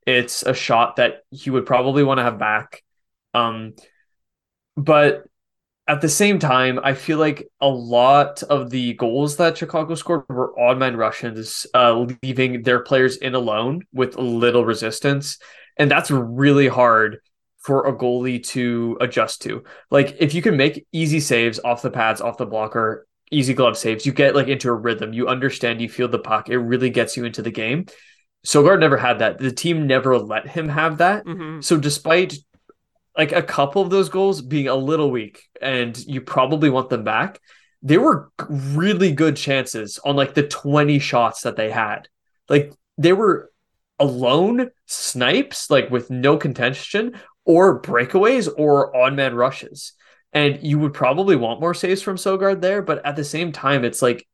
It's 0.06 0.42
a 0.42 0.54
shot 0.54 0.96
that 0.96 1.22
he 1.30 1.50
would 1.50 1.66
probably 1.66 2.04
want 2.04 2.18
to 2.18 2.24
have 2.24 2.38
back. 2.38 2.82
Um, 3.32 3.74
but 4.76 5.24
at 5.86 6.00
the 6.00 6.08
same 6.08 6.38
time, 6.38 6.80
I 6.82 6.94
feel 6.94 7.18
like 7.18 7.48
a 7.60 7.68
lot 7.68 8.42
of 8.42 8.70
the 8.70 8.94
goals 8.94 9.36
that 9.36 9.58
Chicago 9.58 9.94
scored 9.94 10.24
were 10.28 10.58
odd 10.58 10.78
man 10.78 10.96
rushes 10.96 11.66
uh, 11.74 12.06
leaving 12.22 12.62
their 12.62 12.80
players 12.80 13.16
in 13.16 13.34
alone 13.34 13.82
with 13.92 14.16
little 14.16 14.64
resistance. 14.64 15.38
And 15.76 15.90
that's 15.90 16.10
really 16.10 16.68
hard 16.68 17.18
for 17.58 17.86
a 17.86 17.96
goalie 17.96 18.46
to 18.48 18.96
adjust 19.00 19.42
to. 19.42 19.64
Like, 19.90 20.16
if 20.20 20.34
you 20.34 20.40
can 20.40 20.56
make 20.56 20.86
easy 20.92 21.20
saves 21.20 21.58
off 21.62 21.82
the 21.82 21.90
pads, 21.90 22.20
off 22.20 22.38
the 22.38 22.46
blocker, 22.46 23.06
easy 23.34 23.54
glove 23.54 23.76
saves, 23.76 24.06
you 24.06 24.12
get 24.12 24.34
like 24.34 24.48
into 24.48 24.68
a 24.68 24.74
rhythm. 24.74 25.12
You 25.12 25.28
understand, 25.28 25.80
you 25.80 25.88
feel 25.88 26.08
the 26.08 26.18
puck. 26.18 26.48
It 26.48 26.58
really 26.58 26.90
gets 26.90 27.16
you 27.16 27.24
into 27.24 27.42
the 27.42 27.50
game. 27.50 27.86
Sogaard 28.46 28.80
never 28.80 28.96
had 28.96 29.20
that. 29.20 29.38
The 29.38 29.52
team 29.52 29.86
never 29.86 30.18
let 30.18 30.46
him 30.46 30.68
have 30.68 30.98
that. 30.98 31.24
Mm-hmm. 31.24 31.60
So, 31.60 31.78
despite 31.78 32.36
like 33.16 33.32
a 33.32 33.42
couple 33.42 33.82
of 33.82 33.90
those 33.90 34.08
goals 34.08 34.42
being 34.42 34.68
a 34.68 34.74
little 34.74 35.10
weak 35.10 35.42
and 35.60 35.96
you 36.06 36.20
probably 36.20 36.68
want 36.68 36.90
them 36.90 37.04
back, 37.04 37.40
they 37.82 37.98
were 37.98 38.30
really 38.48 39.12
good 39.12 39.36
chances 39.36 39.98
on 40.04 40.16
like 40.16 40.34
the 40.34 40.46
20 40.46 40.98
shots 40.98 41.42
that 41.42 41.56
they 41.56 41.70
had. 41.70 42.08
Like 42.48 42.72
they 42.98 43.12
were 43.12 43.50
alone 43.98 44.70
snipes, 44.86 45.70
like 45.70 45.90
with 45.90 46.10
no 46.10 46.36
contention, 46.36 47.20
or 47.44 47.80
breakaways 47.80 48.48
or 48.56 48.94
on 48.96 49.16
man 49.16 49.34
rushes. 49.34 49.92
And 50.34 50.62
you 50.62 50.78
would 50.80 50.92
probably 50.92 51.36
want 51.36 51.60
more 51.60 51.74
saves 51.74 52.02
from 52.02 52.16
Sogaard 52.16 52.60
there, 52.60 52.82
but 52.82 53.06
at 53.06 53.16
the 53.16 53.24
same 53.24 53.52
time, 53.52 53.84
it's 53.84 54.02
like 54.02 54.26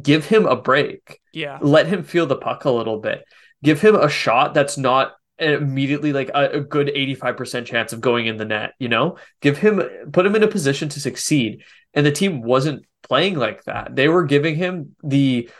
give 0.00 0.24
him 0.24 0.46
a 0.46 0.56
break. 0.56 1.20
Yeah. 1.32 1.58
Let 1.60 1.86
him 1.86 2.04
feel 2.04 2.26
the 2.26 2.36
puck 2.36 2.64
a 2.64 2.70
little 2.70 3.00
bit. 3.00 3.24
Give 3.62 3.80
him 3.80 3.94
a 3.94 4.08
shot 4.08 4.54
that's 4.54 4.78
not 4.78 5.14
immediately 5.38 6.12
like 6.12 6.30
a, 6.30 6.58
a, 6.58 6.60
good 6.60 6.88
85% 6.88 7.66
chance 7.66 7.92
of 7.92 8.00
going 8.00 8.26
in 8.26 8.36
the 8.36 8.44
net, 8.44 8.74
you 8.78 8.88
know? 8.88 9.16
Give 9.40 9.58
him 9.58 9.82
put 10.12 10.24
him 10.24 10.36
in 10.36 10.42
a 10.42 10.48
position 10.48 10.88
to 10.90 11.00
succeed. 11.00 11.64
And 11.94 12.06
the 12.06 12.12
team 12.12 12.42
wasn't 12.42 12.86
playing 13.02 13.34
like 13.34 13.64
that. 13.64 13.94
They 13.94 14.08
were 14.08 14.24
giving 14.24 14.54
him 14.54 14.94
the 15.02 15.50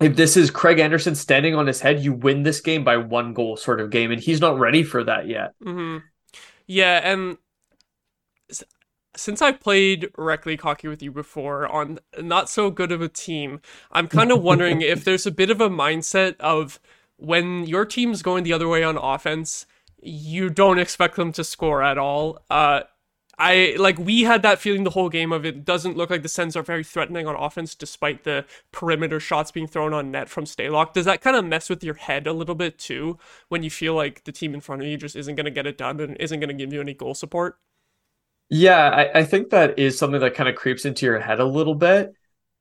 if 0.00 0.16
this 0.16 0.36
is 0.36 0.50
Craig 0.50 0.78
Anderson 0.78 1.14
standing 1.14 1.54
on 1.54 1.66
his 1.66 1.80
head, 1.80 2.02
you 2.02 2.14
win 2.14 2.42
this 2.42 2.62
game 2.62 2.84
by 2.84 2.96
one 2.96 3.34
goal 3.34 3.56
sort 3.56 3.80
of 3.80 3.90
game, 3.90 4.10
and 4.10 4.20
he's 4.20 4.40
not 4.40 4.58
ready 4.58 4.82
for 4.82 5.04
that 5.04 5.28
yet. 5.28 5.50
Mm-hmm. 5.62 5.98
Yeah, 6.66 7.00
and 7.04 7.36
since 9.16 9.42
I've 9.42 9.60
played 9.60 10.10
rec 10.16 10.46
league 10.46 10.60
hockey 10.60 10.88
with 10.88 11.02
you 11.02 11.10
before 11.10 11.66
on 11.68 11.98
not 12.18 12.48
so 12.48 12.70
good 12.70 12.92
of 12.92 13.02
a 13.02 13.08
team, 13.08 13.60
I'm 13.92 14.08
kind 14.08 14.30
of 14.32 14.42
wondering 14.42 14.82
if 14.82 15.04
there's 15.04 15.26
a 15.26 15.30
bit 15.30 15.50
of 15.50 15.60
a 15.60 15.68
mindset 15.68 16.36
of 16.40 16.80
when 17.16 17.66
your 17.66 17.84
team's 17.84 18.22
going 18.22 18.44
the 18.44 18.52
other 18.52 18.68
way 18.68 18.82
on 18.82 18.96
offense, 18.96 19.66
you 20.02 20.48
don't 20.48 20.78
expect 20.78 21.16
them 21.16 21.32
to 21.32 21.44
score 21.44 21.82
at 21.82 21.98
all. 21.98 22.42
Uh, 22.48 22.82
I 23.38 23.74
like 23.78 23.98
we 23.98 24.22
had 24.24 24.42
that 24.42 24.58
feeling 24.58 24.84
the 24.84 24.90
whole 24.90 25.08
game 25.08 25.32
of 25.32 25.46
it 25.46 25.64
doesn't 25.64 25.96
look 25.96 26.10
like 26.10 26.22
the 26.22 26.28
Sens 26.28 26.56
are 26.56 26.62
very 26.62 26.84
threatening 26.84 27.26
on 27.26 27.34
offense 27.34 27.74
despite 27.74 28.24
the 28.24 28.44
perimeter 28.70 29.18
shots 29.18 29.50
being 29.50 29.66
thrown 29.66 29.94
on 29.94 30.10
net 30.10 30.28
from 30.28 30.44
Stalock. 30.44 30.92
Does 30.92 31.06
that 31.06 31.22
kind 31.22 31.34
of 31.34 31.46
mess 31.46 31.70
with 31.70 31.82
your 31.82 31.94
head 31.94 32.26
a 32.26 32.34
little 32.34 32.54
bit 32.54 32.78
too 32.78 33.18
when 33.48 33.62
you 33.62 33.70
feel 33.70 33.94
like 33.94 34.24
the 34.24 34.32
team 34.32 34.52
in 34.52 34.60
front 34.60 34.82
of 34.82 34.88
you 34.88 34.98
just 34.98 35.16
isn't 35.16 35.36
going 35.36 35.46
to 35.46 35.50
get 35.50 35.66
it 35.66 35.78
done 35.78 36.00
and 36.00 36.18
isn't 36.20 36.38
going 36.38 36.48
to 36.48 36.54
give 36.54 36.70
you 36.70 36.82
any 36.82 36.92
goal 36.92 37.14
support? 37.14 37.58
Yeah, 38.50 38.88
I, 38.88 39.20
I 39.20 39.24
think 39.24 39.50
that 39.50 39.78
is 39.78 39.96
something 39.96 40.20
that 40.20 40.34
kind 40.34 40.48
of 40.48 40.56
creeps 40.56 40.84
into 40.84 41.06
your 41.06 41.20
head 41.20 41.38
a 41.40 41.44
little 41.44 41.76
bit. 41.76 42.12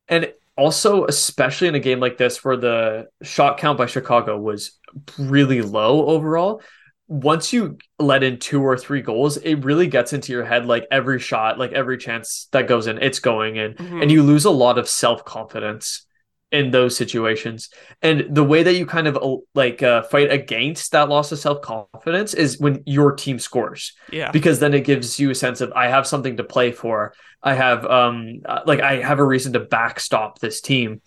And 0.08 0.32
also, 0.56 1.06
especially 1.06 1.67
in 1.67 1.75
a 1.75 1.80
game 1.80 1.99
like 1.99 2.17
this 2.17 2.43
where 2.43 2.58
the 2.58 3.08
shot 3.23 3.58
count 3.58 3.78
by 3.78 3.88
Chicago 3.88 4.38
was 4.38 4.78
really 5.17 5.62
low 5.62 6.06
overall, 6.06 6.62
once 7.08 7.52
you 7.52 7.80
let 7.97 8.21
in 8.21 8.38
two 8.38 8.62
or 8.62 8.78
three 8.78 9.02
goals, 9.02 9.38
it 9.38 9.56
really 9.65 9.88
gets 9.88 10.13
into 10.13 10.32
your 10.32 10.45
head 10.45 10.67
like 10.67 10.86
every 10.91 11.19
shot, 11.19 11.58
like 11.58 11.71
every 11.71 11.97
chance 11.97 12.47
that 12.52 12.67
goes 12.67 12.86
in, 12.86 12.99
it's 12.99 13.19
going 13.19 13.56
in. 13.56 13.73
Mm-hmm. 13.73 14.02
And 14.04 14.12
you 14.12 14.21
lose 14.21 14.45
a 14.45 14.52
lot 14.52 14.78
of 14.78 14.88
self 14.88 15.25
confidence 15.25 16.06
in 16.51 16.71
those 16.71 16.97
situations. 16.97 17.69
And 18.01 18.25
the 18.29 18.43
way 18.43 18.63
that 18.63 18.75
you 18.75 18.85
kind 18.85 19.07
of 19.07 19.17
uh, 19.17 19.38
like 19.53 19.83
uh, 19.83 20.03
fight 20.03 20.31
against 20.31 20.91
that 20.91 21.09
loss 21.09 21.31
of 21.31 21.39
self 21.39 21.62
confidence 21.62 22.33
is 22.33 22.59
when 22.59 22.83
your 22.85 23.13
team 23.13 23.39
scores. 23.39 23.93
Yeah. 24.12 24.31
Because 24.31 24.59
then 24.59 24.73
it 24.73 24.83
gives 24.83 25.19
you 25.19 25.29
a 25.29 25.35
sense 25.35 25.62
of 25.62 25.71
I 25.73 25.88
have 25.88 26.07
something 26.07 26.38
to 26.38 26.43
play 26.43 26.71
for. 26.71 27.13
I 27.41 27.53
have 27.53 27.85
um 27.85 28.41
uh, 28.45 28.62
like 28.65 28.81
I 28.81 29.01
have 29.01 29.19
a 29.19 29.25
reason 29.25 29.53
to 29.53 29.59
backstop 29.59 30.39
this 30.39 30.62
team. 30.62 31.01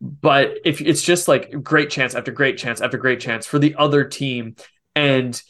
But 0.00 0.58
if 0.64 0.80
it's 0.80 1.02
just 1.02 1.28
like 1.28 1.62
great 1.62 1.90
chance 1.90 2.14
after 2.14 2.30
great 2.30 2.58
chance 2.58 2.80
after 2.80 2.98
great 2.98 3.20
chance 3.20 3.46
for 3.46 3.58
the 3.58 3.74
other 3.76 4.04
team 4.04 4.56
and 4.94 5.40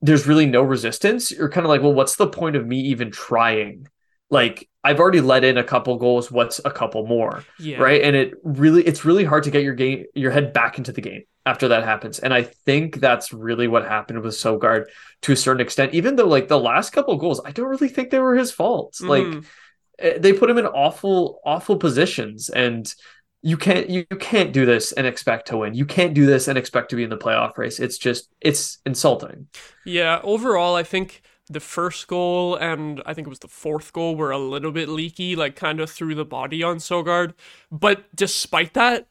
there's 0.00 0.26
really 0.26 0.46
no 0.46 0.62
resistance, 0.62 1.30
you're 1.30 1.48
kind 1.48 1.64
of 1.64 1.70
like, 1.70 1.80
well, 1.80 1.94
what's 1.94 2.16
the 2.16 2.26
point 2.26 2.56
of 2.56 2.66
me 2.66 2.80
even 2.80 3.10
trying? 3.10 3.86
Like 4.30 4.68
I've 4.84 4.98
already 4.98 5.20
let 5.20 5.44
in 5.44 5.58
a 5.58 5.64
couple 5.64 5.96
goals. 5.96 6.30
What's 6.30 6.60
a 6.64 6.70
couple 6.70 7.06
more? 7.06 7.44
Yeah. 7.58 7.78
Right. 7.78 8.02
And 8.02 8.16
it 8.16 8.34
really, 8.42 8.82
it's 8.84 9.04
really 9.04 9.24
hard 9.24 9.44
to 9.44 9.50
get 9.50 9.62
your 9.62 9.74
game, 9.74 10.06
your 10.14 10.32
head 10.32 10.52
back 10.52 10.78
into 10.78 10.92
the 10.92 11.00
game 11.00 11.22
after 11.46 11.68
that 11.68 11.84
happens. 11.84 12.18
And 12.18 12.32
I 12.32 12.42
think 12.42 12.96
that's 12.96 13.32
really 13.32 13.68
what 13.68 13.84
happened 13.84 14.22
with 14.22 14.34
Sogaard 14.34 14.86
to 15.22 15.32
a 15.32 15.36
certain 15.36 15.60
extent. 15.60 15.94
Even 15.94 16.16
though 16.16 16.26
like 16.26 16.48
the 16.48 16.58
last 16.58 16.90
couple 16.90 17.16
goals, 17.16 17.40
I 17.44 17.52
don't 17.52 17.68
really 17.68 17.88
think 17.88 18.10
they 18.10 18.18
were 18.18 18.36
his 18.36 18.52
fault. 18.52 18.94
Mm. 19.00 19.08
Like 19.08 19.44
eh, 19.98 20.18
they 20.18 20.32
put 20.32 20.50
him 20.50 20.58
in 20.58 20.66
awful, 20.66 21.40
awful 21.44 21.76
positions, 21.76 22.48
and 22.48 22.92
you 23.42 23.56
can't 23.56 23.90
you, 23.90 24.04
you 24.10 24.16
can't 24.16 24.52
do 24.52 24.64
this 24.64 24.92
and 24.92 25.06
expect 25.06 25.48
to 25.48 25.58
win. 25.58 25.74
You 25.74 25.86
can't 25.86 26.14
do 26.14 26.26
this 26.26 26.48
and 26.48 26.56
expect 26.56 26.90
to 26.90 26.96
be 26.96 27.02
in 27.02 27.10
the 27.10 27.18
playoff 27.18 27.58
race. 27.58 27.80
It's 27.80 27.98
just 27.98 28.28
it's 28.40 28.78
insulting. 28.86 29.48
Yeah, 29.84 30.20
overall 30.22 30.76
I 30.76 30.84
think 30.84 31.22
the 31.52 31.60
first 31.60 32.06
goal 32.06 32.56
and 32.56 33.02
I 33.06 33.14
think 33.14 33.26
it 33.26 33.30
was 33.30 33.40
the 33.40 33.48
fourth 33.48 33.92
goal 33.92 34.16
were 34.16 34.30
a 34.30 34.38
little 34.38 34.72
bit 34.72 34.88
leaky, 34.88 35.36
like 35.36 35.56
kind 35.56 35.80
of 35.80 35.90
threw 35.90 36.14
the 36.14 36.24
body 36.24 36.62
on 36.62 36.76
Sogaard. 36.78 37.34
But 37.70 38.04
despite 38.14 38.74
that, 38.74 39.08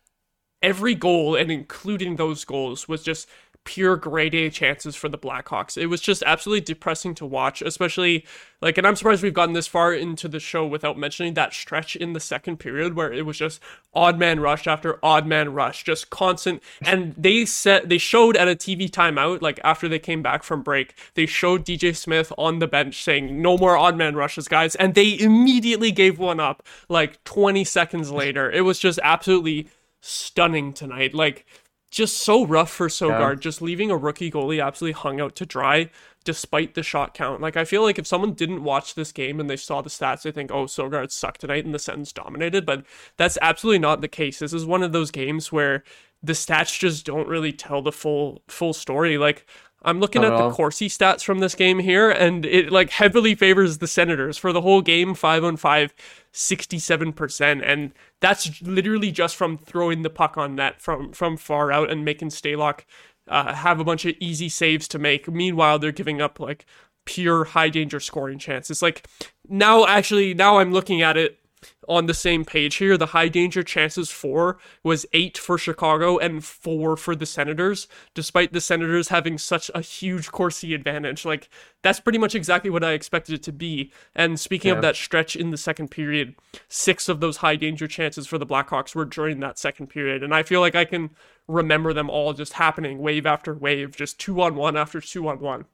every 0.62 0.95
goal 0.95 1.36
and 1.36 1.51
including 1.51 2.15
those 2.15 2.45
goals 2.45 2.88
was 2.88 3.04
just 3.04 3.27
pure 3.63 3.95
grade 3.95 4.34
A 4.34 4.50
chances 4.50 4.95
for 4.95 5.08
the 5.08 5.17
Blackhawks. 5.17 5.78
It 5.78 5.86
was 5.86 6.02
just 6.02 6.24
absolutely 6.26 6.62
depressing 6.62 7.13
to 7.15 7.26
watch, 7.26 7.62
especially 7.62 8.26
like, 8.62 8.78
and 8.78 8.86
I'm 8.86 8.95
surprised 8.95 9.24
we've 9.24 9.34
gotten 9.34 9.54
this 9.54 9.67
far 9.67 9.93
into 9.93 10.28
the 10.28 10.39
show 10.39 10.65
without 10.65 10.97
mentioning 10.97 11.34
that 11.36 11.54
stretch 11.54 11.95
in 11.95 12.13
the 12.13 12.19
second 12.19 12.58
period 12.58 12.95
where 12.95 13.12
it 13.12 13.26
was 13.26 13.38
just 13.38 13.60
odd 13.93 14.19
man 14.19 14.39
rush 14.39 14.67
after 14.67 15.00
odd 15.04 15.26
man 15.26 15.54
rush, 15.54 15.84
just 15.84 16.10
constant. 16.10 16.62
And 16.84 17.15
they 17.17 17.45
said 17.45 17.89
they 17.89 17.97
showed 17.97 18.36
at 18.36 18.47
a 18.47 18.56
TV 18.56 18.89
timeout, 18.89 19.41
like 19.41 19.60
after 19.63 19.88
they 19.88 20.00
came 20.00 20.21
back 20.21 20.43
from 20.43 20.63
break, 20.63 20.95
they 21.13 21.26
showed 21.26 21.65
DJ 21.65 21.95
Smith 21.95 22.32
on 22.38 22.60
the 22.60 22.67
bench 22.67 23.04
saying, 23.04 23.41
no 23.41 23.58
more 23.58 23.78
odd 23.78 23.97
man 23.97 24.15
rushes, 24.15 24.47
guys. 24.47 24.76
And 24.76 24.95
they 24.95 25.19
immediately 25.19 25.91
gave 25.91 26.19
one 26.19 26.39
up 26.39 26.63
like 26.89 27.24
20 27.24 27.63
seconds 27.63 28.12
later. 28.12 28.52
It 28.52 28.62
was 28.62 28.80
just 28.80 29.00
absolutely 29.04 29.69
stunning 30.02 30.74
tonight. 30.74 31.13
Like, 31.13 31.45
just 31.91 32.17
so 32.17 32.45
rough 32.45 32.71
for 32.71 32.88
Sogaard, 32.88 33.36
yeah. 33.36 33.39
just 33.39 33.62
leaving 33.62 33.91
a 33.91 33.97
rookie 33.97 34.32
goalie 34.32 34.65
absolutely 34.65 34.93
hung 34.93 35.21
out 35.21 35.36
to 35.36 35.45
dry 35.45 35.89
despite 36.23 36.73
the 36.73 36.84
shot 36.84 37.13
count. 37.13 37.41
Like 37.41 37.58
I 37.58 37.65
feel 37.65 37.84
like 37.84 37.99
if 37.99 38.08
someone 38.08 38.34
didn't 38.34 38.63
watch 38.63 38.95
this 38.95 39.12
game 39.12 39.39
and 39.39 39.49
they 39.49 39.58
saw 39.58 39.82
the 39.82 39.89
stats, 39.89 40.21
they 40.23 40.32
think, 40.32 40.51
"Oh, 40.51 40.65
Sogaard 40.65 41.12
sucked 41.12 41.41
tonight," 41.41 41.65
and 41.65 41.73
the 41.73 41.80
Sens 41.80 42.13
dominated. 42.13 42.65
But 42.65 42.86
that's 43.17 43.38
absolutely 43.41 43.80
not 43.80 44.01
the 44.01 44.08
case. 44.08 44.39
This 44.39 44.54
is 44.54 44.65
one 44.65 44.84
of 44.84 44.93
those 44.93 45.12
games 45.12 45.51
where 45.51 45.84
the 46.23 46.34
stats 46.34 46.77
just 46.77 47.06
don't 47.06 47.27
really 47.27 47.51
tell 47.51 47.82
the 47.82 47.91
full 47.91 48.41
full 48.47 48.73
story. 48.73 49.17
Like 49.17 49.45
I'm 49.84 49.99
looking 49.99 50.23
at 50.23 50.38
the 50.38 50.51
Corsi 50.51 50.88
stats 50.88 51.23
from 51.23 51.39
this 51.39 51.56
game 51.56 51.80
here, 51.80 52.10
and 52.10 52.45
it 52.45 52.71
like 52.71 52.91
heavily 52.91 53.34
favors 53.34 53.80
the 53.80 53.88
Senators 53.88 54.38
for 54.38 54.54
the 54.54 54.62
whole 54.62 54.82
game, 54.82 55.15
five 55.15 55.43
on 55.43 55.58
five, 55.58 55.93
67%. 56.34 57.63
And 57.65 57.91
that's 58.21 58.62
literally 58.62 59.12
just 59.12 59.36
from 59.36 59.57
throwing 59.57 60.03
the 60.03 60.10
puck 60.10 60.38
on 60.38 60.55
net 60.55 60.81
from 60.81 61.12
from 61.12 61.36
far 61.36 61.71
out 61.71 61.91
and 61.91 62.05
making 62.05 62.29
Stalock 62.29 62.86
uh, 63.27 63.53
have 63.53 63.79
a 63.79 63.84
bunch 63.84 64.05
of 64.05 64.15
easy 64.19 64.47
saves 64.47 64.88
to 64.89 64.99
make. 64.99 65.27
Meanwhile, 65.27 65.79
they're 65.79 65.91
giving 65.91 66.21
up 66.21 66.39
like 66.39 66.65
pure 67.05 67.45
high 67.45 67.69
danger 67.69 67.99
scoring 67.99 68.39
chances. 68.39 68.81
Like 68.81 69.07
now, 69.49 69.86
actually, 69.86 70.34
now 70.34 70.60
I'm 70.60 70.71
looking 70.71 71.01
at 71.01 71.17
it 71.17 71.39
on 71.88 72.06
the 72.06 72.13
same 72.13 72.45
page 72.45 72.76
here. 72.76 72.97
The 72.97 73.08
high 73.08 73.28
danger 73.28 73.63
chances 73.63 74.10
for 74.10 74.58
was 74.84 75.06
eight 75.13 75.38
for 75.38 75.58
Chicago 75.58 76.17
and 76.17 76.43
four 76.43 76.95
for 76.97 77.15
the 77.15 77.26
Senators, 77.26 77.88
despite 78.13 78.54
the 78.54 78.62
Senators 78.62 79.10
having 79.10 79.38
such 79.38 79.69
a 79.74 79.82
huge 79.82 80.32
Corsi 80.32 80.74
advantage. 80.74 81.26
Like, 81.26 81.50
that's 81.82 82.00
pretty 82.00 82.19
much 82.19 82.36
exactly 82.36 82.69
what 82.69 82.84
I 82.84 82.91
expected 82.91 83.36
it 83.36 83.43
to 83.43 83.52
be. 83.52 83.91
And 84.15 84.39
speaking 84.39 84.69
yeah. 84.69 84.76
of 84.76 84.82
that 84.82 84.95
stretch 84.95 85.36
in 85.36 85.50
the 85.52 85.58
second 85.58 85.89
period, 85.89 86.36
six 86.67 87.10
of 87.10 87.19
those 87.19 87.38
high 87.38 87.56
danger 87.56 87.88
chances 87.88 88.28
for 88.28 88.38
the 88.38 88.45
Blackhawks 88.45 88.95
were 88.95 89.06
during 89.06 89.39
that 89.39 89.60
second 89.60 89.88
period. 89.88 90.24
And 90.24 90.34
I 90.34 90.43
feel 90.43 90.62
like 90.62 90.76
I 90.76 90.86
can 90.86 91.12
remember 91.47 91.93
them 91.93 92.10
all 92.10 92.34
just 92.34 92.54
happening 92.54 93.00
wave 93.00 93.26
after 93.26 93.54
wave, 93.54 93.95
just 93.95 94.19
two 94.19 94.41
on 94.41 94.56
one 94.56 94.78
after 94.78 95.02
two 95.02 95.28
on 95.28 95.39
one. 95.39 95.65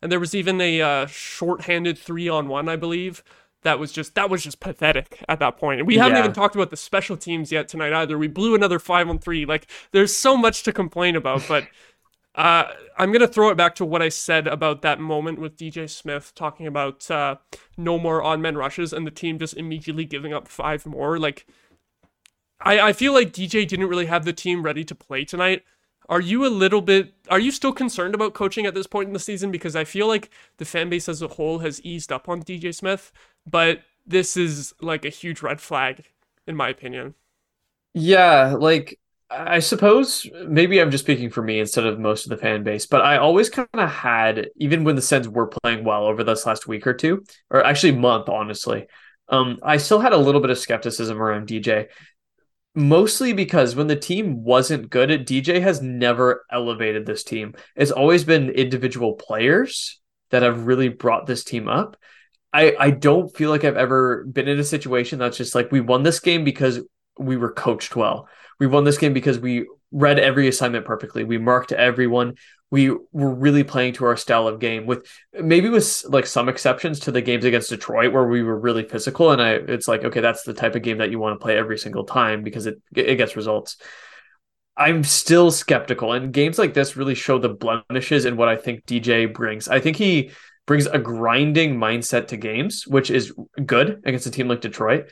And 0.00 0.10
there 0.10 0.20
was 0.20 0.34
even 0.34 0.60
a 0.60 0.80
uh, 0.80 1.06
short-handed 1.06 1.98
three 1.98 2.28
on 2.28 2.48
one, 2.48 2.68
I 2.68 2.76
believe, 2.76 3.22
that 3.66 3.80
was 3.80 3.90
just 3.90 4.14
that 4.14 4.30
was 4.30 4.44
just 4.44 4.60
pathetic 4.60 5.24
at 5.28 5.40
that 5.40 5.58
point. 5.58 5.80
And 5.80 5.88
we 5.88 5.96
haven't 5.96 6.18
even 6.18 6.32
talked 6.32 6.54
about 6.54 6.70
the 6.70 6.76
special 6.76 7.16
teams 7.16 7.50
yet 7.50 7.66
tonight 7.66 7.92
either. 7.92 8.16
We 8.16 8.28
blew 8.28 8.54
another 8.54 8.78
five 8.78 9.08
on 9.08 9.18
three. 9.18 9.44
Like 9.44 9.66
there's 9.90 10.14
so 10.14 10.36
much 10.36 10.62
to 10.62 10.72
complain 10.72 11.16
about, 11.16 11.42
but 11.48 11.66
uh, 12.36 12.68
I'm 12.96 13.10
gonna 13.10 13.26
throw 13.26 13.50
it 13.50 13.56
back 13.56 13.74
to 13.76 13.84
what 13.84 14.02
I 14.02 14.08
said 14.08 14.46
about 14.46 14.82
that 14.82 15.00
moment 15.00 15.40
with 15.40 15.56
DJ 15.56 15.90
Smith 15.90 16.32
talking 16.36 16.68
about 16.68 17.10
uh, 17.10 17.36
no 17.76 17.98
more 17.98 18.22
on 18.22 18.40
men 18.40 18.56
rushes 18.56 18.92
and 18.92 19.04
the 19.04 19.10
team 19.10 19.36
just 19.36 19.56
immediately 19.56 20.04
giving 20.04 20.32
up 20.32 20.46
five 20.46 20.86
more. 20.86 21.18
Like 21.18 21.44
I, 22.60 22.78
I 22.78 22.92
feel 22.92 23.12
like 23.12 23.32
DJ 23.32 23.66
didn't 23.66 23.88
really 23.88 24.06
have 24.06 24.24
the 24.24 24.32
team 24.32 24.62
ready 24.62 24.84
to 24.84 24.94
play 24.94 25.24
tonight. 25.24 25.64
Are 26.08 26.20
you 26.20 26.46
a 26.46 26.48
little 26.48 26.80
bit 26.80 27.14
are 27.30 27.40
you 27.40 27.50
still 27.50 27.72
concerned 27.72 28.14
about 28.14 28.34
coaching 28.34 28.66
at 28.66 28.74
this 28.74 28.86
point 28.86 29.08
in 29.08 29.12
the 29.12 29.18
season? 29.18 29.50
Because 29.50 29.74
I 29.74 29.84
feel 29.84 30.06
like 30.06 30.30
the 30.58 30.64
fan 30.64 30.88
base 30.88 31.08
as 31.08 31.22
a 31.22 31.28
whole 31.28 31.58
has 31.60 31.80
eased 31.82 32.12
up 32.12 32.28
on 32.28 32.42
DJ 32.42 32.72
Smith, 32.72 33.12
but 33.46 33.80
this 34.06 34.36
is 34.36 34.72
like 34.80 35.04
a 35.04 35.08
huge 35.10 35.42
red 35.42 35.60
flag, 35.60 36.04
in 36.46 36.54
my 36.56 36.68
opinion. 36.68 37.14
Yeah, 37.94 38.56
like 38.58 38.98
I 39.30 39.58
suppose 39.60 40.26
maybe 40.46 40.80
I'm 40.80 40.90
just 40.90 41.04
speaking 41.04 41.30
for 41.30 41.42
me 41.42 41.58
instead 41.58 41.86
of 41.86 41.98
most 41.98 42.26
of 42.26 42.30
the 42.30 42.36
fan 42.36 42.62
base, 42.62 42.86
but 42.86 43.00
I 43.02 43.16
always 43.16 43.50
kind 43.50 43.68
of 43.74 43.90
had, 43.90 44.50
even 44.56 44.84
when 44.84 44.96
the 44.96 45.02
Sens 45.02 45.28
were 45.28 45.48
playing 45.48 45.84
well 45.84 46.04
over 46.06 46.22
this 46.22 46.46
last 46.46 46.68
week 46.68 46.86
or 46.86 46.94
two, 46.94 47.24
or 47.50 47.64
actually 47.64 47.92
month, 47.92 48.28
honestly, 48.28 48.86
um, 49.28 49.58
I 49.62 49.78
still 49.78 49.98
had 49.98 50.12
a 50.12 50.16
little 50.18 50.40
bit 50.40 50.50
of 50.50 50.58
skepticism 50.58 51.20
around 51.20 51.48
DJ 51.48 51.88
mostly 52.76 53.32
because 53.32 53.74
when 53.74 53.86
the 53.86 53.96
team 53.96 54.44
wasn't 54.44 54.90
good, 54.90 55.26
DJ 55.26 55.60
has 55.60 55.80
never 55.80 56.44
elevated 56.52 57.06
this 57.06 57.24
team. 57.24 57.54
It's 57.74 57.90
always 57.90 58.22
been 58.22 58.50
individual 58.50 59.14
players 59.14 59.98
that 60.30 60.42
have 60.42 60.66
really 60.66 60.90
brought 60.90 61.26
this 61.26 61.42
team 61.42 61.68
up. 61.68 61.96
I, 62.52 62.76
I 62.78 62.90
don't 62.90 63.34
feel 63.34 63.50
like 63.50 63.64
I've 63.64 63.76
ever 63.76 64.24
been 64.24 64.46
in 64.46 64.60
a 64.60 64.64
situation 64.64 65.18
that's 65.18 65.38
just 65.38 65.54
like 65.54 65.72
we 65.72 65.80
won 65.80 66.02
this 66.02 66.20
game 66.20 66.44
because 66.44 66.80
we 67.18 67.36
were 67.36 67.52
coached 67.52 67.96
well. 67.96 68.28
We 68.58 68.66
won 68.66 68.84
this 68.84 68.98
game 68.98 69.12
because 69.12 69.38
we 69.38 69.66
read 69.92 70.18
every 70.18 70.48
assignment 70.48 70.84
perfectly. 70.84 71.24
We 71.24 71.38
marked 71.38 71.72
everyone 71.72 72.34
we 72.70 72.90
were 72.90 73.34
really 73.34 73.62
playing 73.62 73.92
to 73.94 74.04
our 74.04 74.16
style 74.16 74.48
of 74.48 74.58
game 74.58 74.86
with 74.86 75.06
maybe 75.40 75.68
with 75.68 76.04
like 76.08 76.26
some 76.26 76.48
exceptions 76.48 77.00
to 77.00 77.12
the 77.12 77.22
games 77.22 77.44
against 77.44 77.70
Detroit 77.70 78.12
where 78.12 78.26
we 78.26 78.42
were 78.42 78.58
really 78.58 78.82
physical 78.82 79.30
and 79.30 79.40
I 79.40 79.52
it's 79.52 79.86
like 79.86 80.04
okay 80.04 80.20
that's 80.20 80.42
the 80.42 80.54
type 80.54 80.74
of 80.74 80.82
game 80.82 80.98
that 80.98 81.10
you 81.10 81.18
want 81.18 81.38
to 81.38 81.42
play 81.42 81.56
every 81.56 81.78
single 81.78 82.04
time 82.04 82.42
because 82.42 82.66
it 82.66 82.80
it 82.94 83.16
gets 83.16 83.36
results. 83.36 83.76
I'm 84.76 85.04
still 85.04 85.50
skeptical 85.50 86.12
and 86.12 86.32
games 86.32 86.58
like 86.58 86.74
this 86.74 86.96
really 86.96 87.14
show 87.14 87.38
the 87.38 87.48
blemishes 87.48 88.24
in 88.24 88.36
what 88.36 88.48
I 88.48 88.56
think 88.56 88.84
DJ 88.84 89.32
brings. 89.32 89.68
I 89.68 89.80
think 89.80 89.96
he 89.96 90.32
brings 90.66 90.86
a 90.86 90.98
grinding 90.98 91.76
mindset 91.76 92.28
to 92.28 92.36
games 92.36 92.84
which 92.86 93.10
is 93.10 93.32
good 93.64 94.02
against 94.04 94.26
a 94.26 94.30
team 94.30 94.48
like 94.48 94.60
Detroit. 94.60 95.10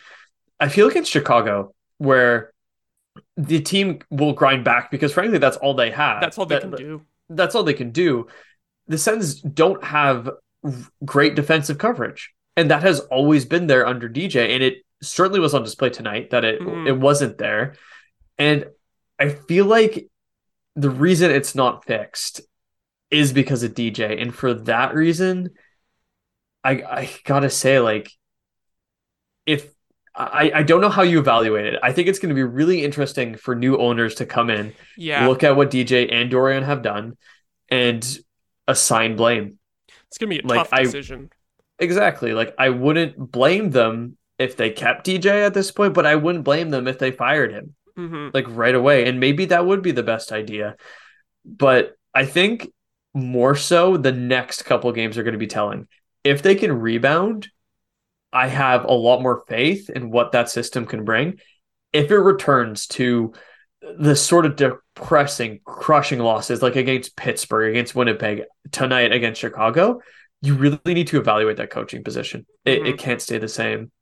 I 0.58 0.68
feel 0.68 0.88
against 0.88 1.12
Chicago 1.12 1.72
where 1.98 2.52
the 3.36 3.60
team 3.60 4.00
will 4.10 4.32
grind 4.32 4.64
back 4.64 4.90
because 4.90 5.12
frankly 5.12 5.38
that's 5.38 5.56
all 5.56 5.74
they 5.74 5.90
have. 5.90 6.20
That's 6.20 6.38
all 6.38 6.46
they 6.46 6.56
that, 6.56 6.62
can 6.62 6.70
do 6.72 7.02
that's 7.28 7.54
all 7.54 7.62
they 7.62 7.74
can 7.74 7.90
do. 7.90 8.26
The 8.86 8.98
Sens 8.98 9.40
don't 9.40 9.82
have 9.82 10.30
great 11.04 11.34
defensive 11.34 11.78
coverage, 11.78 12.32
and 12.56 12.70
that 12.70 12.82
has 12.82 13.00
always 13.00 13.44
been 13.44 13.66
there 13.66 13.86
under 13.86 14.08
DJ, 14.08 14.54
and 14.54 14.62
it 14.62 14.78
certainly 15.02 15.40
was 15.40 15.54
on 15.54 15.62
display 15.62 15.90
tonight 15.90 16.30
that 16.30 16.44
it 16.44 16.60
mm. 16.60 16.86
it 16.86 16.92
wasn't 16.98 17.38
there. 17.38 17.76
And 18.38 18.66
I 19.18 19.30
feel 19.30 19.66
like 19.66 20.08
the 20.76 20.90
reason 20.90 21.30
it's 21.30 21.54
not 21.54 21.84
fixed 21.84 22.40
is 23.10 23.32
because 23.32 23.62
of 23.62 23.74
DJ, 23.74 24.20
and 24.20 24.34
for 24.34 24.54
that 24.54 24.94
reason, 24.94 25.50
I 26.62 26.70
I 26.70 27.10
gotta 27.24 27.50
say 27.50 27.80
like 27.80 28.10
if 29.46 29.73
I, 30.16 30.52
I 30.54 30.62
don't 30.62 30.80
know 30.80 30.88
how 30.88 31.02
you 31.02 31.18
evaluate 31.18 31.66
it. 31.66 31.80
I 31.82 31.92
think 31.92 32.08
it's 32.08 32.18
going 32.20 32.28
to 32.28 32.34
be 32.34 32.44
really 32.44 32.84
interesting 32.84 33.34
for 33.34 33.54
new 33.54 33.76
owners 33.78 34.16
to 34.16 34.26
come 34.26 34.48
in, 34.48 34.72
yeah. 34.96 35.26
look 35.26 35.42
at 35.42 35.56
what 35.56 35.70
DJ 35.70 36.12
and 36.12 36.30
Dorion 36.30 36.62
have 36.62 36.82
done, 36.82 37.16
and 37.68 38.18
assign 38.68 39.16
blame. 39.16 39.58
It's 40.08 40.18
going 40.18 40.30
to 40.30 40.42
be 40.42 40.44
a 40.44 40.46
like, 40.46 40.70
tough 40.70 40.80
decision. 40.80 41.30
I, 41.32 41.84
exactly. 41.84 42.32
Like 42.32 42.54
I 42.58 42.68
wouldn't 42.68 43.18
blame 43.18 43.70
them 43.70 44.16
if 44.38 44.56
they 44.56 44.70
kept 44.70 45.06
DJ 45.06 45.44
at 45.44 45.54
this 45.54 45.70
point, 45.70 45.94
but 45.94 46.06
I 46.06 46.14
wouldn't 46.14 46.44
blame 46.44 46.70
them 46.70 46.86
if 46.86 46.98
they 46.98 47.10
fired 47.10 47.52
him 47.52 47.74
mm-hmm. 47.96 48.28
like 48.32 48.46
right 48.48 48.74
away. 48.74 49.08
And 49.08 49.20
maybe 49.20 49.46
that 49.46 49.66
would 49.66 49.82
be 49.82 49.92
the 49.92 50.02
best 50.02 50.32
idea. 50.32 50.76
But 51.44 51.96
I 52.14 52.24
think 52.24 52.70
more 53.12 53.54
so 53.54 53.96
the 53.96 54.12
next 54.12 54.62
couple 54.62 54.90
games 54.92 55.18
are 55.18 55.22
going 55.22 55.32
to 55.32 55.38
be 55.38 55.46
telling. 55.46 55.88
If 56.22 56.42
they 56.42 56.54
can 56.54 56.72
rebound 56.72 57.48
I 58.34 58.48
have 58.48 58.84
a 58.84 58.92
lot 58.92 59.22
more 59.22 59.44
faith 59.46 59.88
in 59.88 60.10
what 60.10 60.32
that 60.32 60.50
system 60.50 60.86
can 60.86 61.04
bring. 61.04 61.38
If 61.92 62.10
it 62.10 62.18
returns 62.18 62.88
to 62.88 63.32
the 63.98 64.16
sort 64.16 64.44
of 64.44 64.56
depressing, 64.56 65.60
crushing 65.64 66.18
losses 66.18 66.60
like 66.60 66.74
against 66.74 67.16
Pittsburgh, 67.16 67.70
against 67.70 67.94
Winnipeg, 67.94 68.42
tonight 68.72 69.12
against 69.12 69.40
Chicago, 69.40 70.00
you 70.42 70.54
really 70.54 70.78
need 70.84 71.06
to 71.08 71.18
evaluate 71.18 71.58
that 71.58 71.70
coaching 71.70 72.02
position. 72.02 72.44
It, 72.64 72.78
mm-hmm. 72.78 72.86
it 72.86 72.98
can't 72.98 73.22
stay 73.22 73.38
the 73.38 73.48
same. 73.48 73.92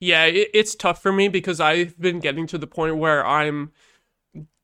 Yeah, 0.00 0.24
it, 0.26 0.50
it's 0.54 0.76
tough 0.76 1.02
for 1.02 1.12
me 1.12 1.26
because 1.28 1.58
I've 1.58 1.98
been 1.98 2.20
getting 2.20 2.46
to 2.48 2.58
the 2.58 2.68
point 2.68 2.96
where 2.96 3.26
I'm 3.26 3.72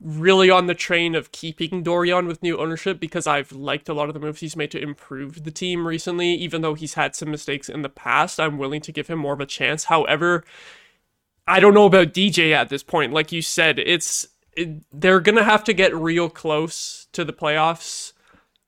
really 0.00 0.50
on 0.50 0.66
the 0.66 0.74
train 0.74 1.14
of 1.14 1.32
keeping 1.32 1.82
Dorion 1.82 2.26
with 2.26 2.42
new 2.42 2.58
ownership 2.58 3.00
because 3.00 3.26
I've 3.26 3.52
liked 3.52 3.88
a 3.88 3.94
lot 3.94 4.08
of 4.08 4.14
the 4.14 4.20
moves 4.20 4.40
he's 4.40 4.56
made 4.56 4.70
to 4.72 4.82
improve 4.82 5.44
the 5.44 5.50
team 5.50 5.86
recently. 5.86 6.34
Even 6.34 6.62
though 6.62 6.74
he's 6.74 6.94
had 6.94 7.16
some 7.16 7.30
mistakes 7.30 7.68
in 7.68 7.82
the 7.82 7.88
past, 7.88 8.38
I'm 8.38 8.58
willing 8.58 8.80
to 8.82 8.92
give 8.92 9.08
him 9.08 9.18
more 9.18 9.32
of 9.32 9.40
a 9.40 9.46
chance. 9.46 9.84
However, 9.84 10.44
I 11.46 11.60
don't 11.60 11.74
know 11.74 11.86
about 11.86 12.12
DJ 12.12 12.52
at 12.52 12.68
this 12.68 12.82
point. 12.82 13.12
Like 13.12 13.32
you 13.32 13.42
said, 13.42 13.78
it's 13.78 14.28
it, 14.56 14.82
they're 14.92 15.20
gonna 15.20 15.44
have 15.44 15.64
to 15.64 15.72
get 15.72 15.94
real 15.94 16.28
close 16.28 17.08
to 17.12 17.24
the 17.24 17.32
playoffs 17.32 18.12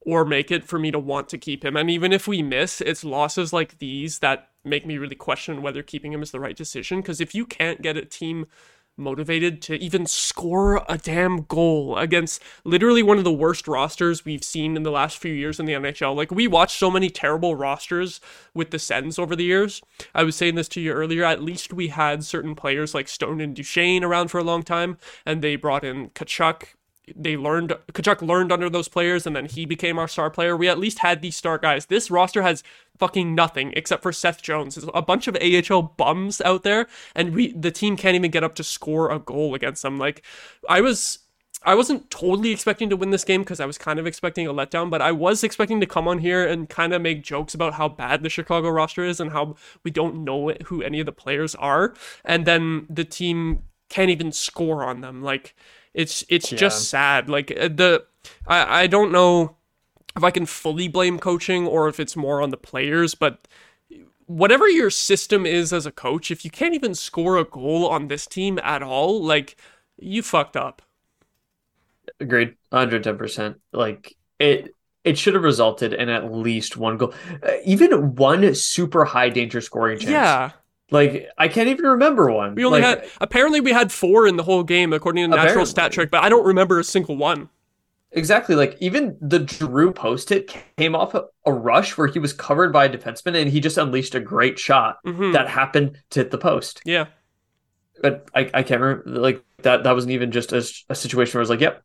or 0.01 0.25
make 0.25 0.51
it 0.51 0.65
for 0.65 0.79
me 0.79 0.91
to 0.91 0.99
want 0.99 1.29
to 1.29 1.39
keep 1.39 1.65
him. 1.65 1.77
And 1.77 1.91
even 1.91 2.13
if 2.13 2.29
we 2.29 2.41
miss, 2.43 2.81
it's 2.81 3.03
losses 3.03 3.53
like 3.53 3.79
these 3.79 4.21
that 4.21 4.51
make 4.65 4.87
me 4.87 4.99
really 4.99 5.17
question 5.17 5.63
whether 5.63 5.83
keeping 5.83 6.13
him 6.13 6.23
is 6.23 6.31
the 6.31 6.41
right 6.41 6.57
decision. 6.57 7.01
Because 7.01 7.21
if 7.21 7.35
you 7.35 7.45
can't 7.45 7.83
get 7.83 7.97
a 7.97 8.05
team 8.05 8.47
motivated 8.97 9.61
to 9.63 9.77
even 9.77 10.07
score 10.07 10.85
a 10.89 10.97
damn 10.97 11.43
goal 11.43 11.97
against 11.97 12.43
literally 12.65 13.03
one 13.03 13.19
of 13.19 13.25
the 13.25 13.33
worst 13.33 13.69
rosters 13.69 14.25
we've 14.25 14.45
seen 14.45 14.77
in 14.77 14.83
the 14.83 14.91
last 14.91 15.19
few 15.19 15.33
years 15.33 15.61
in 15.61 15.67
the 15.67 15.75
NHL. 15.75 16.15
Like 16.15 16.31
we 16.31 16.47
watched 16.47 16.79
so 16.79 16.91
many 16.91 17.11
terrible 17.11 17.55
rosters 17.55 18.21
with 18.55 18.71
the 18.71 18.79
Sens 18.79 19.19
over 19.19 19.37
the 19.37 19.45
years. 19.45 19.83
I 20.15 20.23
was 20.23 20.37
saying 20.37 20.55
this 20.55 20.69
to 20.69 20.81
you 20.81 20.93
earlier. 20.93 21.25
At 21.25 21.43
least 21.43 21.73
we 21.73 21.89
had 21.89 22.25
certain 22.25 22.55
players 22.55 22.95
like 22.95 23.09
Stone 23.09 23.41
and 23.41 23.55
Duchene 23.55 24.05
around 24.05 24.29
for 24.29 24.39
a 24.39 24.45
long 24.45 24.63
time, 24.63 24.99
and 25.25 25.43
they 25.43 25.57
brought 25.57 25.85
in 25.85 26.11
Tkachuk, 26.11 26.76
they 27.15 27.37
learned 27.37 27.75
Tkachuk 27.93 28.27
learned 28.27 28.51
under 28.51 28.69
those 28.69 28.89
players 28.89 29.27
and 29.27 29.37
then 29.37 29.47
he 29.47 29.65
became 29.65 29.99
our 29.99 30.09
star 30.09 30.31
player. 30.31 30.57
We 30.57 30.69
at 30.69 30.79
least 30.79 31.01
had 31.01 31.23
these 31.23 31.37
star 31.37 31.59
guys. 31.59 31.87
This 31.87 32.11
roster 32.11 32.43
has 32.43 32.63
fucking 32.99 33.35
nothing 33.35 33.73
except 33.77 34.03
for 34.03 34.13
Seth 34.13 34.43
Jones. 34.43 34.75
There's 34.75 34.89
a 34.93 35.03
bunch 35.03 35.29
of 35.29 35.37
AHL 35.37 35.83
bums 35.83 36.41
out 36.41 36.63
there 36.63 36.89
and 37.15 37.35
we 37.35 37.53
the 37.53 37.71
team 37.71 37.97
can't 37.97 38.17
even 38.17 38.31
get 38.31 38.45
up 38.45 38.55
to 38.57 38.65
score 38.65 39.11
a 39.11 39.19
goal 39.19 39.55
against 39.55 39.83
them. 39.83 39.99
Like 39.99 40.25
I 40.69 40.81
was 40.81 41.21
I 41.63 41.75
wasn't 41.75 42.11
totally 42.11 42.51
expecting 42.51 42.91
to 42.91 42.97
win 42.97 43.11
this 43.11 43.25
game 43.25 43.43
because 43.43 43.61
I 43.61 43.67
was 43.67 43.79
kind 43.79 43.99
of 43.99 44.07
expecting 44.07 44.47
a 44.47 44.55
letdown, 44.55 44.91
but 44.91 45.03
I 45.03 45.13
was 45.13 45.43
expecting 45.43 45.81
to 45.81 45.87
come 45.87 46.07
on 46.07 46.19
here 46.19 46.47
and 46.47 46.69
kind 46.69 46.93
of 46.93 47.03
make 47.03 47.23
jokes 47.23 47.55
about 47.55 47.75
how 47.75 47.89
bad 47.89 48.23
the 48.23 48.29
Chicago 48.29 48.69
roster 48.69 49.05
is 49.05 49.21
and 49.21 49.33
how 49.33 49.57
we 49.83 49.91
don't 49.91 50.23
know 50.25 50.53
who 50.67 50.83
any 50.83 51.01
of 51.01 51.07
the 51.07 51.13
players 51.13 51.55
are. 51.57 51.95
And 52.25 52.47
then 52.47 52.87
the 52.89 53.05
team 53.05 53.63
can't 53.89 54.11
even 54.11 54.33
score 54.33 54.85
on 54.85 55.01
them. 55.01 55.23
Like 55.23 55.57
it's 55.97 56.25
it's 56.29 56.53
yeah. 56.53 56.59
just 56.59 56.91
sad. 56.91 57.29
Like 57.29 57.51
uh, 57.59 57.69
the 57.69 58.05
I 58.47 58.83
I 58.83 58.87
don't 58.87 59.11
know 59.11 59.57
if 60.15 60.23
I 60.23 60.31
can 60.31 60.47
fully 60.47 60.89
blame 60.89 61.19
coaching 61.19 61.67
or 61.67 61.89
if 61.89 61.99
it's 61.99 62.15
more 62.15 62.43
on 62.43 62.51
the 62.51 62.57
players, 62.57 63.15
but 63.15 63.49
whatever 64.27 64.69
your 64.69 64.91
system 64.91 65.47
is 65.47 65.73
as 65.73 65.87
a 65.87 65.91
coach, 65.91 66.31
if 66.31 66.45
you 66.45 66.51
can't 66.51 66.75
even 66.75 66.95
score 66.95 67.39
a 67.39 67.45
goal 67.45 67.89
on 67.89 68.09
this 68.09 68.27
team 68.27 68.59
at 68.63 68.83
all, 68.83 69.23
like 69.23 69.57
you 69.99 70.23
fucked 70.23 70.57
up. 70.57 70.83
Agreed. 72.21 72.55
110%. 72.73 73.57
Like 73.73 74.15
it 74.39 74.75
it 75.03 75.17
should 75.17 75.35
have 75.35 75.45
resulted 75.45 75.95
in 75.95 76.11
at 76.11 76.31
least 76.31 76.77
one 76.77 76.99
goal. 76.99 77.15
Uh, 77.43 77.53
even 77.65 78.17
one 78.17 78.55
super 78.55 79.07
high 79.07 79.31
danger 79.31 79.63
scoring 79.63 79.99
chance. 79.99 80.11
Yeah. 80.11 80.51
Like 80.91 81.29
I 81.37 81.49
can't 81.49 81.69
even 81.69 81.85
remember 81.85 82.31
one. 82.31 82.55
We 82.55 82.65
only 82.65 82.81
like, 82.81 83.01
had 83.03 83.11
apparently 83.21 83.61
we 83.61 83.73
had 83.73 83.91
four 83.91 84.27
in 84.27 84.37
the 84.37 84.43
whole 84.45 84.63
game 84.63 84.93
according 84.93 85.25
to 85.25 85.29
the 85.29 85.37
natural 85.37 85.51
Apparently. 85.51 85.71
stat 85.71 85.93
trick, 85.93 86.11
but 86.11 86.23
I 86.23 86.29
don't 86.29 86.47
remember 86.47 86.79
a 86.79 86.85
single 86.85 87.17
one. 87.17 87.49
Exactly. 88.13 88.55
Like 88.55 88.77
even 88.81 89.17
the 89.21 89.41
Drew 89.41 89.93
post 89.93 90.31
it 90.31 90.55
came 90.79 90.95
off 90.95 91.15
a, 91.15 91.25
a 91.45 91.53
rush 91.53 91.99
where 91.99 92.07
he 92.07 92.19
was 92.21 92.33
covered 92.33 92.73
by 92.73 92.85
a 92.85 92.89
defenseman 92.89 93.41
and 93.41 93.51
he 93.51 93.59
just 93.61 93.77
unleashed 93.79 94.15
a 94.15 94.21
great 94.21 94.59
shot 94.59 94.99
Mhm. 95.05 95.33
that 95.33 95.49
happened 95.49 95.99
to 96.11 96.21
hit 96.21 96.31
the 96.31 96.39
post. 96.39 96.81
Yeah. 96.85 97.07
But 98.01 98.29
I, 98.35 98.49
I 98.55 98.63
can't 98.63 98.81
remember 98.81 99.21
like 99.21 99.43
that 99.63 99.83
that 99.85 99.93
wasn't 99.93 100.13
even 100.13 100.31
just 100.31 100.53
a, 100.53 100.59
a 100.89 100.95
situation 100.95 101.33
where 101.37 101.41
I 101.41 101.43
was 101.43 101.51
like, 101.51 101.61
yep, 101.61 101.83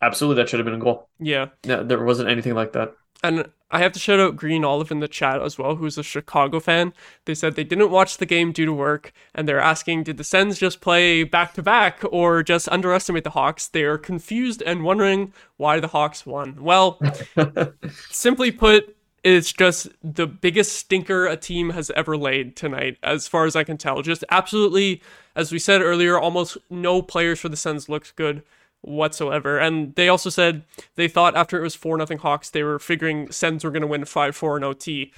absolutely 0.00 0.42
that 0.42 0.48
should 0.48 0.60
have 0.60 0.64
been 0.64 0.74
a 0.74 0.78
goal. 0.78 1.08
Yeah. 1.18 1.48
No, 1.64 1.82
there 1.82 2.02
wasn't 2.02 2.30
anything 2.30 2.54
like 2.54 2.72
that. 2.72 2.94
And 3.22 3.50
I 3.70 3.78
have 3.78 3.92
to 3.92 3.98
shout 3.98 4.20
out 4.20 4.36
Green 4.36 4.64
Olive 4.64 4.90
in 4.90 5.00
the 5.00 5.08
chat 5.08 5.40
as 5.40 5.56
well, 5.56 5.76
who's 5.76 5.96
a 5.96 6.02
Chicago 6.02 6.60
fan. 6.60 6.92
They 7.24 7.34
said 7.34 7.54
they 7.54 7.64
didn't 7.64 7.90
watch 7.90 8.18
the 8.18 8.26
game 8.26 8.52
due 8.52 8.66
to 8.66 8.72
work, 8.72 9.12
and 9.34 9.48
they're 9.48 9.60
asking, 9.60 10.02
did 10.02 10.18
the 10.18 10.24
Sens 10.24 10.58
just 10.58 10.80
play 10.80 11.24
back 11.24 11.54
to 11.54 11.62
back 11.62 12.02
or 12.10 12.42
just 12.42 12.68
underestimate 12.68 13.24
the 13.24 13.30
Hawks? 13.30 13.68
They 13.68 13.84
are 13.84 13.96
confused 13.96 14.60
and 14.62 14.84
wondering 14.84 15.32
why 15.56 15.80
the 15.80 15.88
Hawks 15.88 16.26
won. 16.26 16.62
Well, 16.62 17.00
simply 18.10 18.50
put, 18.50 18.94
it's 19.22 19.52
just 19.52 19.88
the 20.02 20.26
biggest 20.26 20.72
stinker 20.72 21.26
a 21.26 21.36
team 21.36 21.70
has 21.70 21.90
ever 21.92 22.16
laid 22.16 22.56
tonight, 22.56 22.98
as 23.02 23.26
far 23.28 23.46
as 23.46 23.54
I 23.56 23.64
can 23.64 23.78
tell. 23.78 24.02
Just 24.02 24.24
absolutely, 24.30 25.00
as 25.36 25.52
we 25.52 25.60
said 25.60 25.80
earlier, 25.80 26.18
almost 26.18 26.58
no 26.68 27.00
players 27.00 27.40
for 27.40 27.48
the 27.48 27.56
Sens 27.56 27.88
looked 27.88 28.16
good 28.16 28.42
whatsoever. 28.82 29.58
And 29.58 29.94
they 29.94 30.08
also 30.08 30.30
said 30.30 30.62
they 30.96 31.08
thought 31.08 31.36
after 31.36 31.58
it 31.58 31.62
was 31.62 31.74
4 31.74 31.96
nothing 31.96 32.18
Hawks, 32.18 32.50
they 32.50 32.62
were 32.62 32.78
figuring 32.78 33.30
Sens 33.32 33.64
were 33.64 33.70
going 33.70 33.82
to 33.82 33.86
win 33.86 34.04
5 34.04 34.36
4 34.36 34.56
in 34.58 34.64
OT. 34.64 35.12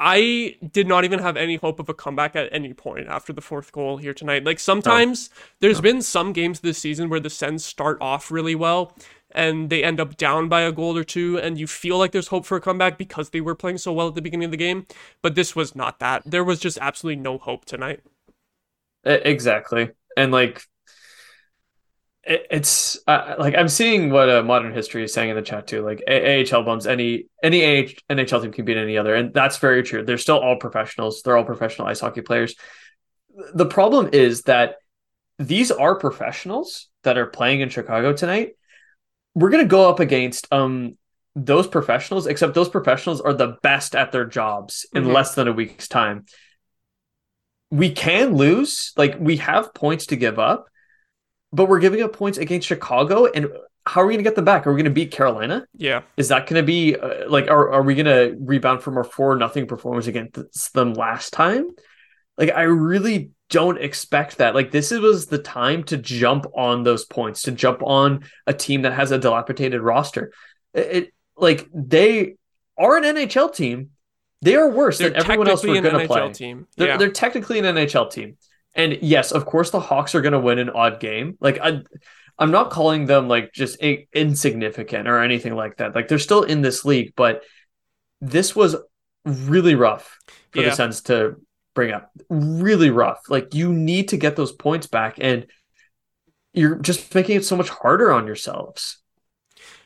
I 0.00 0.56
did 0.70 0.86
not 0.86 1.04
even 1.04 1.18
have 1.18 1.36
any 1.36 1.56
hope 1.56 1.80
of 1.80 1.88
a 1.88 1.94
comeback 1.94 2.36
at 2.36 2.48
any 2.52 2.72
point 2.72 3.08
after 3.08 3.32
the 3.32 3.40
fourth 3.40 3.72
goal 3.72 3.96
here 3.96 4.14
tonight. 4.14 4.44
Like 4.44 4.60
sometimes 4.60 5.28
there's 5.58 5.80
been 5.80 6.02
some 6.02 6.32
games 6.32 6.60
this 6.60 6.78
season 6.78 7.08
where 7.08 7.18
the 7.18 7.30
Sens 7.30 7.64
start 7.64 7.98
off 8.00 8.30
really 8.30 8.54
well 8.54 8.94
and 9.32 9.70
they 9.70 9.82
end 9.82 9.98
up 9.98 10.16
down 10.16 10.48
by 10.48 10.60
a 10.60 10.70
goal 10.70 10.96
or 10.96 11.02
two 11.02 11.38
and 11.38 11.58
you 11.58 11.66
feel 11.66 11.98
like 11.98 12.12
there's 12.12 12.28
hope 12.28 12.46
for 12.46 12.56
a 12.56 12.60
comeback 12.60 12.96
because 12.96 13.30
they 13.30 13.40
were 13.40 13.56
playing 13.56 13.78
so 13.78 13.92
well 13.92 14.06
at 14.06 14.14
the 14.14 14.22
beginning 14.22 14.44
of 14.44 14.52
the 14.52 14.56
game, 14.56 14.86
but 15.20 15.34
this 15.34 15.56
was 15.56 15.74
not 15.74 15.98
that. 15.98 16.22
There 16.24 16.44
was 16.44 16.60
just 16.60 16.78
absolutely 16.80 17.20
no 17.20 17.36
hope 17.36 17.64
tonight. 17.64 18.00
Exactly. 19.04 19.90
And 20.16 20.30
like 20.30 20.62
it, 22.28 22.46
it's 22.50 22.98
uh, 23.06 23.34
like 23.38 23.54
I'm 23.56 23.68
seeing 23.68 24.10
what 24.10 24.28
uh, 24.28 24.42
modern 24.42 24.72
history 24.72 25.02
is 25.02 25.12
saying 25.12 25.30
in 25.30 25.36
the 25.36 25.42
chat 25.42 25.66
too. 25.66 25.82
Like 25.82 26.02
A- 26.06 26.44
AHL 26.44 26.62
bums 26.62 26.86
any 26.86 27.26
any 27.42 27.64
AH, 27.64 27.88
NHL 28.10 28.42
team 28.42 28.52
can 28.52 28.64
beat 28.64 28.76
any 28.76 28.98
other, 28.98 29.14
and 29.14 29.32
that's 29.32 29.56
very 29.58 29.82
true. 29.82 30.04
They're 30.04 30.18
still 30.18 30.38
all 30.38 30.56
professionals. 30.56 31.22
They're 31.22 31.36
all 31.36 31.44
professional 31.44 31.88
ice 31.88 32.00
hockey 32.00 32.20
players. 32.20 32.54
The 33.54 33.66
problem 33.66 34.10
is 34.12 34.42
that 34.42 34.76
these 35.38 35.70
are 35.70 35.94
professionals 35.98 36.88
that 37.04 37.16
are 37.16 37.26
playing 37.26 37.60
in 37.60 37.68
Chicago 37.70 38.12
tonight. 38.12 38.56
We're 39.34 39.50
gonna 39.50 39.64
go 39.64 39.88
up 39.88 40.00
against 40.00 40.52
um 40.52 40.96
those 41.34 41.66
professionals, 41.68 42.26
except 42.26 42.54
those 42.54 42.68
professionals 42.68 43.20
are 43.20 43.32
the 43.32 43.56
best 43.62 43.94
at 43.94 44.12
their 44.12 44.24
jobs 44.26 44.86
in 44.92 45.04
Mhm. 45.04 45.12
less 45.14 45.34
than 45.34 45.46
a 45.48 45.52
week's 45.52 45.86
time. 45.88 46.26
We 47.70 47.90
can 47.92 48.34
lose, 48.34 48.92
like 48.96 49.16
we 49.20 49.36
have 49.36 49.72
points 49.74 50.06
to 50.06 50.16
give 50.16 50.38
up, 50.38 50.68
but 51.52 51.68
we're 51.68 51.80
giving 51.80 52.02
up 52.02 52.12
points 52.12 52.38
against 52.38 52.66
Chicago. 52.66 53.26
And 53.26 53.48
how 53.86 54.02
are 54.02 54.06
we 54.06 54.12
going 54.14 54.24
to 54.24 54.28
get 54.28 54.36
them 54.36 54.44
back? 54.44 54.66
Are 54.66 54.72
we 54.72 54.76
going 54.76 54.84
to 54.84 54.90
beat 54.90 55.10
Carolina? 55.10 55.66
Yeah. 55.74 56.02
Is 56.16 56.28
that 56.28 56.46
going 56.46 56.60
to 56.60 56.66
be 56.66 56.94
uh, 56.96 57.28
like, 57.28 57.48
are, 57.48 57.72
are 57.72 57.82
we 57.82 57.94
going 57.94 58.06
to 58.06 58.36
rebound 58.38 58.82
from 58.82 58.96
our 58.96 59.04
four 59.04 59.36
nothing 59.36 59.66
performance 59.66 60.06
against 60.06 60.74
them 60.74 60.92
last 60.92 61.32
time? 61.32 61.70
Like, 62.36 62.50
I 62.50 62.62
really 62.62 63.30
don't 63.48 63.80
expect 63.80 64.38
that. 64.38 64.54
Like, 64.54 64.70
this 64.70 64.90
was 64.90 65.26
the 65.26 65.38
time 65.38 65.84
to 65.84 65.96
jump 65.96 66.46
on 66.54 66.82
those 66.82 67.04
points, 67.04 67.42
to 67.42 67.52
jump 67.52 67.82
on 67.82 68.24
a 68.46 68.52
team 68.52 68.82
that 68.82 68.92
has 68.92 69.10
a 69.10 69.18
dilapidated 69.18 69.80
roster. 69.80 70.32
It, 70.74 70.80
it 70.80 71.14
like 71.36 71.66
they 71.72 72.34
are 72.76 72.96
an 72.96 73.04
NHL 73.04 73.54
team. 73.54 73.90
They 74.42 74.54
are 74.54 74.70
worse 74.70 74.98
They're 74.98 75.10
than 75.10 75.20
everyone 75.20 75.48
else 75.48 75.64
we're 75.64 75.80
going 75.80 75.98
to 75.98 76.06
play. 76.06 76.32
team. 76.32 76.68
They're, 76.76 76.88
yeah. 76.88 76.96
they're 76.96 77.10
technically 77.10 77.58
an 77.58 77.64
NHL 77.64 78.10
team. 78.10 78.36
And 78.78 78.98
yes, 79.02 79.32
of 79.32 79.44
course, 79.44 79.70
the 79.70 79.80
Hawks 79.80 80.14
are 80.14 80.22
going 80.22 80.32
to 80.32 80.40
win 80.40 80.58
an 80.58 80.70
odd 80.70 81.00
game. 81.00 81.36
Like, 81.40 81.58
I, 81.60 81.82
I'm 82.38 82.52
not 82.52 82.70
calling 82.70 83.04
them 83.06 83.28
like 83.28 83.52
just 83.52 83.82
i- 83.82 84.06
insignificant 84.14 85.08
or 85.08 85.20
anything 85.20 85.54
like 85.54 85.76
that. 85.78 85.94
Like, 85.94 86.08
they're 86.08 86.18
still 86.18 86.44
in 86.44 86.62
this 86.62 86.84
league, 86.84 87.12
but 87.16 87.42
this 88.20 88.54
was 88.56 88.76
really 89.24 89.74
rough 89.74 90.16
for 90.52 90.60
Yeah. 90.62 90.70
the 90.70 90.76
Sens 90.76 91.02
to 91.02 91.34
bring 91.74 91.92
up. 91.92 92.10
Really 92.30 92.90
rough. 92.90 93.18
Like, 93.28 93.52
you 93.52 93.72
need 93.72 94.08
to 94.10 94.16
get 94.16 94.36
those 94.36 94.52
points 94.52 94.86
back, 94.86 95.16
and 95.20 95.46
you're 96.52 96.76
just 96.76 97.14
making 97.14 97.36
it 97.36 97.44
so 97.44 97.56
much 97.56 97.68
harder 97.68 98.10
on 98.12 98.26
yourselves. 98.26 98.98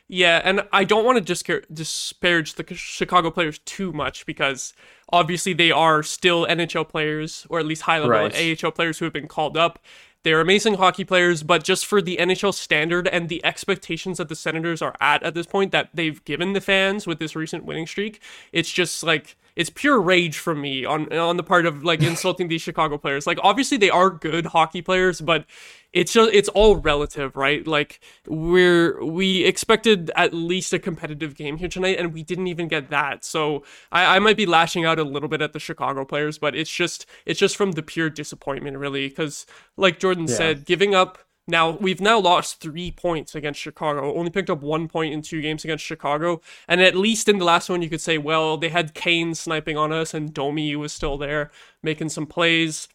Yeah, 0.07 0.41
and 0.43 0.61
I 0.71 0.83
don't 0.83 1.05
want 1.05 1.25
to 1.25 1.33
discar- 1.33 1.65
disparage 1.73 2.55
the 2.55 2.75
Chicago 2.75 3.31
players 3.31 3.59
too 3.59 3.91
much 3.93 4.25
because 4.25 4.73
obviously 5.11 5.53
they 5.53 5.71
are 5.71 6.03
still 6.03 6.45
NHL 6.45 6.87
players, 6.87 7.47
or 7.49 7.59
at 7.59 7.65
least 7.65 7.83
high 7.83 7.99
level 7.99 8.09
Right. 8.09 8.59
AHL 8.63 8.71
players 8.71 8.99
who 8.99 9.05
have 9.05 9.13
been 9.13 9.27
called 9.27 9.57
up. 9.57 9.79
They're 10.23 10.39
amazing 10.39 10.75
hockey 10.75 11.03
players, 11.03 11.43
but 11.43 11.63
just 11.63 11.85
for 11.85 12.01
the 12.01 12.17
NHL 12.17 12.53
standard 12.53 13.07
and 13.09 13.27
the 13.27 13.43
expectations 13.45 14.17
that 14.19 14.29
the 14.29 14.35
Senators 14.35 14.81
are 14.81 14.95
at 15.01 15.21
at 15.23 15.33
this 15.33 15.45
point 15.45 15.71
that 15.73 15.89
they've 15.93 16.23
given 16.23 16.53
the 16.53 16.61
fans 16.61 17.05
with 17.05 17.19
this 17.19 17.35
recent 17.35 17.65
winning 17.65 17.87
streak, 17.87 18.21
it's 18.53 18.71
just 18.71 19.03
like 19.03 19.35
it's 19.55 19.69
pure 19.69 20.01
rage 20.01 20.37
from 20.37 20.61
me 20.61 20.85
on 20.85 21.11
on 21.13 21.37
the 21.37 21.43
part 21.43 21.65
of 21.65 21.83
like 21.83 22.01
insulting 22.11 22.47
these 22.47 22.61
Chicago 22.61 22.97
players. 22.97 23.27
Like 23.27 23.39
obviously 23.43 23.77
they 23.77 23.89
are 23.89 24.09
good 24.09 24.47
hockey 24.47 24.81
players, 24.81 25.21
but 25.21 25.45
it's 25.91 26.13
just 26.13 26.31
it's 26.33 26.49
all 26.49 26.77
relative, 26.77 27.35
right? 27.35 27.65
Like 27.67 27.99
we're 28.27 29.03
we 29.03 29.43
expected 29.45 30.11
at 30.15 30.33
least 30.33 30.73
a 30.73 30.79
competitive 30.79 31.35
game 31.35 31.57
here 31.57 31.67
tonight, 31.67 31.99
and 31.99 32.13
we 32.13 32.23
didn't 32.23 32.47
even 32.47 32.67
get 32.67 32.89
that. 32.89 33.23
So 33.23 33.63
I, 33.91 34.15
I 34.15 34.19
might 34.19 34.37
be 34.37 34.45
lashing 34.45 34.85
out 34.85 34.97
a 34.99 35.03
little 35.03 35.29
bit 35.29 35.41
at 35.41 35.53
the 35.53 35.59
Chicago 35.59 36.03
players, 36.05 36.37
but 36.37 36.55
it's 36.55 36.71
just 36.71 37.05
it's 37.25 37.39
just 37.39 37.55
from 37.55 37.73
the 37.73 37.83
pure 37.83 38.09
disappointment, 38.09 38.77
really, 38.77 39.07
because 39.07 39.45
like 39.77 39.99
Jordan 39.99 40.27
Yeah. 40.27 40.35
said, 40.35 40.65
giving 40.65 40.95
up. 40.95 41.19
Now 41.47 41.71
we've 41.71 41.99
now 41.99 42.19
lost 42.19 42.61
three 42.61 42.91
points 42.91 43.35
against 43.35 43.59
Chicago. 43.59 44.15
Only 44.15 44.31
picked 44.31 44.49
up 44.49 44.61
one 44.61 44.87
point 44.87 45.13
in 45.13 45.21
two 45.21 45.41
games 45.41 45.63
against 45.63 45.83
Chicago, 45.83 46.41
and 46.67 46.81
at 46.81 46.95
least 46.95 47.27
in 47.27 47.37
the 47.37 47.45
last 47.45 47.69
one, 47.69 47.81
you 47.81 47.89
could 47.89 48.01
say, 48.01 48.17
well, 48.17 48.57
they 48.57 48.69
had 48.69 48.93
Kane 48.93 49.35
sniping 49.35 49.77
on 49.77 49.91
us, 49.91 50.13
and 50.13 50.33
Domi 50.33 50.75
was 50.75 50.93
still 50.93 51.17
there 51.17 51.51
making 51.81 52.09
some 52.09 52.25
plays 52.25 52.87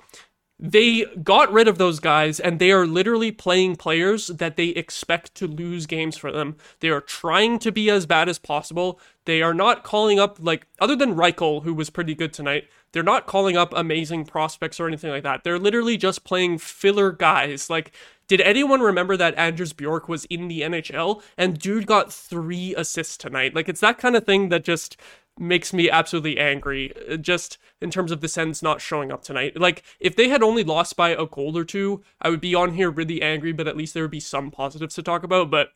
they 0.61 1.05
got 1.23 1.53
rid 1.53 1.69
of 1.69 1.79
those 1.79 2.01
guys 2.01 2.41
and 2.41 2.59
they 2.59 2.73
are 2.73 2.87
literally 2.87 3.31
playing 3.31 3.77
players 3.77 4.27
that 4.27 4.57
they 4.57 4.69
expect 4.69 5.35
to 5.37 5.47
lose 5.47 5.87
games 5.87 6.17
for 6.17 6.33
them. 6.33 6.57
They 6.81 6.89
are 6.89 7.01
trying 7.01 7.61
to 7.61 7.71
be 7.71 7.89
as 7.91 8.07
bad 8.07 8.29
as 8.29 8.39
possible. 8.39 8.99
They 9.25 9.41
are 9.41 9.55
not 9.55 9.85
calling 9.85 10.19
up 10.19 10.39
like 10.41 10.67
other 10.81 10.97
than 10.97 11.15
Reichel 11.15 11.63
who 11.63 11.75
was 11.75 11.91
pretty 11.91 12.15
good 12.15 12.33
tonight. 12.33 12.65
They're 12.93 13.03
not 13.03 13.27
calling 13.27 13.57
up 13.57 13.73
amazing 13.77 14.25
prospects 14.25 14.81
or 14.81 14.87
anything 14.87 15.11
like 15.11 15.23
that. 15.23 15.45
They're 15.45 15.59
literally 15.59 15.97
just 15.97 16.25
playing 16.25 16.59
filler 16.59 17.13
guys. 17.13 17.69
Like 17.69 17.93
did 18.29 18.41
anyone 18.43 18.81
remember 18.81 19.17
that 19.17 19.37
Anders 19.39 19.73
Bjork 19.73 20.07
was 20.07 20.27
in 20.27 20.49
the 20.49 20.61
NHL 20.61 21.23
and 21.39 21.59
dude 21.59 21.87
got 21.87 22.13
3 22.13 22.75
assists 22.77 23.17
tonight? 23.17 23.55
Like 23.55 23.69
it's 23.69 23.81
that 23.81 23.99
kind 23.99 24.15
of 24.15 24.25
thing 24.25 24.51
that 24.51 24.65
just 24.65 24.99
makes 25.39 25.73
me 25.73 25.89
absolutely 25.89 26.39
angry 26.39 26.93
uh, 27.09 27.17
just 27.17 27.59
in 27.81 27.91
terms 27.91 28.11
of 28.11 28.21
the 28.21 28.29
Sens 28.29 28.63
not 28.63 28.81
showing 28.81 29.11
up 29.11 29.23
tonight. 29.23 29.59
Like 29.59 29.83
if 29.99 30.15
they 30.15 30.29
had 30.29 30.43
only 30.43 30.63
lost 30.63 30.97
by 30.97 31.11
a 31.11 31.27
goal 31.27 31.57
or 31.57 31.65
two, 31.65 32.03
I 32.21 32.29
would 32.29 32.41
be 32.41 32.55
on 32.55 32.75
here 32.75 32.91
really 32.91 33.23
angry, 33.23 33.53
but 33.53 33.69
at 33.69 33.77
least 33.77 33.95
there 33.95 34.03
would 34.05 34.11
be 34.11 34.21
some 34.21 34.51
positives 34.51 34.95
to 34.97 35.03
talk 35.03 35.23
about, 35.23 35.51
but 35.51 35.71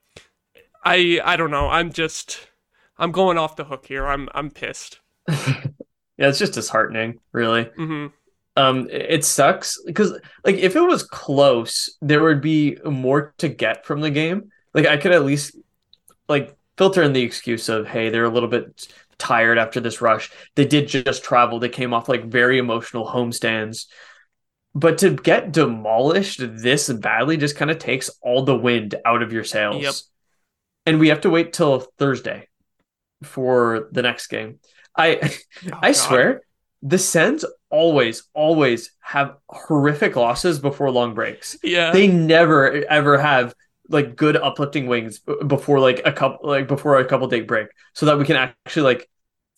I 0.85 1.21
I 1.25 1.37
don't 1.37 1.51
know. 1.51 1.69
I'm 1.69 1.93
just 1.93 2.49
I'm 2.99 3.13
going 3.13 3.39
off 3.39 3.57
the 3.57 3.65
hook 3.65 3.87
here. 3.87 4.07
I'm 4.07 4.29
I'm 4.35 4.51
pissed. 4.51 5.01
Yeah, 6.23 6.29
it's 6.29 6.39
just 6.39 6.53
disheartening, 6.53 7.19
really. 7.33 7.65
Mhm. 7.65 8.13
Um, 8.55 8.89
it 8.91 9.07
it 9.11 9.25
sucks 9.25 9.83
because 9.85 10.13
like 10.45 10.55
if 10.55 10.77
it 10.77 10.81
was 10.81 11.03
close, 11.03 11.97
there 12.01 12.23
would 12.23 12.41
be 12.41 12.79
more 12.85 13.35
to 13.39 13.49
get 13.49 13.85
from 13.85 14.01
the 14.01 14.11
game. 14.11 14.53
Like 14.73 14.87
I 14.87 14.99
could 14.99 15.11
at 15.11 15.25
least 15.25 15.57
like 16.29 16.55
filter 16.79 17.03
in 17.03 17.13
the 17.13 17.23
excuse 17.23 17.69
of 17.69 17.89
hey, 17.89 18.11
they're 18.11 18.25
a 18.25 18.31
little 18.31 18.49
bit 18.49 18.87
tired 19.19 19.59
after 19.59 19.81
this 19.81 20.01
rush. 20.01 20.31
They 20.55 20.65
did 20.65 20.87
just 20.87 21.25
travel. 21.25 21.59
They 21.59 21.69
came 21.69 21.93
off 21.93 22.09
like 22.09 22.27
very 22.27 22.59
emotional 22.59 23.05
homestands. 23.05 23.87
But 24.77 24.99
to 24.99 25.11
get 25.11 25.51
demolished 25.51 26.41
this 26.41 26.89
badly 26.89 27.37
just 27.37 27.57
kind 27.57 27.71
of 27.73 27.79
takes 27.79 28.11
all 28.23 28.45
the 28.45 28.57
wind 28.57 28.95
out 29.05 29.25
of 29.25 29.33
your 29.33 29.45
sails. 29.45 29.83
Yep. 29.83 29.95
And 30.87 31.01
we 31.01 31.09
have 31.09 31.23
to 31.23 31.31
wait 31.31 31.53
till 31.53 31.81
Thursday 31.99 32.47
for 33.23 33.89
the 33.93 34.03
next 34.03 34.29
game. 34.29 34.59
I 34.97 35.19
Oh, 35.73 35.79
I 35.83 35.89
God. 35.89 35.93
swear, 35.93 36.43
the 36.83 36.99
Sens 36.99 37.45
always, 37.71 38.25
always 38.35 38.91
have 39.01 39.37
horrific 39.49 40.17
losses 40.17 40.59
before 40.59 40.91
long 40.91 41.15
breaks. 41.15 41.57
Yeah. 41.63 41.93
They 41.93 42.07
never 42.09 42.85
ever 42.91 43.19
have 43.19 43.55
like 43.89 44.17
good 44.17 44.37
uplifting 44.37 44.87
wings 44.87 45.21
before 45.47 45.81
like 45.81 46.03
a 46.05 46.13
couple 46.13 46.49
like 46.49 46.69
before 46.69 46.99
a 46.99 47.05
couple 47.05 47.27
day 47.29 47.41
break, 47.41 47.69
so 47.95 48.07
that 48.07 48.19
we 48.19 48.25
can 48.25 48.37
actually 48.37 48.83
like 48.83 49.09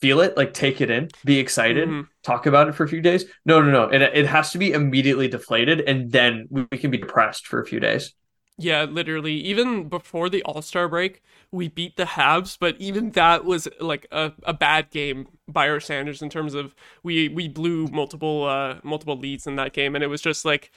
feel 0.00 0.20
it, 0.20 0.36
like 0.36 0.52
take 0.52 0.80
it 0.80 0.90
in, 0.90 1.08
be 1.24 1.38
excited, 1.38 1.88
Mhm. 1.88 2.06
talk 2.22 2.46
about 2.46 2.68
it 2.68 2.74
for 2.74 2.84
a 2.84 2.88
few 2.88 3.00
days. 3.00 3.24
No, 3.46 3.62
no, 3.62 3.70
no. 3.70 3.84
It, 3.88 4.02
it 4.02 4.26
has 4.26 4.50
to 4.52 4.58
be 4.58 4.72
immediately 4.72 5.28
deflated, 5.28 5.80
and 5.82 6.10
then 6.12 6.46
we 6.50 6.66
we 6.70 6.78
can 6.78 6.90
be 6.90 6.98
depressed 6.98 7.46
for 7.46 7.60
a 7.60 7.66
few 7.66 7.80
days. 7.80 8.12
Yeah, 8.56 8.84
literally. 8.84 9.32
Even 9.34 9.88
before 9.88 10.28
the 10.28 10.42
All 10.44 10.62
Star 10.62 10.88
break, 10.88 11.22
we 11.50 11.66
beat 11.68 11.96
the 11.96 12.04
Habs, 12.04 12.56
but 12.58 12.76
even 12.78 13.10
that 13.12 13.44
was 13.44 13.66
like 13.80 14.06
a, 14.12 14.32
a 14.44 14.52
bad 14.54 14.90
game 14.90 15.26
by 15.48 15.68
our 15.68 15.80
standards 15.80 16.22
in 16.22 16.30
terms 16.30 16.54
of 16.54 16.74
we 17.02 17.28
we 17.28 17.48
blew 17.48 17.88
multiple 17.88 18.44
uh 18.44 18.76
multiple 18.84 19.18
leads 19.18 19.46
in 19.48 19.56
that 19.56 19.72
game, 19.72 19.96
and 19.96 20.04
it 20.04 20.06
was 20.06 20.20
just 20.22 20.44
like 20.44 20.70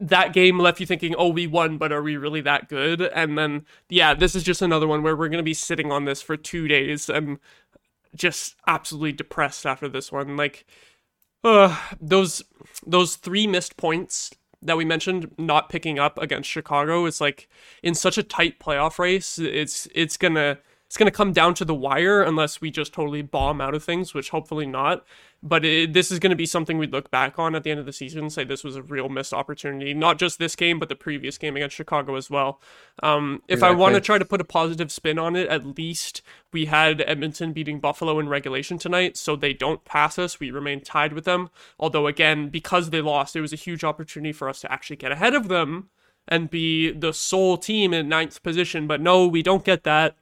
that 0.00 0.32
game 0.32 0.58
left 0.58 0.80
you 0.80 0.86
thinking, 0.86 1.14
oh, 1.16 1.28
we 1.28 1.46
won, 1.46 1.78
but 1.78 1.92
are 1.92 2.02
we 2.02 2.16
really 2.16 2.40
that 2.40 2.68
good? 2.68 3.02
And 3.02 3.38
then 3.38 3.66
yeah, 3.88 4.14
this 4.14 4.34
is 4.34 4.42
just 4.42 4.60
another 4.62 4.88
one 4.88 5.02
where 5.04 5.14
we're 5.16 5.28
gonna 5.28 5.42
be 5.44 5.54
sitting 5.54 5.92
on 5.92 6.04
this 6.06 6.22
for 6.22 6.36
two 6.36 6.66
days 6.66 7.08
and 7.08 7.38
just 8.16 8.56
absolutely 8.66 9.12
depressed 9.12 9.66
after 9.66 9.88
this 9.88 10.12
one. 10.12 10.36
Like, 10.36 10.66
uh, 11.44 11.76
those 12.00 12.42
those 12.86 13.16
three 13.16 13.46
missed 13.46 13.76
points 13.76 14.30
that 14.62 14.76
we 14.76 14.84
mentioned 14.84 15.30
not 15.36 15.68
picking 15.68 15.98
up 15.98 16.18
against 16.18 16.48
Chicago 16.48 17.06
is 17.06 17.20
like 17.20 17.48
in 17.82 17.94
such 17.94 18.16
a 18.16 18.22
tight 18.22 18.58
playoff 18.60 18.98
race. 18.98 19.38
It's 19.38 19.88
it's 19.94 20.16
gonna 20.16 20.58
it's 20.92 20.98
gonna 20.98 21.10
come 21.10 21.32
down 21.32 21.54
to 21.54 21.64
the 21.64 21.74
wire 21.74 22.20
unless 22.20 22.60
we 22.60 22.70
just 22.70 22.92
totally 22.92 23.22
bomb 23.22 23.62
out 23.62 23.74
of 23.74 23.82
things, 23.82 24.12
which 24.12 24.28
hopefully 24.28 24.66
not. 24.66 25.06
But 25.42 25.64
it, 25.64 25.94
this 25.94 26.10
is 26.10 26.18
going 26.18 26.32
to 26.32 26.36
be 26.36 26.44
something 26.44 26.76
we 26.76 26.86
look 26.86 27.10
back 27.10 27.38
on 27.38 27.54
at 27.54 27.62
the 27.64 27.70
end 27.70 27.80
of 27.80 27.86
the 27.86 27.94
season 27.94 28.20
and 28.20 28.30
say 28.30 28.44
this 28.44 28.62
was 28.62 28.76
a 28.76 28.82
real 28.82 29.08
missed 29.08 29.32
opportunity. 29.32 29.94
Not 29.94 30.18
just 30.18 30.38
this 30.38 30.54
game, 30.54 30.78
but 30.78 30.90
the 30.90 30.94
previous 30.94 31.38
game 31.38 31.56
against 31.56 31.76
Chicago 31.76 32.14
as 32.16 32.28
well. 32.28 32.60
Um, 33.02 33.42
if 33.48 33.62
I 33.62 33.70
want 33.70 33.94
to 33.94 34.02
try 34.02 34.18
to 34.18 34.24
put 34.26 34.42
a 34.42 34.44
positive 34.44 34.92
spin 34.92 35.18
on 35.18 35.34
it, 35.34 35.48
at 35.48 35.78
least 35.78 36.20
we 36.52 36.66
had 36.66 37.00
Edmonton 37.06 37.54
beating 37.54 37.80
Buffalo 37.80 38.20
in 38.20 38.28
regulation 38.28 38.76
tonight, 38.76 39.16
so 39.16 39.34
they 39.34 39.54
don't 39.54 39.86
pass 39.86 40.18
us. 40.18 40.40
We 40.40 40.50
remain 40.50 40.82
tied 40.82 41.14
with 41.14 41.24
them. 41.24 41.48
Although, 41.80 42.06
again, 42.06 42.50
because 42.50 42.90
they 42.90 43.00
lost, 43.00 43.34
it 43.34 43.40
was 43.40 43.54
a 43.54 43.56
huge 43.56 43.82
opportunity 43.82 44.34
for 44.34 44.46
us 44.46 44.60
to 44.60 44.70
actually 44.70 44.96
get 44.96 45.10
ahead 45.10 45.34
of 45.34 45.48
them 45.48 45.88
and 46.28 46.50
be 46.50 46.92
the 46.92 47.14
sole 47.14 47.56
team 47.56 47.94
in 47.94 48.10
ninth 48.10 48.42
position. 48.42 48.86
But 48.86 49.00
no, 49.00 49.26
we 49.26 49.42
don't 49.42 49.64
get 49.64 49.84
that. 49.84 50.16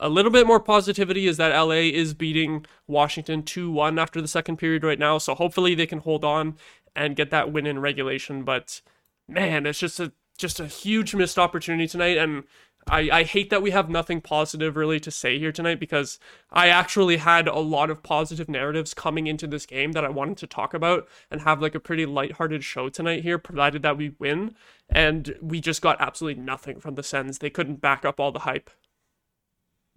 A 0.00 0.08
little 0.08 0.30
bit 0.30 0.46
more 0.46 0.60
positivity 0.60 1.26
is 1.26 1.38
that 1.38 1.56
LA 1.56 1.90
is 1.90 2.14
beating 2.14 2.64
Washington 2.86 3.42
2 3.42 3.70
1 3.70 3.98
after 3.98 4.20
the 4.20 4.28
second 4.28 4.56
period 4.56 4.84
right 4.84 4.98
now. 4.98 5.18
So 5.18 5.34
hopefully 5.34 5.74
they 5.74 5.86
can 5.86 6.00
hold 6.00 6.24
on 6.24 6.56
and 6.94 7.16
get 7.16 7.30
that 7.30 7.52
win 7.52 7.66
in 7.66 7.80
regulation. 7.80 8.44
But 8.44 8.80
man, 9.28 9.66
it's 9.66 9.78
just 9.80 9.98
a 10.00 10.12
just 10.36 10.60
a 10.60 10.66
huge 10.66 11.14
missed 11.14 11.38
opportunity 11.38 11.88
tonight. 11.88 12.16
And 12.16 12.44
I, 12.86 13.10
I 13.12 13.22
hate 13.24 13.50
that 13.50 13.60
we 13.60 13.72
have 13.72 13.90
nothing 13.90 14.20
positive 14.20 14.76
really 14.76 15.00
to 15.00 15.10
say 15.10 15.38
here 15.38 15.52
tonight 15.52 15.80
because 15.80 16.18
I 16.50 16.68
actually 16.68 17.18
had 17.18 17.48
a 17.48 17.58
lot 17.58 17.90
of 17.90 18.02
positive 18.02 18.48
narratives 18.48 18.94
coming 18.94 19.26
into 19.26 19.46
this 19.46 19.66
game 19.66 19.92
that 19.92 20.04
I 20.04 20.08
wanted 20.08 20.38
to 20.38 20.46
talk 20.46 20.72
about 20.74 21.06
and 21.30 21.42
have 21.42 21.60
like 21.60 21.74
a 21.74 21.80
pretty 21.80 22.06
lighthearted 22.06 22.64
show 22.64 22.88
tonight 22.88 23.24
here, 23.24 23.38
provided 23.38 23.82
that 23.82 23.96
we 23.96 24.14
win. 24.18 24.54
And 24.88 25.34
we 25.42 25.60
just 25.60 25.82
got 25.82 26.00
absolutely 26.00 26.42
nothing 26.42 26.80
from 26.80 26.94
the 26.94 27.02
Sens. 27.02 27.38
They 27.38 27.50
couldn't 27.50 27.80
back 27.80 28.04
up 28.04 28.18
all 28.18 28.32
the 28.32 28.40
hype. 28.40 28.70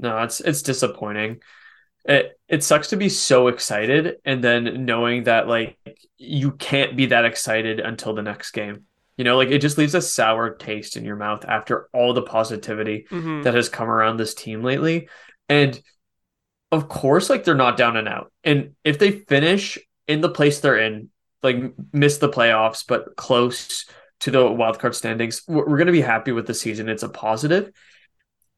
No, 0.01 0.17
it's 0.23 0.41
it's 0.41 0.61
disappointing. 0.63 1.41
It 2.03 2.37
it 2.47 2.63
sucks 2.63 2.89
to 2.89 2.97
be 2.97 3.07
so 3.07 3.47
excited 3.47 4.17
and 4.25 4.43
then 4.43 4.85
knowing 4.85 5.23
that 5.25 5.47
like 5.47 5.77
you 6.17 6.51
can't 6.51 6.97
be 6.97 7.05
that 7.07 7.23
excited 7.25 7.79
until 7.79 8.13
the 8.13 8.23
next 8.23 8.51
game. 8.51 8.85
You 9.17 9.23
know, 9.23 9.37
like 9.37 9.49
it 9.51 9.59
just 9.59 9.77
leaves 9.77 9.93
a 9.95 10.01
sour 10.01 10.55
taste 10.55 10.97
in 10.97 11.05
your 11.05 11.15
mouth 11.15 11.45
after 11.47 11.87
all 11.93 12.13
the 12.13 12.23
positivity 12.23 13.05
Mhm. 13.11 13.43
that 13.43 13.53
has 13.53 13.69
come 13.69 13.87
around 13.89 14.17
this 14.17 14.33
team 14.33 14.63
lately. 14.63 15.07
And 15.47 15.79
of 16.71 16.87
course, 16.89 17.29
like 17.29 17.43
they're 17.43 17.53
not 17.53 17.77
down 17.77 17.97
and 17.97 18.07
out. 18.07 18.31
And 18.43 18.71
if 18.83 18.97
they 18.97 19.11
finish 19.11 19.77
in 20.07 20.21
the 20.21 20.29
place 20.29 20.59
they're 20.59 20.79
in, 20.79 21.09
like 21.43 21.57
miss 21.93 22.17
the 22.17 22.29
playoffs, 22.29 22.83
but 22.87 23.15
close 23.15 23.85
to 24.21 24.31
the 24.31 24.39
wildcard 24.39 24.95
standings, 24.95 25.43
we're, 25.47 25.67
we're 25.67 25.77
going 25.77 25.87
to 25.87 25.91
be 25.91 26.01
happy 26.01 26.31
with 26.31 26.47
the 26.47 26.53
season. 26.53 26.89
It's 26.89 27.03
a 27.03 27.09
positive. 27.09 27.71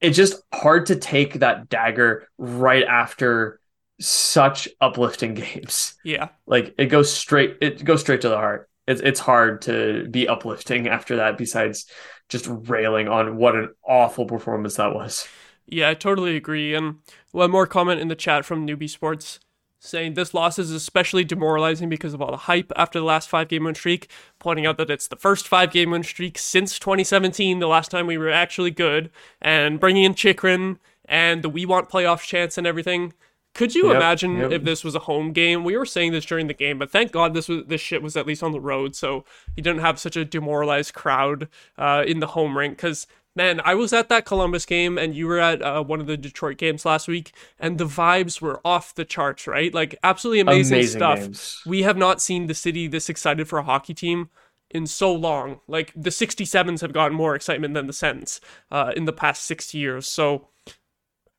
It's 0.04 0.18
just 0.18 0.44
hard 0.54 0.88
to 0.88 0.96
take 0.96 1.40
that 1.40 1.70
dagger 1.70 2.28
right 2.38 2.84
after 2.84 3.60
such 4.00 4.68
uplifting 4.82 5.34
games. 5.34 5.96
Yeah. 6.04 6.30
Like 6.46 6.76
it 6.78 6.88
goes 6.88 7.12
straight, 7.12 7.58
it 7.62 7.84
goes 7.84 8.02
straight 8.02 8.22
to 8.22 8.30
the 8.30 8.38
heart. 8.38 8.70
It's 8.86 9.02
it's 9.02 9.20
hard 9.22 9.62
to 9.64 10.08
be 10.12 10.28
uplifting 10.28 10.90
after 10.90 11.16
that. 11.16 11.38
Besides 11.38 11.86
just 12.28 12.48
railing 12.50 13.08
on 13.08 13.38
what 13.38 13.56
an 13.56 13.70
awful 13.88 14.26
performance 14.26 14.76
that 14.76 14.94
was. 14.94 15.28
Yeah, 15.66 15.90
I 15.90 15.94
totally 15.94 16.36
agree. 16.36 16.74
And 16.76 16.98
one 17.32 17.52
more 17.52 17.66
comment 17.66 18.02
in 18.02 18.10
the 18.10 18.16
chat 18.16 18.44
from 18.44 18.68
Newbie 18.68 18.90
Sports 18.90 19.40
saying 19.84 20.14
this 20.14 20.34
loss 20.34 20.58
is 20.58 20.72
especially 20.72 21.24
demoralizing 21.26 21.90
because 21.90 22.14
of 22.14 22.22
all 22.22 22.32
the 22.32 22.38
hype 22.38 22.72
after 22.76 23.00
the 23.00 23.06
last 23.06 23.28
five 23.28 23.50
game 23.50 23.66
win 23.66 23.76
streak, 23.76 24.10
pointing 24.40 24.66
out 24.66 24.78
that 24.78 24.90
it's 24.90 25.08
the 25.08 25.16
first 25.16 25.48
five 25.48 25.72
game 25.72 25.92
win 25.92 26.04
streak 26.04 26.38
since 26.38 26.80
2017, 26.80 27.60
the 27.60 27.68
last 27.68 27.92
time 27.92 28.08
we 28.08 28.18
were 28.18 28.30
actually 28.30 28.72
good, 28.72 29.12
and 29.42 29.80
bringing 29.80 30.06
in 30.06 30.14
Chychrun 30.14 30.80
and 31.06 31.44
the 31.44 31.50
We 31.50 31.66
Want 31.66 31.90
playoff 31.90 32.26
chance 32.26 32.58
and 32.58 32.66
everything. 32.66 33.14
Could 33.54 33.76
you 33.76 33.88
Yep, 33.88 33.96
imagine 33.98 34.38
yep. 34.38 34.52
if 34.52 34.64
this 34.64 34.84
was 34.84 34.96
a 34.96 35.00
home 35.00 35.32
game? 35.32 35.64
We 35.64 35.78
were 35.78 35.86
saying 35.86 36.12
this 36.12 36.26
during 36.26 36.48
the 36.48 36.56
game, 36.56 36.80
but 36.80 36.90
thank 36.90 37.12
God 37.12 37.34
this 37.36 37.48
was 37.48 37.66
this 37.68 37.82
shit 37.82 38.02
was 38.02 38.18
at 38.18 38.26
least 38.26 38.42
on 38.42 38.52
the 38.52 38.60
road, 38.60 38.96
so 38.96 39.26
you 39.56 39.62
didn't 39.62 39.82
have 39.82 40.00
such 40.00 40.16
a 40.16 40.26
demoralized 40.26 40.94
crowd 40.96 41.50
uh, 41.78 42.04
in 42.08 42.20
the 42.20 42.28
home 42.28 42.58
rink. 42.58 42.78
Because 42.78 43.06
man, 43.36 43.62
I 43.66 43.74
was 43.76 43.94
at 43.94 44.10
that 44.10 44.26
Columbus 44.26 44.66
game, 44.66 44.98
and 44.98 45.16
you 45.16 45.28
were 45.28 45.40
at 45.40 45.62
uh, 45.62 45.84
one 45.84 46.00
of 46.00 46.08
the 46.08 46.18
Detroit 46.18 46.58
games 46.58 46.86
last 46.86 47.08
week, 47.08 47.34
and 47.60 47.78
the 47.78 47.86
vibes 47.86 48.42
were 48.42 48.62
off 48.66 48.94
the 48.96 49.06
charts, 49.06 49.48
right? 49.48 49.74
Like 49.74 49.96
absolutely 50.04 50.40
amazing, 50.40 50.78
Amazing 50.78 51.00
stuff. 51.00 51.20
games. 51.20 51.62
We 51.66 51.84
have 51.84 51.98
not 51.98 52.22
seen 52.22 52.48
the 52.48 52.54
city 52.54 52.88
this 52.88 53.10
excited 53.10 53.48
for 53.48 53.60
a 53.60 53.64
hockey 53.64 53.94
team 53.94 54.30
in 54.70 54.88
so 54.88 55.14
long. 55.14 55.60
Like 55.68 55.92
the 55.96 56.12
67s 56.12 56.82
have 56.82 56.94
gotten 56.94 57.16
more 57.16 57.36
excitement 57.36 57.74
than 57.74 57.88
the 57.88 57.94
Sens 57.94 58.42
uh, 58.72 58.94
in 58.96 59.06
the 59.06 59.14
past 59.14 59.44
six 59.46 59.74
years. 59.74 60.08
So 60.08 60.48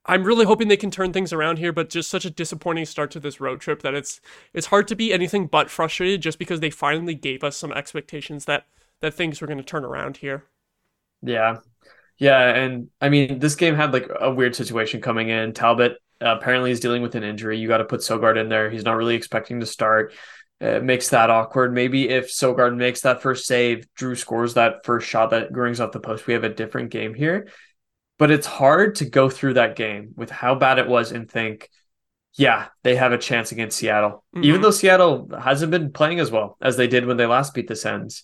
I'm 0.07 0.24
really 0.24 0.44
hoping 0.44 0.68
they 0.68 0.76
can 0.76 0.90
turn 0.90 1.12
things 1.12 1.33
around 1.33 1.59
here, 1.59 1.72
but 1.72 1.88
just 1.88 2.11
such 2.11 2.24
a 2.24 2.30
disappointing 2.30 2.85
start 2.85 3.11
to 3.12 3.20
this 3.20 3.40
road 3.40 3.61
trip 3.61 3.83
that 3.83 3.94
it's 3.94 4.20
it's 4.52 4.66
hard 4.66 4.87
to 4.88 4.96
be 4.96 5.12
anything 5.12 5.46
but 5.46 5.70
frustrated 5.70 6.20
just 6.20 6.38
because 6.38 6.61
they 6.61 6.70
finally 6.70 7.14
gave 7.14 7.42
us 7.42 7.57
some 7.57 7.72
expectations 7.72 8.44
that 8.44 8.66
that 9.00 9.14
things 9.14 9.40
were 9.40 9.46
going 9.46 9.59
to 9.59 9.64
turn 9.64 9.85
around 9.85 10.18
here. 10.18 10.44
Yeah. 11.22 11.59
Yeah. 12.18 12.40
And 12.40 12.88
I 13.00 13.09
mean, 13.09 13.38
this 13.38 13.57
game 13.57 13.74
had 13.74 13.92
like 13.92 14.09
a 14.20 14.33
weird 14.33 14.55
situation 14.55 15.00
coming 15.00 15.29
in. 15.29 15.53
Talbot 15.53 15.92
uh, 16.22 16.37
apparently 16.37 16.70
is 16.70 16.81
dealing 16.81 17.03
with 17.03 17.14
an 17.14 17.24
injury. 17.24 17.59
You 17.59 17.68
got 17.68 17.79
to 17.79 17.85
put 17.85 18.00
Sogaard 18.00 18.38
in 18.40 18.48
there. 18.48 18.70
He's 18.70 18.85
not 18.85 18.96
really 18.96 19.16
expecting 19.16 19.61
to 19.61 19.66
start. 19.66 20.12
It 20.61 20.85
makes 20.85 21.09
that 21.11 21.31
awkward. 21.31 21.74
Maybe 21.74 22.09
if 22.09 22.31
Sogaard 22.31 22.77
makes 22.77 23.00
that 23.00 23.20
first 23.20 23.46
save, 23.46 23.87
Drew 23.94 24.14
scores 24.14 24.55
that 24.55 24.85
first 24.85 25.09
shot 25.09 25.31
that 25.31 25.53
rings 25.53 25.81
off 25.81 25.92
the 25.92 26.00
post, 26.00 26.27
we 26.27 26.35
have 26.35 26.44
a 26.44 26.48
different 26.48 26.90
game 26.90 27.12
here. 27.12 27.48
But 28.16 28.31
it's 28.31 28.46
hard 28.46 28.94
to 28.96 29.05
go 29.05 29.29
through 29.29 29.55
that 29.55 29.74
game 29.74 30.12
with 30.14 30.31
how 30.31 30.55
bad 30.55 30.79
it 30.79 30.87
was 30.87 31.11
and 31.11 31.29
think, 31.29 31.68
yeah, 32.35 32.68
they 32.85 32.94
have 32.94 33.12
a 33.12 33.18
chance 33.18 33.50
against 33.50 33.77
Seattle. 33.77 34.24
Even 34.37 34.61
Mhm. 34.61 34.62
though 34.62 34.70
Seattle 34.70 35.29
hasn't 35.37 35.72
been 35.72 35.92
playing 35.92 36.20
as 36.20 36.31
well 36.31 36.57
as 36.61 36.77
they 36.77 36.87
did 36.87 37.07
when 37.07 37.16
they 37.16 37.27
last 37.27 37.55
beat 37.55 37.66
the 37.66 37.77
Sens. 37.77 38.22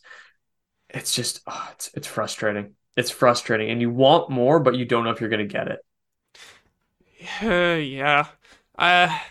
It's 0.88 1.14
just, 1.14 1.40
oh, 1.48 1.68
it's, 1.72 1.90
it's 1.94 2.07
frustrating. 2.07 2.74
It's 2.96 3.11
frustrating. 3.11 3.70
And 3.70 3.81
you 3.81 3.90
want 3.90 4.31
more, 4.31 4.61
but 4.61 4.74
you 4.76 4.85
don't 4.85 5.05
know 5.05 5.11
if 5.11 5.20
you're 5.20 5.31
going 5.31 5.46
to 5.46 5.53
get 5.53 5.68
it. 5.68 5.85
yeah. 7.42 8.26
I 8.79 9.22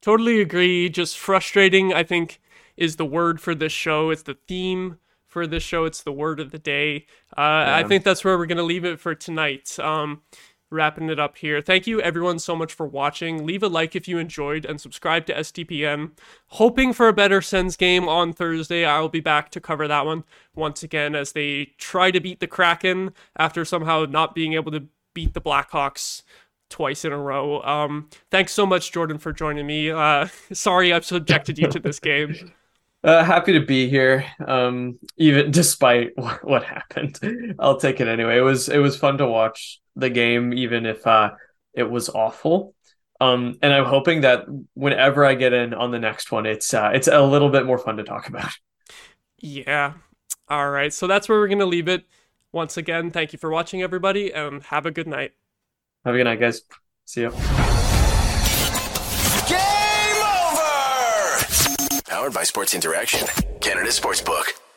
totally 0.00 0.40
agree. 0.40 0.88
Just 0.88 1.18
frustrating, 1.18 1.92
I 1.92 2.02
think, 2.02 2.40
is 2.76 2.96
the 2.96 3.06
word 3.06 3.40
for 3.40 3.54
this 3.54 3.72
show. 3.72 4.10
It's 4.10 4.22
the 4.22 4.38
theme 4.46 4.98
for 5.26 5.46
this 5.46 5.62
show. 5.62 5.84
It's 5.84 6.02
the 6.02 6.12
word 6.12 6.40
of 6.40 6.50
the 6.50 6.58
day. 6.58 7.06
Uh, 7.36 7.64
I 7.66 7.84
think 7.84 8.04
that's 8.04 8.24
where 8.24 8.38
we're 8.38 8.46
going 8.46 8.58
to 8.58 8.64
leave 8.64 8.84
it 8.84 9.00
for 9.00 9.14
tonight. 9.14 9.78
Um, 9.78 10.22
wrapping 10.70 11.08
it 11.08 11.18
up 11.18 11.36
here. 11.36 11.60
Thank 11.60 11.86
you, 11.86 12.00
everyone, 12.00 12.38
so 12.38 12.54
much 12.54 12.72
for 12.72 12.86
watching. 12.86 13.46
Leave 13.46 13.62
a 13.62 13.68
like 13.68 13.96
if 13.96 14.06
you 14.06 14.18
enjoyed 14.18 14.64
and 14.64 14.80
subscribe 14.80 15.26
to 15.26 15.34
STPN. 15.34 16.12
Hoping 16.48 16.92
for 16.92 17.08
a 17.08 17.12
better 17.12 17.40
Sens 17.40 17.76
game 17.76 18.08
on 18.08 18.32
Thursday. 18.32 18.84
I'll 18.84 19.08
be 19.08 19.20
back 19.20 19.50
to 19.50 19.60
cover 19.60 19.88
that 19.88 20.06
one 20.06 20.24
once 20.54 20.82
again 20.82 21.14
as 21.14 21.32
they 21.32 21.72
try 21.78 22.10
to 22.10 22.20
beat 22.20 22.40
the 22.40 22.46
Kraken 22.46 23.12
after 23.38 23.64
somehow 23.64 24.06
not 24.08 24.34
being 24.34 24.54
able 24.54 24.72
to 24.72 24.84
beat 25.14 25.34
the 25.34 25.40
Blackhawks 25.40 26.22
twice 26.70 27.04
in 27.04 27.12
a 27.12 27.18
row. 27.18 27.62
Um, 27.62 28.08
thanks 28.30 28.52
so 28.52 28.66
much, 28.66 28.92
Jordan, 28.92 29.18
for 29.18 29.32
joining 29.32 29.66
me. 29.66 29.90
Uh, 29.90 30.28
sorry 30.52 30.92
I've 30.92 31.04
subjected 31.04 31.58
you 31.58 31.68
to 31.68 31.78
this 31.78 32.00
game. 32.00 32.52
Uh, 33.04 33.22
happy 33.22 33.52
to 33.52 33.64
be 33.64 33.88
here. 33.88 34.24
Um, 34.44 34.98
even 35.16 35.52
despite 35.52 36.10
what, 36.16 36.44
what 36.48 36.64
happened, 36.64 37.54
I'll 37.58 37.78
take 37.78 38.00
it 38.00 38.08
anyway. 38.08 38.38
It 38.38 38.42
was 38.42 38.68
it 38.68 38.78
was 38.78 38.96
fun 38.96 39.18
to 39.18 39.26
watch 39.26 39.80
the 39.98 40.08
game, 40.10 40.54
even 40.54 40.86
if 40.86 41.06
uh, 41.06 41.32
it 41.74 41.90
was 41.90 42.08
awful. 42.08 42.74
Um, 43.20 43.58
and 43.62 43.72
I'm 43.72 43.84
hoping 43.84 44.20
that 44.20 44.46
whenever 44.74 45.24
I 45.24 45.34
get 45.34 45.52
in 45.52 45.74
on 45.74 45.90
the 45.90 45.98
next 45.98 46.30
one, 46.30 46.46
it's 46.46 46.72
uh, 46.72 46.90
it's 46.94 47.08
a 47.08 47.20
little 47.20 47.50
bit 47.50 47.66
more 47.66 47.78
fun 47.78 47.96
to 47.96 48.04
talk 48.04 48.28
about. 48.28 48.50
Yeah. 49.38 49.94
All 50.48 50.70
right. 50.70 50.92
So 50.92 51.06
that's 51.06 51.28
where 51.28 51.38
we're 51.38 51.48
gonna 51.48 51.66
leave 51.66 51.88
it. 51.88 52.04
Once 52.52 52.76
again, 52.76 53.10
thank 53.10 53.32
you 53.32 53.38
for 53.38 53.50
watching, 53.50 53.82
everybody, 53.82 54.32
and 54.32 54.62
have 54.64 54.86
a 54.86 54.90
good 54.90 55.06
night. 55.06 55.32
Have 56.04 56.14
a 56.14 56.18
good 56.18 56.24
night, 56.24 56.40
guys. 56.40 56.62
See 57.04 57.22
you. 57.22 57.30
Game 59.48 59.58
over. 60.24 62.02
Powered 62.08 62.32
by 62.32 62.44
Sports 62.44 62.74
Interaction, 62.74 63.26
Canada 63.60 63.90
Sportsbook. 63.90 64.67